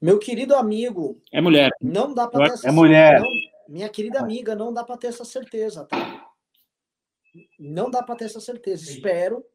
[0.01, 1.21] Meu querido amigo.
[1.31, 1.71] É mulher.
[1.81, 3.19] Não dá para ter essa É mulher.
[3.19, 3.29] Não,
[3.67, 6.27] minha querida amiga, não dá para ter essa certeza, tá?
[7.59, 8.85] Não dá para ter essa certeza.
[8.85, 8.93] Sim.
[8.93, 9.45] Espero,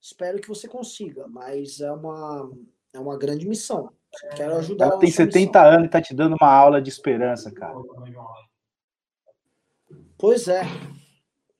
[0.00, 2.50] espero que você consiga, mas é uma
[2.92, 3.90] é uma grande missão.
[4.36, 4.86] Quero ajudar.
[4.86, 5.62] Ela tem 70 missão.
[5.64, 7.74] anos e tá te dando uma aula de esperança, cara.
[10.18, 10.62] Pois é.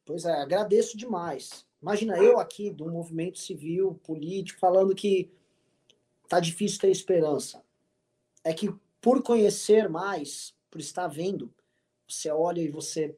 [0.04, 1.66] Pois é, agradeço demais.
[1.82, 5.30] Imagina eu aqui do movimento civil, político, falando que
[6.28, 7.65] tá difícil ter esperança
[8.46, 11.52] é que por conhecer mais, por estar vendo,
[12.08, 13.16] você olha e você.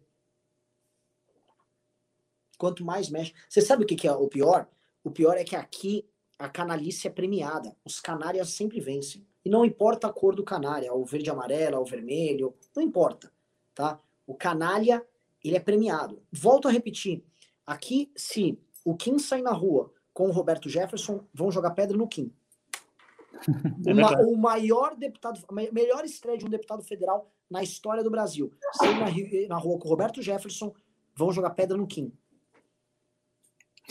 [2.57, 3.35] Quanto mais mexe.
[3.47, 4.67] Você sabe o que é o pior?
[5.05, 7.77] O pior é que aqui a canalice é premiada.
[7.85, 9.27] Os canárias sempre vencem.
[9.45, 13.31] E não importa a cor do canária, o verde amarelo, o vermelho, não importa,
[13.75, 14.01] tá?
[14.27, 15.07] O canalha,
[15.45, 16.23] ele é premiado.
[16.33, 17.23] Volto a repetir.
[17.67, 22.09] Aqui, se o Kim sair na rua com o Roberto Jefferson, vão jogar pedra no
[22.09, 22.33] Kim.
[23.87, 28.11] É Uma, o maior deputado, a melhor estreia de um deputado federal na história do
[28.11, 28.53] Brasil.
[28.73, 30.75] Sem na, na rua com o Roberto Jefferson,
[31.15, 32.13] vão jogar pedra no Kim.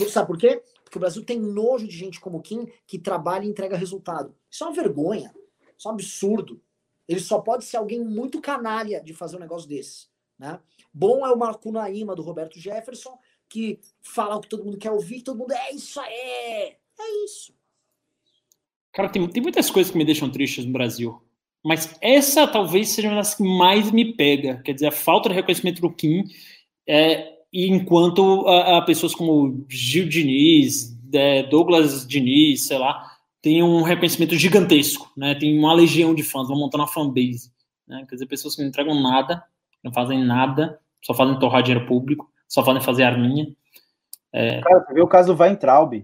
[0.09, 0.61] Sabe por quê?
[0.83, 4.35] Porque o Brasil tem nojo de gente como o Kim que trabalha e entrega resultado.
[4.49, 5.33] Isso é uma vergonha.
[5.77, 6.61] Isso é um absurdo.
[7.07, 10.07] Ele só pode ser alguém muito canalha de fazer um negócio desse.
[10.37, 10.59] Né?
[10.93, 13.17] Bom é o Macunaíma do Roberto Jefferson,
[13.49, 16.77] que fala o que todo mundo quer ouvir, todo mundo é isso aí.
[16.99, 17.56] É isso.
[18.97, 21.21] Cara, tem, tem muitas coisas que me deixam tristes no Brasil.
[21.63, 24.59] Mas essa talvez seja uma das que mais me pega.
[24.65, 26.23] Quer dizer, a falta de reconhecimento do Kim.
[26.89, 33.61] É, e enquanto a, a, pessoas como Gil Diniz, é, Douglas Diniz, sei lá, tem
[33.61, 35.35] um reconhecimento gigantesco, né?
[35.35, 37.51] Tem uma legião de fãs, vão montando uma fanbase.
[37.87, 38.03] Né?
[38.09, 39.43] Quer dizer, pessoas que não entregam nada,
[39.83, 43.47] não fazem nada, só fazem torrar dinheiro público, só fazem fazer arminha.
[44.33, 44.59] É...
[44.61, 46.03] Cara, você viu o caso do Weintraub?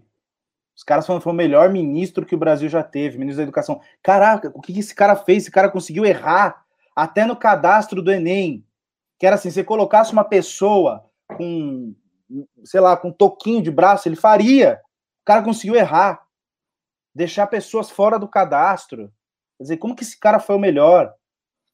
[0.75, 3.43] Os caras falam que foi o melhor ministro que o Brasil já teve, ministro da
[3.43, 3.79] Educação.
[4.01, 5.43] Caraca, o que esse cara fez?
[5.43, 8.65] Esse cara conseguiu errar até no cadastro do Enem.
[9.19, 11.05] Que era assim, você colocasse uma pessoa
[11.37, 11.93] com,
[12.63, 14.81] sei lá, com um toquinho de braço, ele faria.
[15.21, 16.23] O cara conseguiu errar.
[17.13, 19.13] Deixar pessoas fora do cadastro.
[19.57, 21.13] Quer dizer, como que esse cara foi o melhor?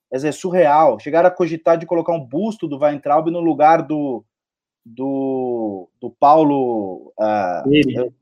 [0.09, 0.99] Quer dizer, é surreal.
[0.99, 4.26] Chegaram a cogitar de colocar um busto do Weintraub no lugar do,
[4.85, 7.13] do, do Paulo.
[7.17, 8.13] Uh,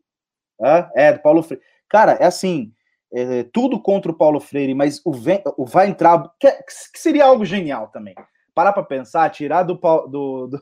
[0.96, 1.64] é, do Paulo Freire.
[1.90, 2.72] Cara, é assim,
[3.14, 5.12] é, tudo contra o Paulo Freire, mas o,
[5.58, 8.16] o Weintraub, que, que seria algo genial também.
[8.54, 10.62] Parar para pensar, tirar do, do, do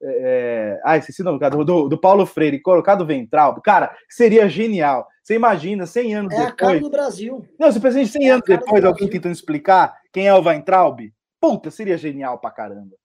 [0.00, 4.48] é, ah, esqueci o nome, do, do, do Paulo Freire, colocar do Ventral, cara, seria
[4.48, 5.06] genial.
[5.22, 6.48] Você imagina, 100 anos é depois.
[6.48, 7.46] É a cara do Brasil.
[7.58, 11.12] Não, você pensa em 100 é anos depois, alguém tentando explicar quem é o Weintraub?
[11.40, 12.96] Puta, seria genial pra caramba.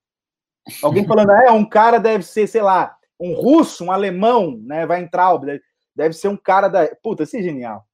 [0.84, 4.86] Alguém falando, é, um cara deve ser, sei lá, um russo, um alemão, né?
[4.86, 5.62] Weintraub, deve,
[5.98, 6.88] deve ser um cara da.
[7.02, 7.86] Puta, seria genial.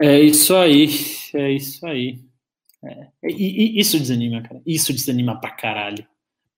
[0.00, 0.88] É isso aí,
[1.34, 2.20] é isso aí.
[2.84, 3.08] É.
[3.24, 4.62] E, e, isso desanima, cara.
[4.64, 6.06] Isso desanima pra caralho.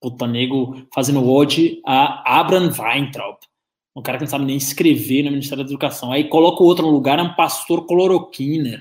[0.01, 3.39] Puta nego fazendo ode a Abraham Weintraub.
[3.97, 6.12] Um cara que não sabe nem escrever no Ministério da Educação.
[6.12, 8.81] Aí coloca o outro no lugar, é um pastor cloroquiner.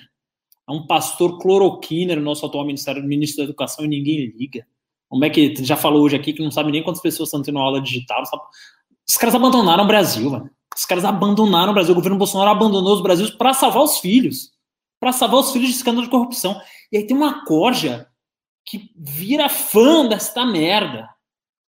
[0.67, 4.67] É um pastor cloroquiner, nosso atual ministério, ministro da Educação, e ninguém liga.
[5.07, 7.57] Como é que já falou hoje aqui que não sabe nem quantas pessoas estão tendo
[7.57, 8.21] aula digital?
[9.07, 10.49] Os caras abandonaram o Brasil, mano.
[10.77, 11.91] Os caras abandonaram o Brasil.
[11.91, 14.51] O governo Bolsonaro abandonou os Brasil para salvar os filhos.
[14.99, 16.61] Para salvar os filhos de escândalo de corrupção.
[16.91, 18.07] E aí tem uma corja
[18.63, 21.09] que vira fã desta merda.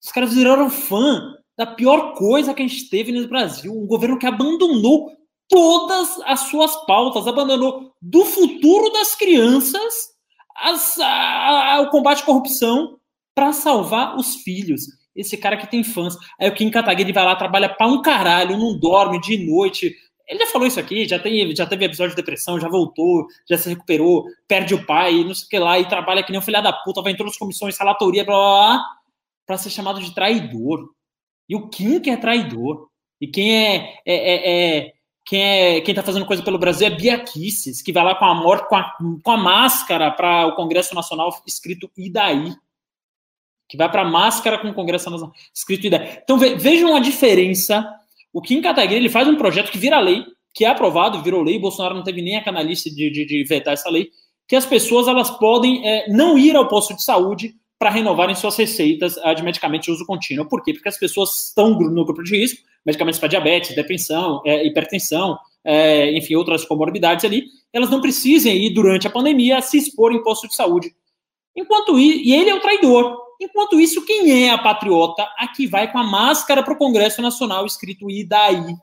[0.03, 3.71] Os caras viraram fã da pior coisa que a gente teve no Brasil.
[3.71, 5.11] Um governo que abandonou
[5.47, 10.09] todas as suas pautas, abandonou do futuro das crianças
[10.55, 12.99] as, a, a, o combate à corrupção
[13.34, 14.98] para salvar os filhos.
[15.20, 16.16] Esse cara que tem fãs.
[16.40, 19.94] Aí o Kim Kataguiri vai lá, trabalha para um caralho, não dorme de noite,
[20.30, 23.58] ele já falou isso aqui, já, tem, já teve episódio de depressão, já voltou, já
[23.58, 26.44] se recuperou, perde o pai, não sei o que lá, e trabalha que nem um
[26.44, 28.86] filho da puta, vai em todas as comissões, relatoria, blá blá blá,
[29.48, 30.88] pra ser chamado de traidor.
[31.50, 32.88] E o Kim que é traidor.
[33.20, 34.94] E quem é, é, é, é
[35.26, 38.26] quem é quem tá fazendo coisa pelo Brasil é Bia Kicis, que vai lá com
[38.26, 42.54] a morte, com a, com a máscara para o Congresso Nacional escrito e daí?
[43.70, 46.18] Que vai para máscara com o Congresso Nacional escrito daí.
[46.24, 47.86] Então ve, vejam a diferença
[48.34, 50.24] o Kim Kataguiri ele faz um projeto que vira lei,
[50.54, 53.74] que é aprovado, virou lei, Bolsonaro não teve nem a canalice de, de, de vetar
[53.74, 54.10] essa lei,
[54.48, 58.58] que as pessoas elas podem é, não ir ao posto de saúde para renovarem suas
[58.58, 60.46] receitas de medicamentos de uso contínuo.
[60.46, 60.74] Por quê?
[60.74, 66.12] Porque as pessoas estão no grupo de risco, medicamentos para diabetes, depressão, é, hipertensão, é,
[66.18, 70.48] enfim, outras comorbidades ali, elas não precisem ir durante a pandemia se expor em posto
[70.48, 70.94] de saúde.
[71.56, 75.24] Enquanto e ele é o traidor, Enquanto isso, quem é a patriota?
[75.38, 78.76] A que vai com a máscara para o Congresso Nacional escrito e daí?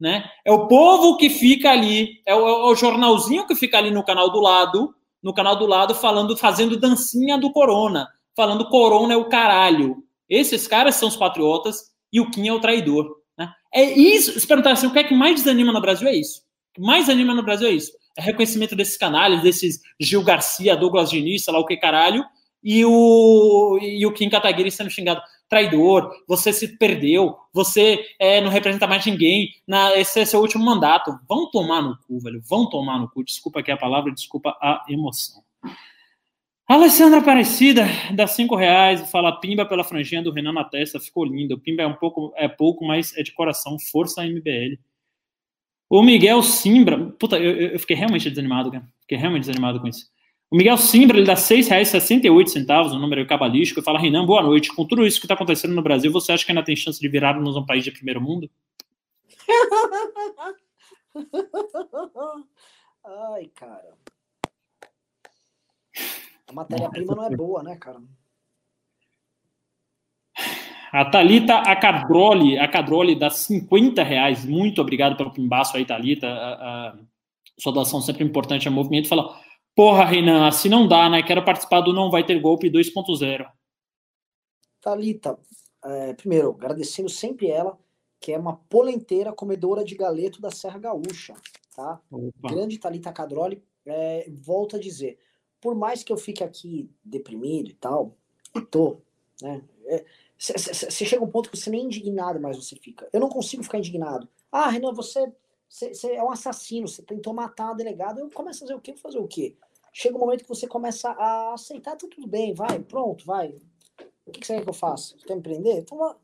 [0.00, 0.24] Né?
[0.44, 4.02] É o povo que fica ali, é o, é o, jornalzinho que fica ali no
[4.02, 9.16] canal do lado, no canal do lado, falando, fazendo dancinha do corona, falando corona é
[9.16, 10.02] o caralho.
[10.28, 13.08] Esses caras são os patriotas e o Kim é o traidor.
[13.36, 13.52] Né?
[13.72, 14.38] É isso.
[14.38, 16.40] Se perguntar assim, o que é que mais desanima no Brasil é isso.
[16.70, 17.92] O que mais anima no Brasil é isso.
[18.16, 22.24] É reconhecimento desses canalhas, desses Gil Garcia, Douglas Diniz, sei lá o que caralho,
[22.64, 28.48] e o, e o Kim Kataguiri sendo xingado traidor, você se perdeu, você é, não
[28.48, 31.16] representa mais ninguém, na, esse é seu último mandato.
[31.28, 33.22] Vão tomar no cu, velho, vão tomar no cu.
[33.22, 35.42] Desculpa aqui a palavra, desculpa a emoção.
[36.66, 37.84] Alessandra Aparecida
[38.14, 41.58] dá cinco reais fala pimba pela franjinha do Renan na testa, ficou lindo.
[41.58, 43.76] Pimba é um pouco, é pouco, mas é de coração.
[43.78, 44.78] Força MBL.
[45.90, 48.88] O Miguel Simbra, puta, eu, eu fiquei realmente desanimado, cara.
[49.02, 50.13] Fiquei realmente desanimado com isso.
[50.50, 54.72] O Miguel Simbra, ele dá R$ 6,68, um número cabalístico, e fala, Renan, boa noite.
[54.72, 57.08] Com tudo isso que está acontecendo no Brasil, você acha que ainda tem chance de
[57.08, 58.48] virarmos um país de primeiro mundo?
[63.04, 63.94] Ai, cara.
[66.46, 68.00] A matéria-prima não é boa, né, cara?
[70.92, 74.44] A Thalita Acadroli, Acadroli dá 50 reais.
[74.44, 76.28] Muito obrigado pelo pimbaço aí, Thalita.
[76.28, 76.94] A, a
[77.58, 79.08] sua doação sempre importante ao movimento.
[79.08, 79.36] Fala,
[79.74, 81.22] Porra, Renan, assim não dá, né?
[81.22, 83.46] Quero participar do Não Vai Ter Golpe 2.0.
[84.80, 85.38] Thalita,
[85.84, 87.78] é, primeiro, agradecendo sempre ela,
[88.20, 91.34] que é uma polenteira comedora de galeto da Serra Gaúcha,
[91.74, 92.00] tá?
[92.10, 92.48] Opa.
[92.48, 95.18] Grande Thalita Cadroli, é, volto a dizer,
[95.60, 98.16] por mais que eu fique aqui deprimido e tal,
[98.54, 99.00] e tô,
[99.42, 99.62] né?
[100.38, 100.52] Você
[101.04, 103.08] é, chega um ponto que você nem indignado mais você fica.
[103.12, 104.28] Eu não consigo ficar indignado.
[104.52, 105.32] Ah, Renan, você
[105.68, 108.96] você é um assassino, você tentou matar a delegada, eu começo a fazer o quê?
[108.96, 109.56] Fazer o quê?
[109.92, 113.54] Chega um momento que você começa a aceitar, tá tudo bem, vai, pronto, vai.
[114.26, 115.16] O que, que você quer que eu faça?
[115.16, 115.78] Você quer me prender?
[115.78, 116.16] Então,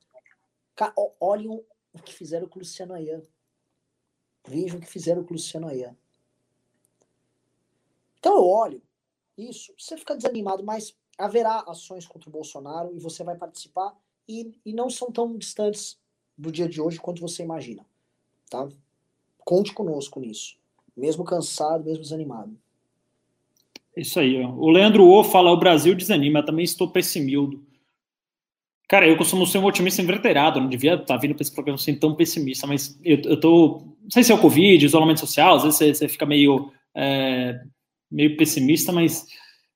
[1.21, 1.49] olhem
[1.93, 3.23] o que fizeram com o Luciano Ayan.
[4.47, 5.97] Vejam o que fizeram com o Luciano Ayan.
[8.19, 8.83] Então eu olho
[9.37, 13.97] isso, você fica desanimado, mas haverá ações contra o Bolsonaro e você vai participar
[14.29, 15.99] e, e não são tão distantes
[16.37, 17.87] do dia de hoje quanto você imagina,
[18.49, 18.69] tá?
[19.51, 20.55] Conte conosco nisso,
[20.97, 22.56] mesmo cansado, mesmo desanimado.
[23.97, 24.40] Isso aí.
[24.44, 27.60] O Leandro O fala: o Brasil desanima, também estou pessimildo.
[28.89, 31.97] Cara, eu costumo ser um otimista inverterado, não devia estar vindo para esse programa assim
[31.97, 33.82] tão pessimista, mas eu, eu tô.
[34.01, 37.60] Não sei se é o Covid, isolamento social, às vezes você, você fica meio, é,
[38.09, 39.27] meio pessimista, mas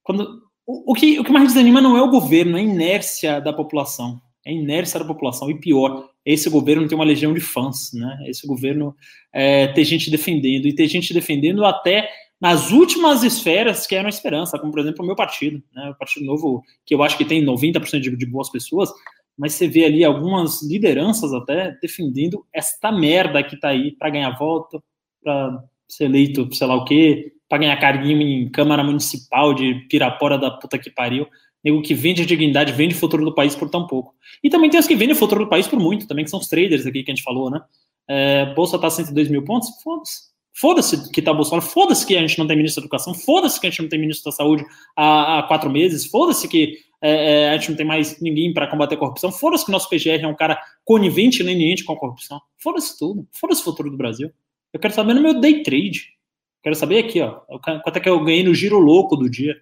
[0.04, 0.40] quando.
[0.64, 3.52] O, o, que, o que mais desanima não é o governo, é a inércia da
[3.52, 4.22] população.
[4.46, 5.50] É a inércia da população.
[5.50, 8.24] E pior, esse governo tem uma legião de fãs, né?
[8.26, 8.94] Esse governo
[9.32, 12.08] é, tem gente defendendo, e tem gente defendendo até
[12.40, 15.94] nas últimas esferas que eram a esperança, como por exemplo o meu partido, né, o
[15.94, 18.90] Partido Novo, que eu acho que tem 90% de, de boas pessoas,
[19.36, 24.36] mas você vê ali algumas lideranças até defendendo esta merda que tá aí para ganhar
[24.36, 24.82] voto,
[25.22, 30.38] para ser eleito, sei lá o quê, para ganhar carguinho em Câmara Municipal de Pirapora
[30.38, 31.26] da puta que pariu.
[31.64, 34.14] Nego que vende a dignidade, vende o futuro do país por tão pouco.
[34.42, 36.40] E também tem os que vendem o futuro do país por muito, também, que são
[36.40, 37.60] os traders aqui que a gente falou, né?
[38.06, 40.34] É, Bolsa tá 102 mil pontos, foda-se.
[40.56, 43.66] Foda-se que tá Bolsonaro, foda-se que a gente não tem ministro da educação, foda-se que
[43.66, 44.64] a gente não tem ministro da saúde
[44.94, 48.68] há, há quatro meses, foda-se que é, é, a gente não tem mais ninguém para
[48.68, 51.92] combater a corrupção, foda-se que o nosso PGR é um cara conivente e leniente com
[51.92, 54.30] a corrupção, foda-se tudo, foda-se o futuro do Brasil.
[54.72, 56.10] Eu quero saber no meu day trade,
[56.62, 59.56] quero saber aqui, ó, quanto é que eu ganhei no giro louco do dia.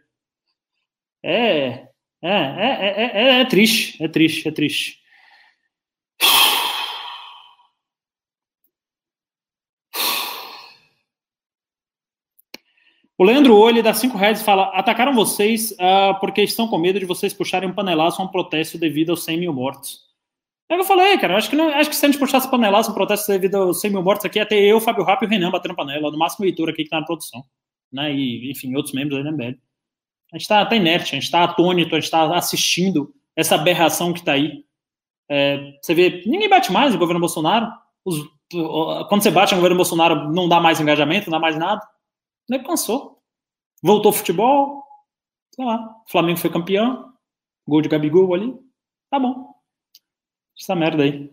[1.24, 1.88] É,
[2.30, 5.02] é, é, é, é, triste, é triste, é triste.
[13.18, 16.98] O Leandro Olho dá cinco reais e fala: atacaram vocês uh, porque estão com medo
[16.98, 20.00] de vocês puxarem um panelaço a um protesto devido aos 100 mil mortos.
[20.70, 22.94] Aí eu falei, cara, acho que, não, acho que se a gente puxasse panelaço um
[22.94, 25.76] protesto devido aos 100 mil mortos aqui, até eu, Fábio Rápido e o Renan batendo
[25.76, 27.44] panela, no máximo o Heitor aqui que tá na produção.
[27.92, 28.14] Né?
[28.14, 29.58] E, enfim, outros membros da MBL.
[30.32, 34.12] A gente tá, tá inerte, a gente tá atônito, a gente tá assistindo essa aberração
[34.12, 34.64] que tá aí.
[35.28, 37.70] É, você vê, ninguém bate mais no governo Bolsonaro.
[38.04, 38.18] Os,
[39.08, 41.86] quando você bate no governo Bolsonaro, não dá mais engajamento, não dá mais nada.
[42.48, 43.22] Não é cansou.
[43.82, 44.82] Voltou ao futebol,
[45.54, 47.12] sei lá, Flamengo foi campeão,
[47.66, 48.54] gol de Gabigol ali,
[49.10, 49.52] tá bom.
[50.58, 51.30] Essa merda aí.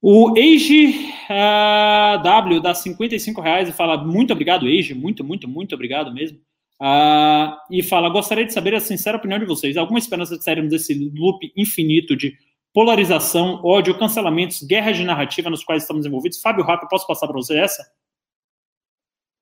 [0.00, 5.74] O Age uh, W dá 55 reais e fala muito obrigado, Age, muito, muito, muito
[5.74, 6.40] obrigado mesmo.
[6.80, 9.76] Uh, e fala: gostaria de saber a sincera opinião de vocês.
[9.76, 12.36] Alguma esperança de sairmos desse loop infinito de
[12.72, 16.40] polarização, ódio, cancelamentos, guerras de narrativa nos quais estamos envolvidos?
[16.40, 17.90] Fábio Rápido, posso passar para você essa?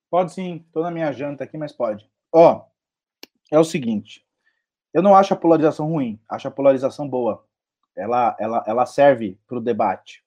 [0.09, 2.09] Pode sim, tô na minha janta aqui, mas pode.
[2.33, 2.65] Ó,
[3.51, 4.25] é o seguinte,
[4.93, 7.45] eu não acho a polarização ruim, acho a polarização boa.
[7.97, 10.23] Ela, ela, ela serve para o debate.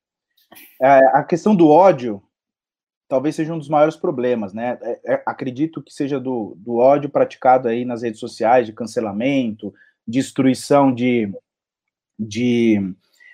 [0.81, 2.21] É, a questão do ódio
[3.07, 4.77] talvez seja um dos maiores problemas, né?
[4.81, 9.73] É, é, acredito que seja do, do ódio praticado aí nas redes sociais, de cancelamento,
[10.05, 11.31] destruição de,
[12.19, 12.93] de,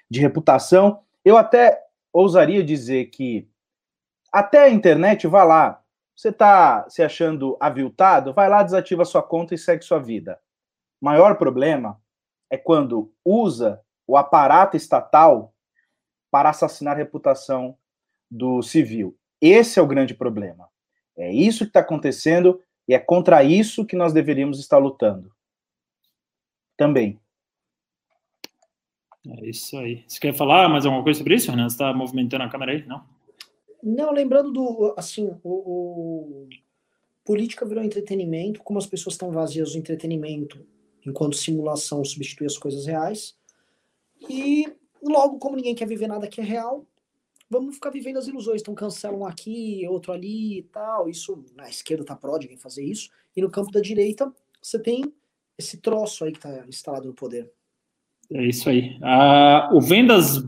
[0.09, 1.01] de reputação.
[1.25, 1.81] Eu até
[2.11, 3.47] ousaria dizer que
[4.31, 5.83] até a internet, vá lá,
[6.15, 8.33] você está se achando aviltado?
[8.33, 10.39] Vai lá, desativa sua conta e segue sua vida.
[11.01, 11.99] O maior problema
[12.49, 15.53] é quando usa o aparato estatal
[16.29, 17.77] para assassinar a reputação
[18.29, 19.17] do civil.
[19.45, 20.69] Esse é o grande problema.
[21.17, 25.29] É isso que está acontecendo e é contra isso que nós deveríamos estar lutando.
[26.77, 27.19] Também.
[29.27, 30.05] É isso aí.
[30.07, 31.67] Você quer falar mais alguma coisa sobre isso, Renan?
[31.67, 32.85] Você está movimentando a câmera aí?
[32.85, 33.03] Não?
[33.83, 35.51] Não, lembrando do, assim, o,
[36.45, 36.49] o,
[37.25, 40.65] política virou entretenimento, como as pessoas estão vazias do entretenimento,
[41.05, 43.35] enquanto simulação substitui as coisas reais.
[44.29, 46.85] E logo, como ninguém quer viver nada que é real,
[47.53, 48.61] vamos ficar vivendo as ilusões.
[48.61, 51.07] Então cancelam aqui, outro ali e tal.
[51.07, 53.09] Isso na esquerda tá pródigo em fazer isso.
[53.35, 55.13] E no campo da direita, você tem
[55.57, 57.49] esse troço aí que tá instalado no poder.
[58.31, 58.97] É isso aí.
[59.01, 60.43] Ah, o Vendas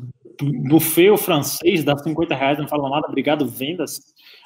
[0.68, 4.00] buffet francês dá 50 reais, não fala nada, obrigado, vendas.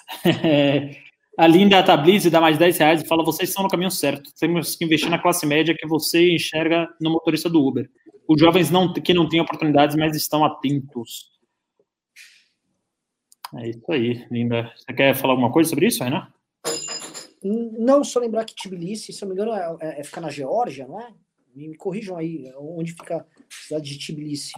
[1.38, 4.32] a Linda Tablize dá mais 10 reais e fala: vocês estão no caminho certo.
[4.40, 7.90] Temos que investir na classe média que você enxerga no motorista do Uber.
[8.28, 11.39] Os jovens não, que não têm oportunidades, mas estão atentos.
[13.58, 14.72] É isso aí, Linda.
[14.76, 16.28] Você quer falar alguma coisa sobre isso, Renan?
[17.44, 20.88] Não, só lembrar que Tbilisi, se não me engano, é, é, é fica na Geórgia,
[20.88, 21.14] não é?
[21.56, 24.52] Me, me corrijam aí, onde fica a cidade de Tbilisi.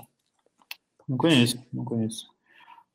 [1.08, 2.26] Não conheço, não conheço.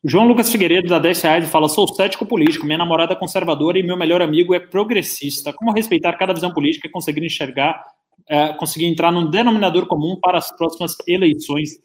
[0.05, 3.83] João Lucas Figueiredo dá 10 reais fala: sou cético político, minha namorada é conservadora e
[3.83, 5.53] meu melhor amigo é progressista.
[5.53, 7.85] Como respeitar cada visão política e conseguir enxergar,
[8.29, 11.79] é, conseguir entrar num denominador comum para as próximas eleições?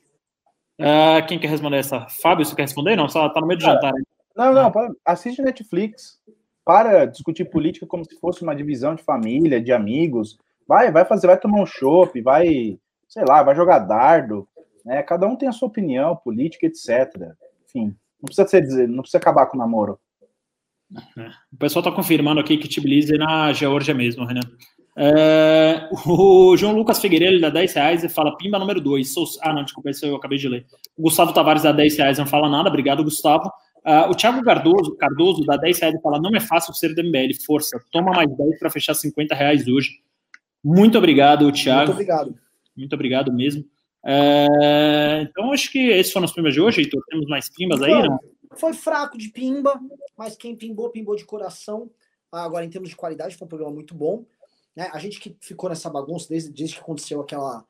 [0.81, 2.07] É, quem quer responder essa?
[2.21, 2.95] Fábio, você quer responder?
[2.95, 3.93] Não, está tá no meio do jantar.
[4.35, 6.19] Não, não, para, assiste Netflix.
[6.63, 10.37] Para discutir política como se fosse uma divisão de família, de amigos.
[10.67, 12.77] Vai, vai fazer, vai tomar um chopp, vai,
[13.07, 14.47] sei lá, vai jogar dardo.
[14.85, 15.01] Né?
[15.03, 17.33] Cada um tem a sua opinião política, etc.
[17.65, 19.99] Enfim, não precisa ser, não precisa acabar com o namoro.
[21.17, 21.29] É.
[21.51, 24.41] O pessoal está confirmando aqui que Tbilisi é na Geórgia mesmo, Renan.
[24.97, 29.13] É, o João Lucas Figueiredo dá 10 reais e fala pimba número 2.
[29.13, 29.25] Sou...
[29.41, 30.65] Ah, não, desculpa, isso eu acabei de ler.
[30.97, 33.51] O Gustavo Tavares dá 10 reais não fala nada, obrigado, Gustavo.
[33.85, 37.03] Uh, o Thiago Cardoso, Cardoso dá 10 reais e fala: não é fácil ser do
[37.03, 39.89] MBL, força, toma mais 10 para fechar 50 reais hoje.
[40.63, 41.85] Muito obrigado, Thiago.
[41.85, 42.35] Muito obrigado.
[42.77, 43.65] Muito obrigado mesmo.
[44.05, 47.03] É, então, acho que esses foram os pimbas de hoje, Heitor.
[47.09, 48.19] Temos mais pimbas aí, não?
[48.55, 49.79] Foi fraco de pimba,
[50.17, 51.89] mas quem pimbou, pimbou de coração.
[52.31, 54.25] Ah, agora, em termos de qualidade, foi um programa muito bom.
[54.75, 54.89] Né?
[54.93, 57.65] A gente que ficou nessa bagunça desde, desde que aconteceu aquela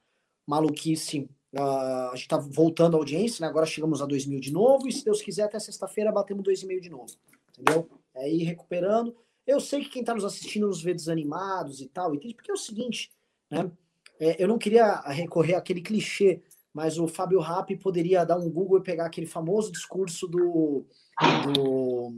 [0.47, 3.47] maluquice, uh, a gente tá voltando à audiência, né?
[3.47, 6.79] agora chegamos a 2 mil de novo, e se Deus quiser, até sexta-feira batemos 2,5
[6.79, 7.13] de novo.
[7.49, 7.89] Entendeu?
[8.15, 9.15] É ir recuperando.
[9.45, 12.35] Eu sei que quem está nos assistindo nos vê desanimados e tal, entende?
[12.35, 13.11] Porque é o seguinte,
[13.49, 13.71] né?
[14.19, 18.77] É, eu não queria recorrer àquele clichê, mas o Fábio Rappi poderia dar um Google
[18.77, 20.85] e pegar aquele famoso discurso do,
[21.43, 22.13] do,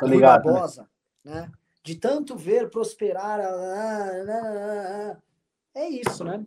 [0.00, 0.18] do né?
[0.18, 0.88] Barbosa,
[1.24, 1.50] né?
[1.84, 3.40] De tanto ver prosperar.
[3.40, 5.16] Ah, ah, ah,
[5.74, 6.44] é isso, né?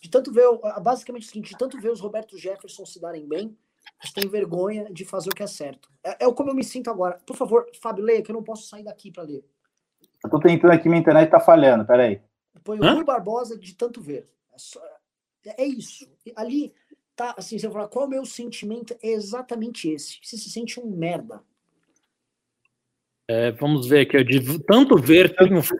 [0.00, 0.46] De tanto ver,
[0.82, 3.56] basicamente o seguinte, de tanto ver os Roberto Jefferson se darem bem,
[4.00, 5.90] eles têm vergonha de fazer o que é certo.
[6.02, 7.18] É, é como eu me sinto agora.
[7.26, 9.44] Por favor, Fábio, leia, que eu não posso sair daqui para ler.
[10.22, 12.20] Eu tô tentando aqui, minha internet tá falhando, peraí.
[12.62, 14.28] Põe o Rui Barbosa de tanto ver.
[14.52, 14.80] É, só,
[15.44, 16.08] é isso.
[16.34, 16.72] Ali
[17.14, 18.96] tá assim, você fala, qual é o meu sentimento?
[19.02, 20.18] É exatamente esse.
[20.22, 21.42] Você se sente um merda.
[23.26, 25.78] É, vamos ver aqui, de tanto ver triunfar.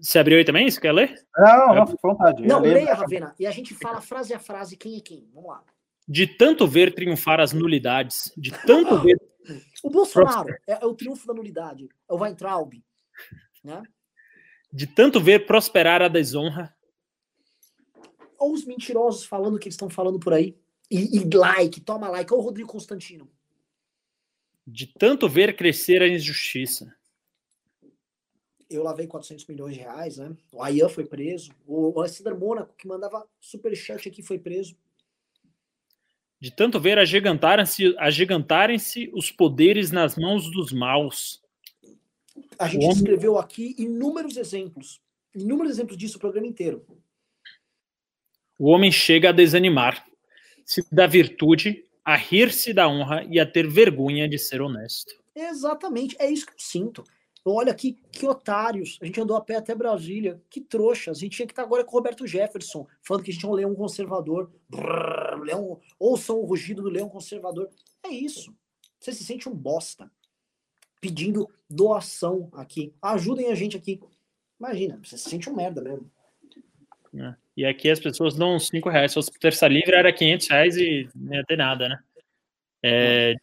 [0.00, 0.70] Você abriu aí também?
[0.70, 1.14] Você quer ler?
[1.36, 2.46] Não, não, fica vontade.
[2.46, 3.34] Não, leia, Ravena.
[3.38, 5.28] E a gente fala frase a frase quem é quem.
[5.34, 5.62] Vamos lá.
[6.08, 9.20] De tanto ver triunfar as nulidades, de tanto ver.
[9.82, 11.88] O Bolsonaro é, é, o triunfo da nulidade.
[12.08, 12.72] É o Weintraub.
[13.62, 13.82] Né?
[14.72, 16.74] De tanto ver prosperar a desonra.
[18.38, 20.56] Ou os mentirosos falando o que eles estão falando por aí.
[20.90, 22.32] E, e like, toma like.
[22.32, 23.30] Ou o Rodrigo Constantino
[24.66, 26.94] de tanto ver crescer a injustiça.
[28.70, 30.34] Eu lavei 400 milhões de reais, né?
[30.50, 31.52] O Ayan foi preso.
[31.66, 34.74] O Alessandro Mônaco, que mandava superchat aqui, foi preso.
[36.40, 38.78] De tanto ver agigantarem-se agigantarem
[39.12, 41.42] os poderes nas mãos dos maus.
[42.58, 42.96] A gente homem...
[42.96, 45.00] escreveu aqui inúmeros exemplos.
[45.34, 46.84] Inúmeros exemplos disso o programa inteiro.
[48.58, 50.06] O homem chega a desanimar.
[50.64, 55.14] Se da virtude, a rir-se da honra e a ter vergonha de ser honesto.
[55.34, 57.04] Exatamente, é isso que eu sinto.
[57.44, 58.98] Olha aqui, que otários.
[59.02, 60.40] A gente andou a pé até Brasília.
[60.48, 61.18] Que trouxas.
[61.18, 63.48] A gente tinha que estar agora com o Roberto Jefferson, falando que a gente é
[63.48, 64.52] um leão conservador.
[64.68, 67.68] Brrr, leão, ouçam o rugido do leão conservador.
[68.04, 68.54] É isso.
[69.00, 70.10] Você se sente um bosta.
[71.00, 72.94] Pedindo doação aqui.
[73.02, 74.00] Ajudem a gente aqui.
[74.60, 76.08] Imagina, você se sente um merda mesmo.
[77.14, 77.34] É.
[77.56, 79.10] E aqui as pessoas dão 5 reais.
[79.10, 81.98] Se fosse terça livre, era 500 reais e não ia ter nada, né?
[82.84, 83.34] É,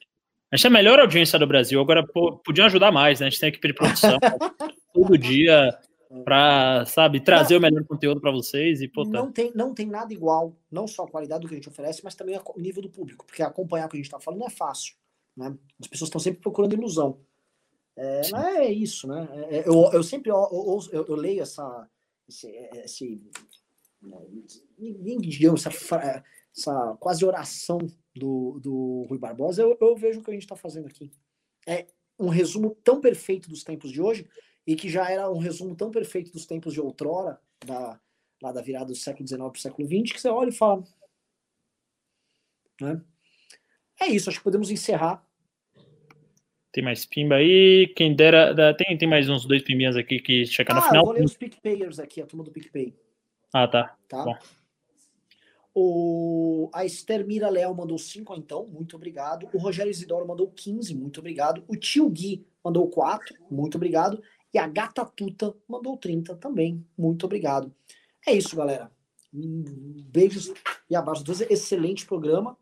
[0.52, 1.80] a gente é a melhor audiência do Brasil.
[1.80, 3.28] Agora, pô, podiam ajudar mais, né?
[3.28, 4.18] A gente tem equipe de produção
[4.94, 5.78] todo dia
[6.26, 8.82] para, sabe, trazer não, o melhor conteúdo para vocês.
[8.82, 9.12] E, pô, tá.
[9.12, 12.04] não, tem, não tem nada igual, não só a qualidade do que a gente oferece,
[12.04, 13.26] mas também o nível do público.
[13.26, 14.96] Porque acompanhar o que a gente está falando não é fácil.
[15.38, 15.56] Né?
[15.80, 17.20] As pessoas estão sempre procurando ilusão.
[17.96, 18.22] É,
[18.64, 19.28] é isso, né?
[19.32, 21.88] É, é, eu, eu sempre eu, eu, eu leio essa,
[22.28, 22.50] esse,
[22.84, 23.22] esse
[23.59, 23.59] ninguém,
[25.20, 26.24] digamos, essa,
[26.56, 27.80] essa quase oração
[28.16, 31.12] do, do Rui Barbosa, eu, eu vejo o que a gente está fazendo aqui.
[31.68, 34.28] É um resumo tão perfeito dos tempos de hoje
[34.66, 38.00] e que já era um resumo tão perfeito dos tempos de outrora, da,
[38.42, 40.84] lá da virada do século XIX para o século XX, que você olha e fala.
[42.82, 43.02] Né?
[44.02, 45.26] É isso, acho que podemos encerrar.
[46.72, 47.92] Tem mais pimba aí.
[47.96, 48.74] Quem dera.
[48.76, 51.06] Tem, tem mais uns dois pimbinhas aqui que chegam ah, no final.
[51.06, 52.96] Vou ler os PicPayers aqui, a turma do PicPay.
[53.54, 53.96] Ah, tá.
[54.08, 54.24] tá?
[54.24, 54.38] Bom.
[55.74, 59.48] O, a Esther Mira Leal mandou 5, então, muito obrigado.
[59.54, 61.64] O Rogério Isidoro mandou 15, muito obrigado.
[61.68, 64.22] O Tio Gui mandou 4, muito obrigado.
[64.54, 67.74] E a Gata Tuta mandou 30 também, muito obrigado.
[68.28, 68.92] É isso, galera.
[69.32, 70.52] Beijos
[70.90, 71.42] e abraços.
[71.42, 72.58] Excelente programa.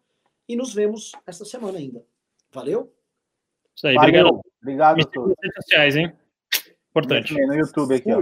[0.48, 2.06] E nos vemos esta semana ainda.
[2.52, 2.94] Valeu?
[3.76, 4.28] Isso aí, Valeu.
[4.28, 4.42] obrigado.
[4.62, 5.36] Obrigado a todos.
[5.42, 6.14] redes sociais, hein?
[6.90, 7.34] Importante.
[7.34, 8.22] No YouTube aqui, ó.